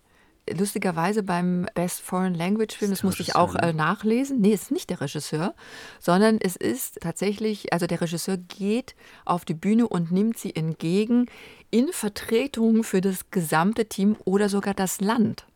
[0.50, 4.40] lustigerweise beim Best Foreign Language Film, das musste ich auch äh, nachlesen.
[4.40, 5.54] Nee, es ist nicht der Regisseur,
[6.00, 11.26] sondern es ist tatsächlich, also der Regisseur geht auf die Bühne und nimmt sie entgegen
[11.70, 15.46] in Vertretung für das gesamte Team oder sogar das Land.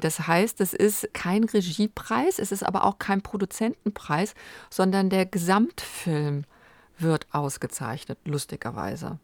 [0.00, 4.34] Das heißt, es ist kein Regiepreis, es ist aber auch kein Produzentenpreis,
[4.70, 6.44] sondern der Gesamtfilm
[7.02, 9.18] wird ausgezeichnet, lustigerweise.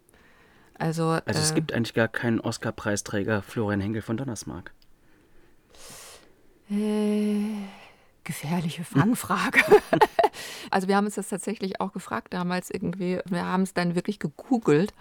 [0.79, 4.73] Also, also es äh, gibt eigentlich gar keinen Oscar-Preisträger Florian Henkel von Donnersmarck.
[6.71, 7.67] Äh,
[8.25, 9.61] gefährliche Fangfrage.
[10.71, 13.21] also wir haben uns das tatsächlich auch gefragt damals irgendwie.
[13.25, 14.93] Wir haben es dann wirklich gegoogelt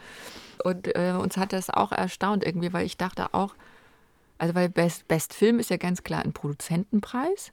[0.64, 3.56] und äh, uns hat das auch erstaunt irgendwie, weil ich dachte auch,
[4.38, 7.52] also weil Best, Best Film ist ja ganz klar ein Produzentenpreis,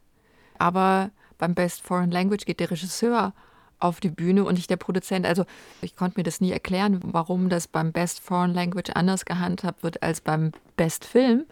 [0.59, 3.33] aber beim Best Foreign Language geht der Regisseur
[3.83, 5.27] auf die Bühne und nicht der Produzent.
[5.27, 5.45] Also
[5.81, 10.03] ich konnte mir das nie erklären, warum das beim Best Foreign Language anders gehandhabt wird
[10.03, 11.45] als beim Best Film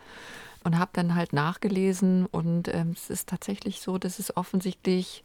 [0.65, 5.25] und habe dann halt nachgelesen und ähm, es ist tatsächlich so, dass es offensichtlich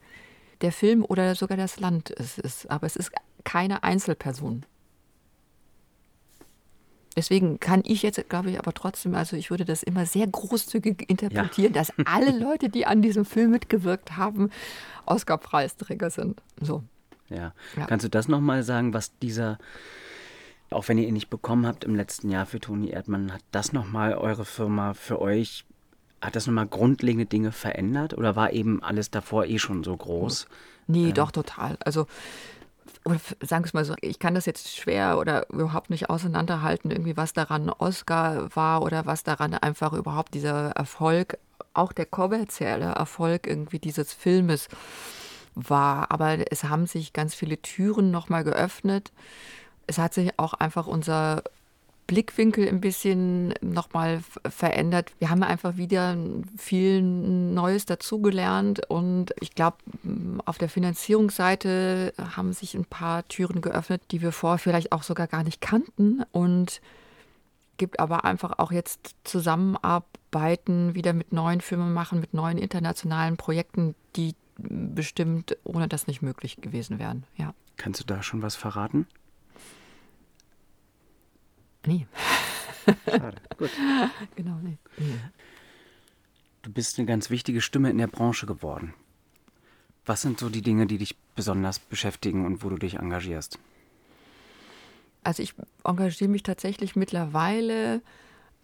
[0.61, 3.11] der Film oder sogar das Land ist, aber es ist
[3.43, 4.65] keine Einzelperson.
[7.15, 11.09] Deswegen kann ich jetzt, glaube ich, aber trotzdem, also ich würde das immer sehr großzügig
[11.09, 11.81] interpretieren, ja.
[11.81, 14.49] dass alle Leute, die an diesem Film mitgewirkt haben,
[15.05, 16.41] Oscar-Preisträger sind.
[16.59, 16.83] So.
[17.29, 17.53] Ja.
[17.75, 17.85] ja.
[17.87, 19.57] Kannst du das nochmal sagen, was dieser
[20.71, 23.73] auch wenn ihr ihn nicht bekommen habt im letzten Jahr für Toni Erdmann, hat das
[23.73, 25.65] nochmal eure Firma für euch,
[26.21, 30.47] hat das nochmal grundlegende Dinge verändert oder war eben alles davor eh schon so groß?
[30.87, 31.13] Nee, ähm.
[31.13, 31.77] doch, total.
[31.85, 32.07] Also
[33.03, 36.89] oder sagen wir es mal so, ich kann das jetzt schwer oder überhaupt nicht auseinanderhalten,
[36.89, 41.37] irgendwie was daran Oscar war oder was daran einfach überhaupt dieser Erfolg,
[41.75, 44.69] auch der kommerzielle Erfolg irgendwie dieses Filmes
[45.55, 46.11] war.
[46.11, 49.11] Aber es haben sich ganz viele Türen nochmal geöffnet
[49.87, 51.43] es hat sich auch einfach unser
[52.07, 55.11] Blickwinkel ein bisschen nochmal verändert.
[55.17, 56.15] Wir haben einfach wieder
[56.55, 59.77] viel Neues dazugelernt und ich glaube,
[60.45, 65.25] auf der Finanzierungsseite haben sich ein paar Türen geöffnet, die wir vorher vielleicht auch sogar
[65.25, 66.79] gar nicht kannten und
[67.77, 73.95] gibt aber einfach auch jetzt Zusammenarbeiten wieder mit neuen Filmen machen, mit neuen internationalen Projekten,
[74.15, 77.23] die bestimmt ohne das nicht möglich gewesen wären.
[77.35, 77.53] Ja.
[77.77, 79.07] Kannst du da schon was verraten?
[81.85, 82.07] Nee.
[83.05, 83.37] Schade.
[83.57, 83.71] Gut.
[84.35, 84.77] Genau, nee.
[84.97, 85.19] nee.
[86.61, 88.93] Du bist eine ganz wichtige Stimme in der Branche geworden.
[90.05, 93.59] Was sind so die Dinge, die dich besonders beschäftigen und wo du dich engagierst?
[95.23, 98.01] Also ich engagiere mich tatsächlich mittlerweile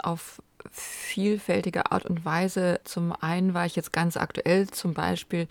[0.03, 0.41] auf
[0.71, 2.79] vielfältige Art und Weise.
[2.83, 5.47] Zum einen war ich jetzt ganz aktuell zum Beispiel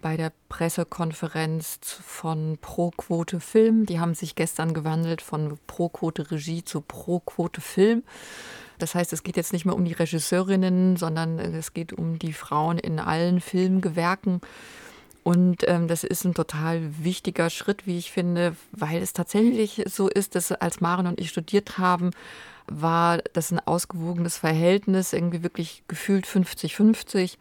[0.00, 3.86] bei der Pressekonferenz von Pro Quote Film.
[3.86, 8.02] Die haben sich gestern gewandelt von Pro Quote Regie zu Pro Quote Film.
[8.78, 12.32] Das heißt, es geht jetzt nicht mehr um die Regisseurinnen, sondern es geht um die
[12.32, 14.40] Frauen in allen Filmgewerken.
[15.22, 20.08] Und ähm, das ist ein total wichtiger Schritt, wie ich finde, weil es tatsächlich so
[20.08, 22.10] ist, dass als Maren und ich studiert haben,
[22.66, 27.36] war das ein ausgewogenes Verhältnis, irgendwie wirklich gefühlt 50-50.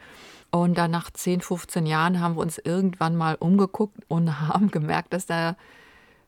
[0.51, 5.13] Und dann nach 10, 15 Jahren haben wir uns irgendwann mal umgeguckt und haben gemerkt,
[5.13, 5.55] dass da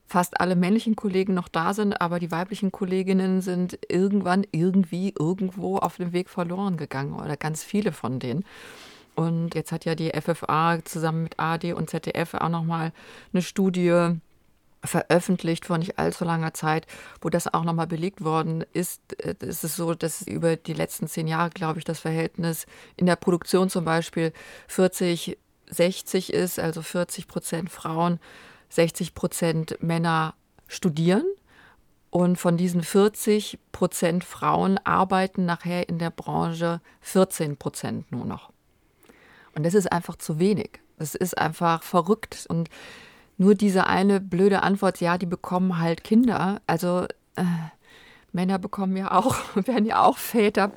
[0.07, 5.77] fast alle männlichen Kollegen noch da sind, aber die weiblichen Kolleginnen sind irgendwann irgendwie irgendwo
[5.77, 8.45] auf dem Weg verloren gegangen oder ganz viele von denen.
[9.15, 12.91] Und jetzt hat ja die FFA zusammen mit AD und ZDF auch nochmal
[13.33, 14.19] eine Studie
[14.85, 16.87] veröffentlicht vor nicht allzu langer Zeit,
[17.21, 19.01] wo das auch nochmal belegt worden ist.
[19.39, 23.15] Es ist so, dass über die letzten zehn Jahre, glaube ich, das Verhältnis in der
[23.15, 24.33] Produktion zum Beispiel
[24.67, 25.37] 40,
[25.67, 28.19] 60 ist, also 40 Prozent Frauen,
[28.69, 30.35] 60 Prozent Männer
[30.67, 31.25] studieren.
[32.09, 38.53] Und von diesen 40 Prozent Frauen arbeiten nachher in der Branche 14 Prozent nur noch.
[39.53, 40.79] Und das ist einfach zu wenig.
[40.97, 42.45] Das ist einfach verrückt.
[42.47, 42.69] Und
[43.37, 46.61] nur diese eine blöde Antwort, ja, die bekommen halt Kinder.
[46.67, 47.05] Also
[47.35, 47.43] äh,
[48.31, 50.71] Männer bekommen ja auch, werden ja auch Väter.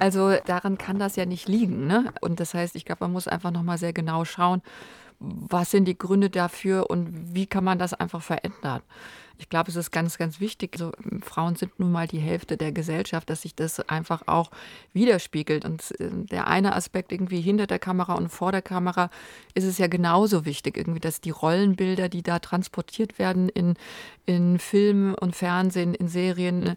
[0.00, 1.86] Also daran kann das ja nicht liegen.
[1.86, 2.12] Ne?
[2.20, 4.62] Und das heißt, ich glaube, man muss einfach nochmal sehr genau schauen,
[5.20, 8.82] was sind die Gründe dafür und wie kann man das einfach verändern.
[9.38, 10.74] Ich glaube, es ist ganz, ganz wichtig.
[10.74, 10.92] Also,
[11.22, 14.50] Frauen sind nun mal die Hälfte der Gesellschaft, dass sich das einfach auch
[14.92, 15.64] widerspiegelt.
[15.64, 19.10] Und äh, der eine Aspekt irgendwie hinter der Kamera und vor der Kamera
[19.54, 23.74] ist es ja genauso wichtig, irgendwie, dass die Rollenbilder, die da transportiert werden in,
[24.26, 26.76] in Film und Fernsehen, in Serien,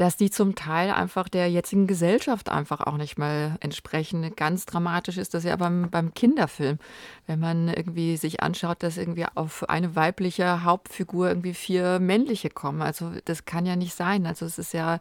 [0.00, 4.34] dass die zum Teil einfach der jetzigen Gesellschaft einfach auch nicht mal entsprechen.
[4.34, 6.78] Ganz dramatisch ist das ja beim, beim Kinderfilm.
[7.26, 12.80] Wenn man irgendwie sich anschaut, dass irgendwie auf eine weibliche Hauptfigur irgendwie vier männliche kommen.
[12.80, 14.24] Also das kann ja nicht sein.
[14.24, 15.00] Also es ist ja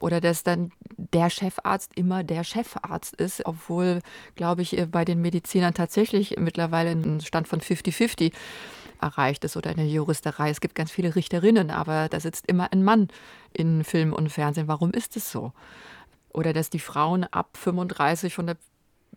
[0.00, 4.00] oder dass dann der Chefarzt immer der Chefarzt ist, obwohl,
[4.36, 8.32] glaube ich, bei den Medizinern tatsächlich mittlerweile ein Stand von 50-50
[9.00, 10.50] erreicht ist oder in der Juristerei.
[10.50, 13.08] Es gibt ganz viele Richterinnen, aber da sitzt immer ein Mann
[13.52, 14.68] in Film und Fernsehen.
[14.68, 15.52] Warum ist es so?
[16.32, 18.56] Oder dass die Frauen ab 35 von der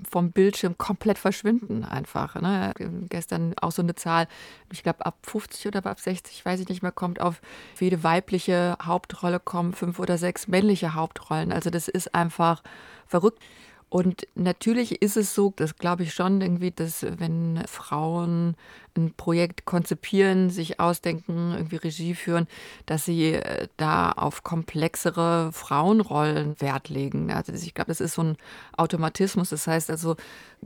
[0.10, 2.36] vom Bildschirm komplett verschwinden einfach.
[2.36, 2.74] Ne?
[3.10, 4.28] Gestern auch so eine Zahl,
[4.72, 7.42] ich glaube ab 50 oder ab 60, weiß ich nicht mehr, kommt auf
[7.80, 11.52] jede weibliche Hauptrolle kommen fünf oder sechs männliche Hauptrollen.
[11.52, 12.64] Also das ist einfach
[13.06, 13.42] verrückt.
[13.90, 18.56] Und natürlich ist es so, das glaube ich schon irgendwie, dass wenn Frauen
[18.98, 22.48] ein Projekt konzipieren, sich ausdenken, irgendwie Regie führen,
[22.86, 27.32] dass sie äh, da auf komplexere Frauenrollen Wert legen.
[27.32, 28.38] Also ich glaube, das ist so ein
[28.76, 29.50] Automatismus.
[29.50, 30.18] Das heißt also,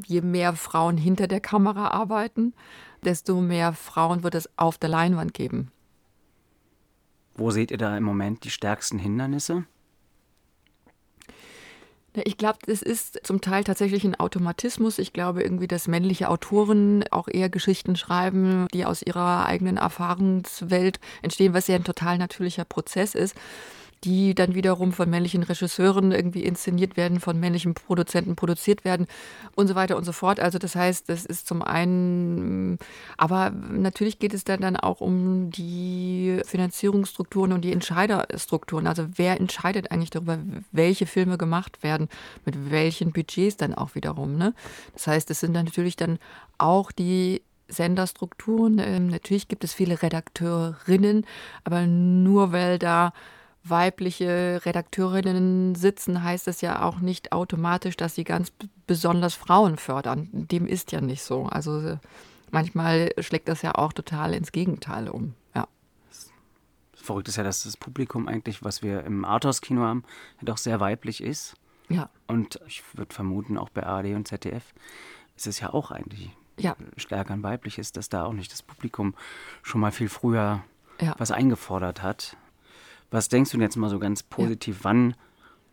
[0.04, 2.54] je mehr Frauen hinter der Kamera arbeiten,
[3.04, 5.72] desto mehr Frauen wird es auf der Leinwand geben.
[7.36, 9.66] Wo seht ihr da im Moment die stärksten Hindernisse?
[12.14, 15.00] Ich glaube, es ist zum Teil tatsächlich ein Automatismus.
[15.00, 21.00] Ich glaube irgendwie, dass männliche Autoren auch eher Geschichten schreiben, die aus ihrer eigenen Erfahrungswelt
[21.22, 23.36] entstehen, was ja ein total natürlicher Prozess ist
[24.04, 29.06] die dann wiederum von männlichen Regisseuren irgendwie inszeniert werden, von männlichen Produzenten produziert werden
[29.56, 30.40] und so weiter und so fort.
[30.40, 32.80] Also das heißt, das ist zum einen,
[33.18, 38.88] aber natürlich geht es dann, dann auch um die Finanzierungsstrukturen und die Entscheiderstrukturen.
[38.88, 40.40] Also wer entscheidet eigentlich darüber,
[40.72, 42.10] welche Filme gemacht werden,
[42.44, 44.36] mit welchen Budgets dann auch wiederum.
[44.36, 44.56] Ne?
[44.94, 46.18] Das heißt, es sind dann natürlich dann
[46.58, 48.80] auch die Senderstrukturen.
[48.80, 51.26] Ähm, natürlich gibt es viele Redakteurinnen,
[51.64, 53.14] aber nur weil da
[53.64, 58.52] weibliche Redakteurinnen sitzen, heißt es ja auch nicht automatisch, dass sie ganz
[58.88, 60.30] besonders Frauen fördern.
[60.32, 61.44] Dem ist ja nicht so.
[61.44, 62.00] Also
[62.50, 65.36] manchmal schlägt das ja auch total ins Gegenteil um.
[65.54, 65.68] Ja.
[66.96, 70.04] Verrückt ist ja, dass das Publikum eigentlich, was wir im Arthouse-Kino haben,
[70.42, 71.56] doch sehr weiblich ist.
[71.90, 72.10] Ja.
[72.28, 74.74] Und ich würde vermuten, auch bei ARD und ZDF
[75.36, 76.76] ist es ja auch eigentlich ja.
[76.98, 79.14] stärker ein weibliches, dass da auch nicht das Publikum
[79.62, 80.64] schon mal viel früher
[81.00, 81.16] ja.
[81.18, 82.38] was eingefordert hat
[83.12, 84.84] Was denkst du denn jetzt mal so ganz positiv, ja.
[84.86, 85.16] wann,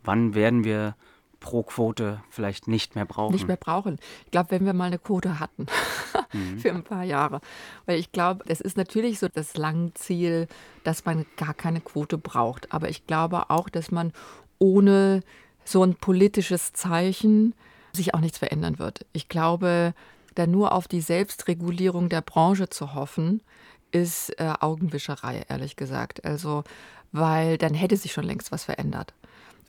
[0.03, 0.97] wann werden wir
[1.41, 3.33] pro Quote vielleicht nicht mehr brauchen?
[3.33, 3.99] Nicht mehr brauchen.
[4.25, 5.67] Ich glaube, wenn wir mal eine Quote hatten
[6.33, 6.59] mhm.
[6.59, 7.41] für ein paar Jahre.
[7.87, 10.49] Weil ich glaube, es ist natürlich so das Langziel,
[10.83, 12.73] dass man gar keine Quote braucht.
[12.73, 14.13] Aber ich glaube auch, dass man
[14.59, 15.23] ohne
[15.65, 17.55] so ein politisches Zeichen
[17.93, 19.07] sich auch nichts verändern wird.
[19.13, 19.95] Ich glaube,
[20.35, 23.43] da nur auf die Selbstregulierung der Branche zu hoffen,
[23.91, 26.25] ist äh, Augenwischerei, ehrlich gesagt.
[26.25, 26.65] Also,
[27.13, 29.15] weil dann hätte sich schon längst was verändert.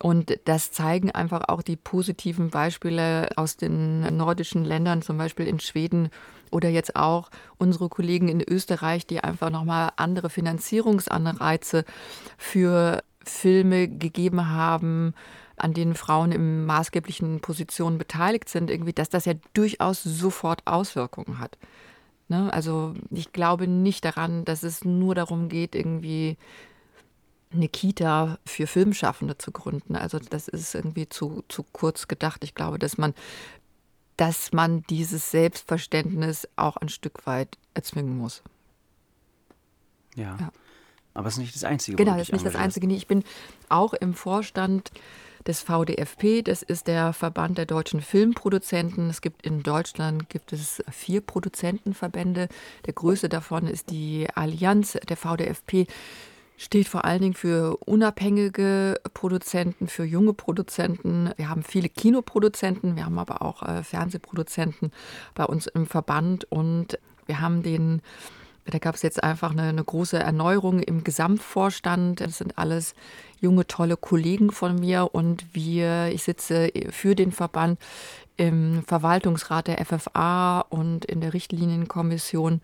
[0.02, 5.60] Und das zeigen einfach auch die positiven Beispiele aus den nordischen Ländern, zum Beispiel in
[5.60, 6.10] Schweden
[6.52, 11.84] oder jetzt auch unsere Kollegen in Österreich, die einfach nochmal andere Finanzierungsanreize
[12.38, 15.14] für Filme gegeben haben,
[15.58, 21.40] an denen Frauen in maßgeblichen Positionen beteiligt sind, irgendwie, dass das ja durchaus sofort Auswirkungen
[21.40, 21.58] hat.
[22.30, 22.52] Ne?
[22.54, 26.38] Also ich glaube nicht daran, dass es nur darum geht, irgendwie
[27.52, 29.96] eine Kita für Filmschaffende zu gründen.
[29.96, 32.44] Also das ist irgendwie zu, zu kurz gedacht.
[32.44, 33.14] Ich glaube, dass man,
[34.18, 38.44] dass man dieses Selbstverständnis auch ein Stück weit erzwingen muss.
[40.16, 40.38] Ja.
[40.40, 40.52] ja.
[41.14, 41.98] Aber es ist nicht das Einzige.
[41.98, 42.88] Genau, das ist nicht das Einzige.
[42.94, 43.24] Ich bin
[43.68, 44.92] auch im Vorstand
[45.48, 49.10] des VDFP, das ist der Verband der deutschen Filmproduzenten.
[49.10, 52.50] Es gibt in Deutschland gibt es vier Produzentenverbände.
[52.86, 54.98] Der größte davon ist die Allianz.
[55.08, 55.88] Der VDFP
[56.60, 61.32] steht vor allen Dingen für unabhängige Produzenten, für junge Produzenten.
[61.38, 64.92] Wir haben viele Kinoproduzenten, wir haben aber auch äh, Fernsehproduzenten
[65.36, 68.02] bei uns im Verband und wir haben den
[68.66, 72.22] da gab es jetzt einfach eine, eine, große Erneuerung im Gesamtvorstand.
[72.22, 72.94] Das sind alles
[73.42, 77.80] junge, tolle Kollegen von mir und wir, ich sitze für den Verband
[78.38, 82.62] im Verwaltungsrat der FFA und in der Richtlinienkommission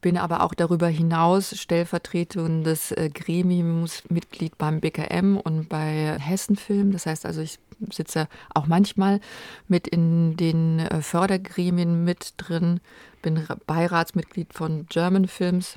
[0.00, 6.92] bin aber auch darüber hinaus stellvertretendes äh, Gremiumsmitglied beim BKM und bei Hessenfilm.
[6.92, 7.58] Das heißt also, ich
[7.90, 9.20] sitze auch manchmal
[9.68, 12.80] mit in den äh, Fördergremien mit drin,
[13.22, 15.76] bin Beiratsmitglied von German Films,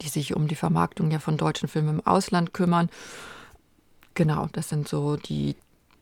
[0.00, 2.88] die sich um die Vermarktung ja von deutschen Filmen im Ausland kümmern.
[4.14, 5.56] Genau, das sind so die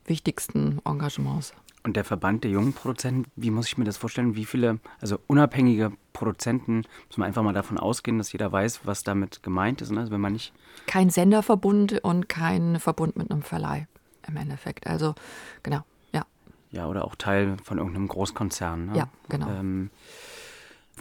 [0.07, 1.53] wichtigsten Engagements.
[1.85, 4.37] Und der Verband der jungen Produzenten, wie muss ich mir das vorstellen?
[4.37, 9.05] Wie viele, also unabhängige Produzenten, muss man einfach mal davon ausgehen, dass jeder weiß, was
[9.05, 10.01] damit gemeint ist, ne?
[10.01, 10.55] also wenn man nicht.
[10.87, 13.87] Kein Senderverbund und kein Verbund mit einem Verleih
[14.27, 14.87] im Endeffekt.
[14.87, 15.15] Also,
[15.63, 15.81] genau,
[16.13, 16.25] ja.
[16.71, 18.87] Ja, oder auch Teil von irgendeinem Großkonzern.
[18.87, 18.97] Ne?
[18.97, 19.51] Ja, genau.
[19.51, 19.91] Ähm,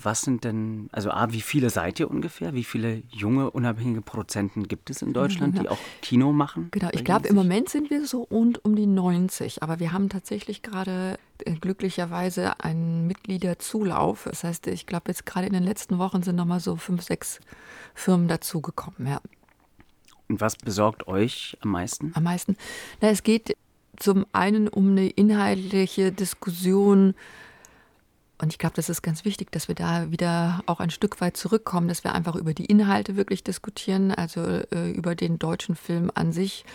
[0.02, 2.54] was sind denn, also A, wie viele seid ihr ungefähr?
[2.54, 6.70] Wie viele junge, unabhängige Produzenten gibt es in Deutschland, die auch Kino machen?
[6.72, 10.10] Genau, ich glaube, im Moment sind wir so rund um die 90, aber wir haben
[10.10, 14.24] tatsächlich gerade äh, glücklicherweise einen Mitgliederzulauf.
[14.24, 17.40] Das heißt, ich glaube, jetzt gerade in den letzten Wochen sind nochmal so fünf, sechs
[17.94, 19.22] Firmen dazugekommen, ja.
[20.30, 22.12] Und was besorgt euch am meisten?
[22.16, 22.58] Am meisten?
[23.02, 23.56] Na, es geht
[23.98, 27.14] zum einen um eine inhaltliche Diskussion,
[28.40, 31.38] und ich glaube, das ist ganz wichtig, dass wir da wieder auch ein Stück weit
[31.38, 36.12] zurückkommen, dass wir einfach über die Inhalte wirklich diskutieren, also äh, über den deutschen Film
[36.14, 36.66] an sich,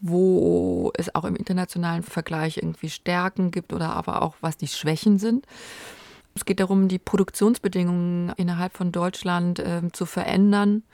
[0.00, 5.18] wo es auch im internationalen Vergleich irgendwie Stärken gibt oder aber auch was die Schwächen
[5.18, 5.46] sind.
[6.34, 10.84] Es geht darum, die Produktionsbedingungen innerhalb von Deutschland äh, zu verändern,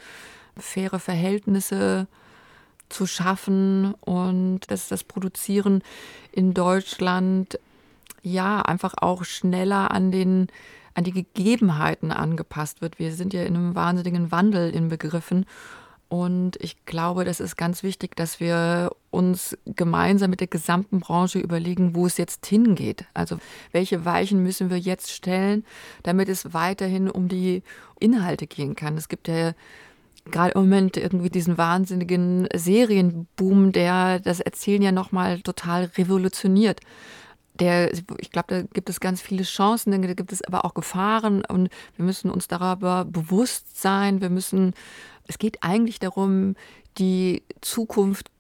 [0.56, 2.06] faire Verhältnisse
[2.88, 5.82] zu schaffen und dass das Produzieren
[6.32, 7.58] in Deutschland
[8.24, 10.48] ja einfach auch schneller an den
[10.94, 12.98] an die Gegebenheiten angepasst wird.
[12.98, 15.44] Wir sind ja in einem wahnsinnigen Wandel inbegriffen.
[16.08, 21.40] Und ich glaube, das ist ganz wichtig, dass wir uns gemeinsam mit der gesamten Branche
[21.40, 23.06] überlegen, wo es jetzt hingeht.
[23.14, 23.38] Also
[23.72, 25.64] welche Weichen müssen wir jetzt stellen,
[26.04, 27.64] damit es weiterhin um die
[27.98, 28.96] Inhalte gehen kann.
[28.96, 29.54] Es gibt ja
[30.30, 36.80] gerade im Moment irgendwie diesen wahnsinnigen Serienboom, der das Erzählen ja nochmal total revolutioniert
[37.60, 41.44] der, ich glaube, da gibt es ganz viele Chancen, da gibt es aber auch Gefahren
[41.44, 44.20] und wir müssen uns darüber bewusst sein.
[44.20, 44.74] Wir müssen,
[45.28, 46.56] es geht eigentlich darum,
[46.98, 48.30] die Zukunft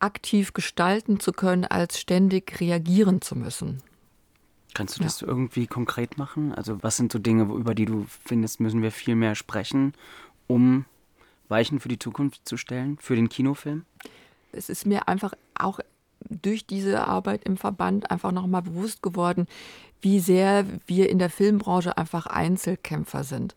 [0.00, 3.82] aktiv gestalten zu können, als ständig reagieren zu müssen.
[4.74, 5.28] Kannst du das ja.
[5.28, 6.52] irgendwie konkret machen?
[6.54, 9.94] Also was sind so Dinge, über die du findest, müssen wir viel mehr sprechen,
[10.46, 10.86] um
[11.48, 13.84] Weichen für die Zukunft zu stellen, für den Kinofilm?
[14.52, 15.80] Es ist mir einfach auch
[16.28, 19.46] durch diese Arbeit im Verband einfach nochmal bewusst geworden,
[20.00, 23.54] wie sehr wir in der Filmbranche einfach Einzelkämpfer sind.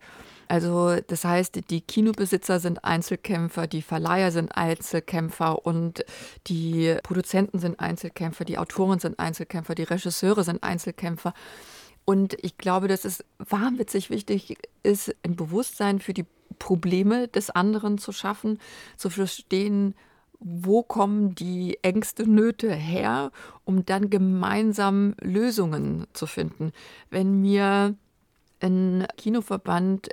[0.48, 6.06] Also das heißt, die Kinobesitzer sind Einzelkämpfer, die Verleiher sind Einzelkämpfer und
[6.48, 11.34] die Produzenten sind Einzelkämpfer, die Autoren sind Einzelkämpfer, die Regisseure sind Einzelkämpfer.
[12.06, 16.26] Und ich glaube, dass es wahnwitzig wichtig ist, ein Bewusstsein für die
[16.60, 18.60] Probleme des anderen zu schaffen,
[18.98, 19.96] zu verstehen,
[20.40, 23.32] wo kommen die Ängste, Nöte her,
[23.64, 26.72] um dann gemeinsam Lösungen zu finden.
[27.10, 27.96] Wenn mir
[28.62, 30.10] ein Kinoverband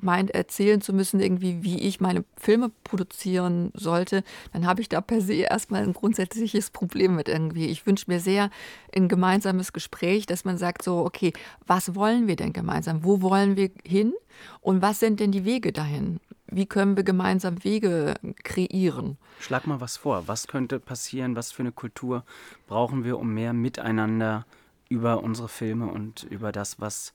[0.00, 4.22] meint, erzählen zu müssen, irgendwie, wie ich meine Filme produzieren sollte,
[4.52, 7.66] dann habe ich da per se erstmal ein grundsätzliches Problem mit irgendwie.
[7.66, 8.50] Ich wünsche mir sehr
[8.94, 11.32] ein gemeinsames Gespräch, dass man sagt so, okay,
[11.66, 13.04] was wollen wir denn gemeinsam?
[13.04, 14.12] Wo wollen wir hin?
[14.60, 16.20] Und was sind denn die Wege dahin?
[16.48, 18.14] Wie können wir gemeinsam Wege
[18.44, 19.18] kreieren?
[19.40, 20.28] Schlag mal was vor.
[20.28, 21.34] Was könnte passieren?
[21.34, 22.24] Was für eine Kultur
[22.66, 24.46] brauchen wir, um mehr miteinander
[24.88, 27.12] über unsere Filme und über das, was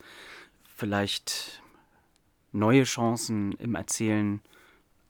[0.75, 1.61] vielleicht
[2.51, 4.41] neue Chancen im Erzählen,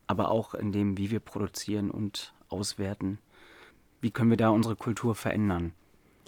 [0.05, 3.17] aber auch in dem, wie wir produzieren und auswerten.
[4.01, 5.73] Wie können wir da unsere Kultur verändern?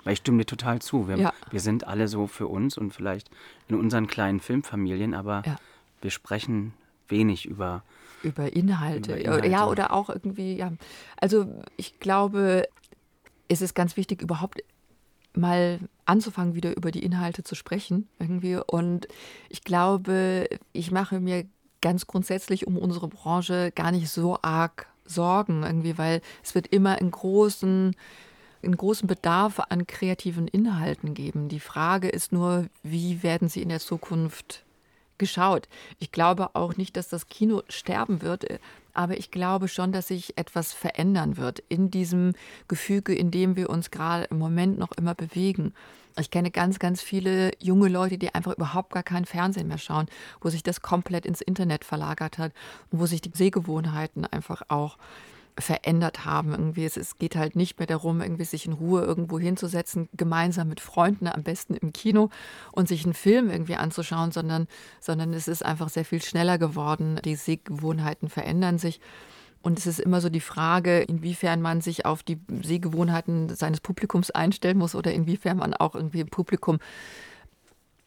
[0.04, 1.08] Weil ich stimme dir total zu.
[1.08, 1.34] Wir, ja.
[1.52, 3.30] wir sind alle so für uns und vielleicht
[3.68, 5.58] in unseren kleinen Filmfamilien, aber ja.
[6.02, 6.74] wir sprechen
[7.08, 7.84] wenig über
[8.24, 9.12] über Inhalte.
[9.12, 9.48] über Inhalte.
[9.48, 10.72] Ja, oder auch irgendwie, ja.
[11.18, 12.68] Also ich glaube,
[13.50, 14.64] es ist ganz wichtig, überhaupt
[15.36, 18.56] mal anzufangen, wieder über die Inhalte zu sprechen irgendwie.
[18.56, 19.08] Und
[19.50, 21.46] ich glaube, ich mache mir
[21.82, 26.98] ganz grundsätzlich um unsere Branche gar nicht so arg Sorgen irgendwie, weil es wird immer
[26.98, 27.96] einen großen,
[28.64, 31.50] einen großen Bedarf an kreativen Inhalten geben.
[31.50, 34.63] Die Frage ist nur, wie werden sie in der Zukunft
[35.24, 35.70] geschaut?
[36.00, 38.46] Ich glaube auch nicht, dass das Kino sterben wird,
[38.94, 42.34] aber ich glaube schon, dass sich etwas verändern wird in diesem
[42.68, 45.74] Gefüge, in dem wir uns gerade im Moment noch immer bewegen.
[46.20, 50.08] Ich kenne ganz, ganz viele junge Leute, die einfach überhaupt gar keinen Fernsehen mehr schauen,
[50.42, 52.52] wo sich das komplett ins Internet verlagert hat
[52.92, 54.98] und wo sich die Sehgewohnheiten einfach auch
[55.58, 56.52] verändert haben.
[56.52, 60.70] Irgendwie es, es geht halt nicht mehr darum, irgendwie sich in Ruhe irgendwo hinzusetzen, gemeinsam
[60.70, 62.30] mit Freunden, am besten im Kino
[62.72, 64.68] und sich einen Film irgendwie anzuschauen, sondern,
[65.00, 67.20] sondern es ist einfach sehr viel schneller geworden.
[67.24, 69.00] Die Sehgewohnheiten verändern sich.
[69.62, 74.30] Und es ist immer so die Frage, inwiefern man sich auf die Sehgewohnheiten seines Publikums
[74.30, 76.80] einstellen muss oder inwiefern man auch irgendwie im Publikum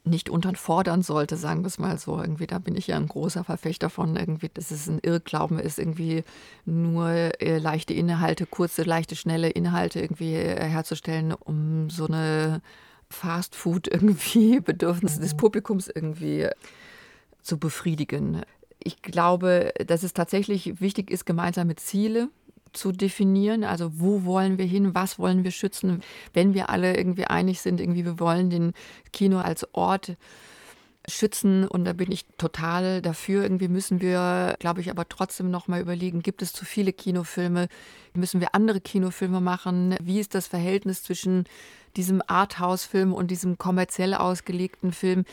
[0.07, 2.21] nicht unterfordern sollte, sagen wir es mal so.
[2.21, 5.79] Irgendwie, da bin ich ja ein großer Verfechter von, irgendwie, dass es ein Irrglauben ist,
[5.79, 6.25] irgendwie
[6.65, 12.63] nur äh, leichte Inhalte, kurze, leichte, schnelle Inhalte irgendwie äh, herzustellen, um so eine
[13.11, 16.49] Fast Food irgendwie Bedürfnisse des Publikums irgendwie
[17.43, 18.43] zu befriedigen.
[18.83, 22.29] Ich glaube, dass es tatsächlich wichtig ist, gemeinsame Ziele
[22.77, 23.65] zu definieren.
[23.65, 27.81] Also wo wollen wir hin, was wollen wir schützen, wenn wir alle irgendwie einig sind,
[27.81, 28.73] irgendwie wir wollen den
[29.13, 30.17] Kino als Ort
[31.09, 33.43] schützen und da bin ich total dafür.
[33.43, 37.69] Irgendwie müssen wir, glaube ich, aber trotzdem noch mal überlegen, gibt es zu viele Kinofilme?
[38.15, 39.95] Müssen wir andere Kinofilme machen?
[40.03, 41.45] Wie ist das Verhältnis zwischen
[41.97, 45.25] diesem Arthouse-Film und diesem kommerziell ausgelegten Film?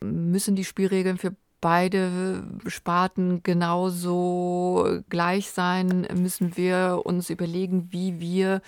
[0.00, 8.60] Müssen die Spielregeln für beide Sparten genauso gleich sein, müssen wir uns überlegen, wie wir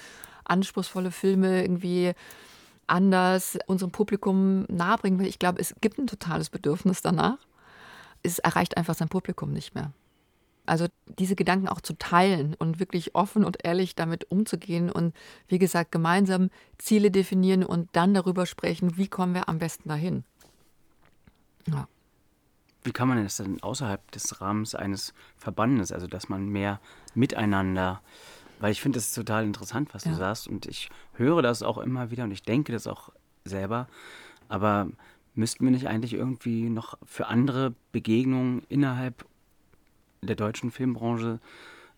[0.44, 2.12] anspruchsvolle Filme irgendwie
[2.86, 5.20] anders unserem Publikum nahebringen.
[5.26, 7.38] Ich glaube, es gibt ein totales Bedürfnis danach.
[8.22, 9.92] Es erreicht einfach sein Publikum nicht mehr.
[10.64, 10.86] Also
[11.18, 15.14] diese Gedanken auch zu teilen und wirklich offen und ehrlich damit umzugehen und
[15.48, 16.48] wie gesagt gemeinsam
[16.78, 20.24] Ziele definieren und dann darüber sprechen, wie kommen wir am besten dahin.
[21.66, 21.88] Ja.
[22.84, 26.80] Wie kann man das denn außerhalb des Rahmens eines Verbandes, also dass man mehr
[27.14, 28.02] miteinander,
[28.60, 30.12] weil ich finde das total interessant, was ja.
[30.12, 33.10] du sagst und ich höre das auch immer wieder und ich denke das auch
[33.44, 33.88] selber,
[34.48, 34.88] aber
[35.34, 39.24] müssten wir nicht eigentlich irgendwie noch für andere Begegnungen innerhalb
[40.22, 41.40] der deutschen Filmbranche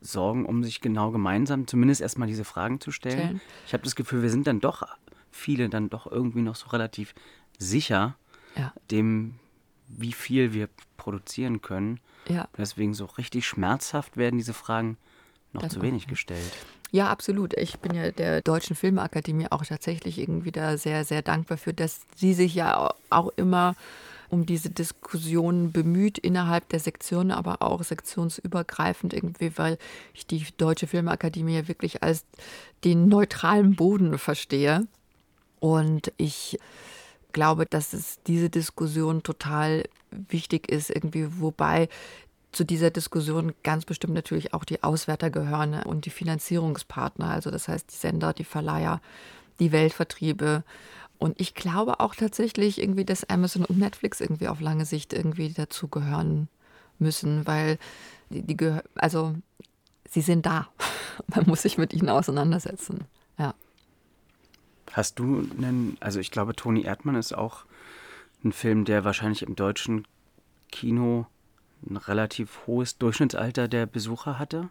[0.00, 3.18] sorgen, um sich genau gemeinsam zumindest erstmal diese Fragen zu stellen?
[3.18, 3.40] stellen.
[3.66, 4.86] Ich habe das Gefühl, wir sind dann doch
[5.30, 7.14] viele dann doch irgendwie noch so relativ
[7.58, 8.16] sicher
[8.56, 8.72] ja.
[8.90, 9.34] dem
[9.88, 12.00] wie viel wir produzieren können.
[12.28, 12.48] Ja.
[12.56, 14.96] Deswegen so richtig schmerzhaft werden diese Fragen
[15.52, 16.52] noch das zu wenig gestellt.
[16.92, 17.54] Ja, absolut.
[17.54, 22.00] Ich bin ja der Deutschen Filmakademie auch tatsächlich irgendwie da sehr, sehr dankbar für, dass
[22.14, 23.74] sie sich ja auch immer
[24.28, 29.78] um diese Diskussion bemüht innerhalb der Sektion, aber auch sektionsübergreifend irgendwie, weil
[30.14, 32.24] ich die Deutsche Filmakademie ja wirklich als
[32.84, 34.86] den neutralen Boden verstehe.
[35.60, 36.58] Und ich
[37.36, 41.90] glaube, dass es diese Diskussion total wichtig ist, irgendwie, wobei
[42.50, 47.68] zu dieser Diskussion ganz bestimmt natürlich auch die Auswärter gehören und die Finanzierungspartner, also das
[47.68, 49.02] heißt die Sender, die Verleiher,
[49.60, 50.64] die Weltvertriebe.
[51.18, 55.50] Und ich glaube auch tatsächlich irgendwie, dass Amazon und Netflix irgendwie auf lange Sicht irgendwie
[55.50, 56.48] dazugehören
[56.98, 57.78] müssen, weil
[58.30, 58.56] die, die
[58.94, 59.34] also
[60.08, 60.68] sie sind da.
[61.34, 63.04] Man muss sich mit ihnen auseinandersetzen.
[64.92, 67.64] Hast du einen, also ich glaube, Toni Erdmann ist auch
[68.44, 70.06] ein Film, der wahrscheinlich im deutschen
[70.70, 71.26] Kino
[71.88, 74.68] ein relativ hohes Durchschnittsalter der Besucher hatte?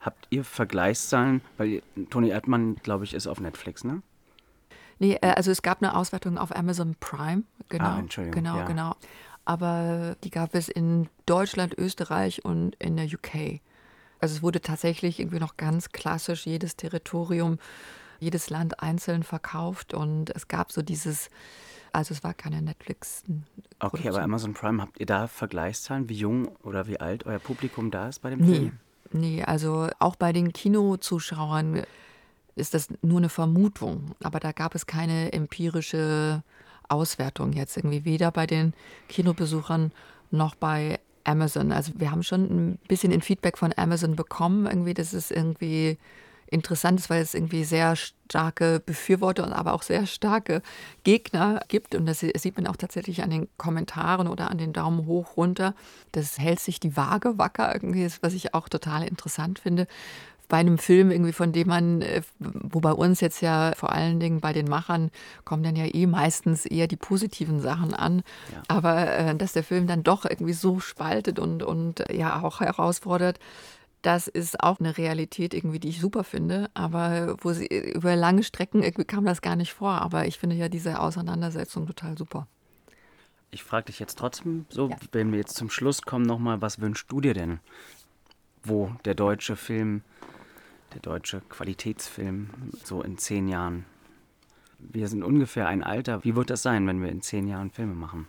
[0.00, 1.40] Habt ihr Vergleichszahlen?
[1.56, 4.02] Weil Toni Erdmann, glaube ich, ist auf Netflix, ne?
[4.98, 7.42] Nee, äh, also es gab eine Auswertung auf Amazon Prime.
[7.68, 7.84] Genau.
[7.84, 8.42] Ah, Entschuldigung.
[8.42, 8.64] Genau, ja.
[8.64, 8.96] genau.
[9.44, 13.60] Aber die gab es in Deutschland, Österreich und in der UK.
[14.20, 17.58] Also es wurde tatsächlich irgendwie noch ganz klassisch jedes Territorium,
[18.18, 21.30] jedes Land einzeln verkauft und es gab so dieses,
[21.92, 23.24] also es war keine Netflix.
[23.78, 27.90] Okay, aber Amazon Prime, habt ihr da Vergleichszahlen, wie jung oder wie alt euer Publikum
[27.90, 28.78] da ist bei dem Nee, Film?
[29.12, 31.82] nee, also auch bei den Kinozuschauern
[32.56, 36.42] ist das nur eine Vermutung, aber da gab es keine empirische
[36.88, 38.74] Auswertung jetzt irgendwie, weder bei den
[39.08, 39.92] Kinobesuchern
[40.30, 41.72] noch bei Amazon.
[41.72, 45.98] Also wir haben schon ein bisschen in Feedback von Amazon bekommen, irgendwie, dass es irgendwie
[46.50, 50.62] interessant ist, weil es irgendwie sehr starke Befürworter und aber auch sehr starke
[51.04, 51.94] Gegner gibt.
[51.94, 55.74] Und das sieht man auch tatsächlich an den Kommentaren oder an den Daumen hoch, runter.
[56.12, 59.86] Das hält sich die Waage wacker irgendwie, was ich auch total interessant finde
[60.48, 64.18] bei einem Film irgendwie, von dem man, äh, wo bei uns jetzt ja vor allen
[64.18, 65.10] Dingen bei den Machern
[65.44, 68.22] kommen dann ja eh meistens eher die positiven Sachen an.
[68.52, 68.62] Ja.
[68.68, 73.38] Aber äh, dass der Film dann doch irgendwie so spaltet und, und ja auch herausfordert,
[74.02, 76.70] das ist auch eine Realität irgendwie, die ich super finde.
[76.74, 80.00] Aber wo sie über lange Strecken irgendwie kam das gar nicht vor.
[80.02, 82.46] Aber ich finde ja diese Auseinandersetzung total super.
[83.50, 84.96] Ich frage dich jetzt trotzdem so, Ja.
[85.12, 87.60] wenn wir jetzt zum Schluss kommen, nochmal, was wünschst du dir denn,
[88.62, 90.02] wo der deutsche Film,
[90.92, 92.50] der deutsche Qualitätsfilm
[92.84, 93.86] so in zehn Jahren,
[94.78, 97.94] wir sind ungefähr ein Alter, wie wird das sein, wenn wir in zehn Jahren Filme
[97.94, 98.28] machen?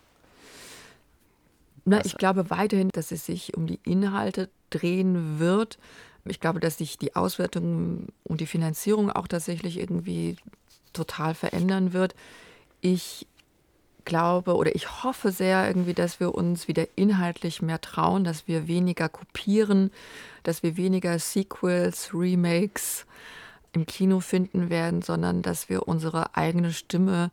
[1.85, 5.77] Na, ich glaube weiterhin, dass es sich um die Inhalte drehen wird.
[6.26, 10.35] Ich glaube, dass sich die Auswertung und die Finanzierung auch tatsächlich irgendwie
[10.93, 12.15] total verändern wird.
[12.81, 13.27] Ich
[14.06, 18.68] glaube oder ich hoffe sehr irgendwie, dass wir uns wieder inhaltlich mehr trauen, dass wir
[18.68, 19.91] weniger kopieren,
[20.43, 23.06] dass wir weniger Sequels, Remakes
[23.72, 27.31] im Kino finden werden, sondern dass wir unsere eigene Stimme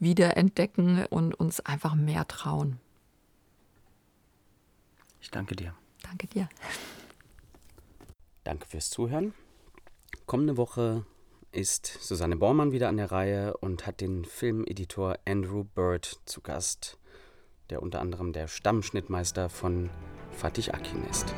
[0.00, 2.80] wieder entdecken und uns einfach mehr trauen.
[5.24, 5.74] Ich danke dir.
[6.02, 6.50] Danke dir.
[8.44, 9.32] Danke fürs Zuhören.
[10.26, 11.06] Kommende Woche
[11.50, 16.98] ist Susanne Bormann wieder an der Reihe und hat den Filmeditor Andrew Bird zu Gast,
[17.70, 19.88] der unter anderem der Stammschnittmeister von
[20.30, 21.34] Fatih Akin ist.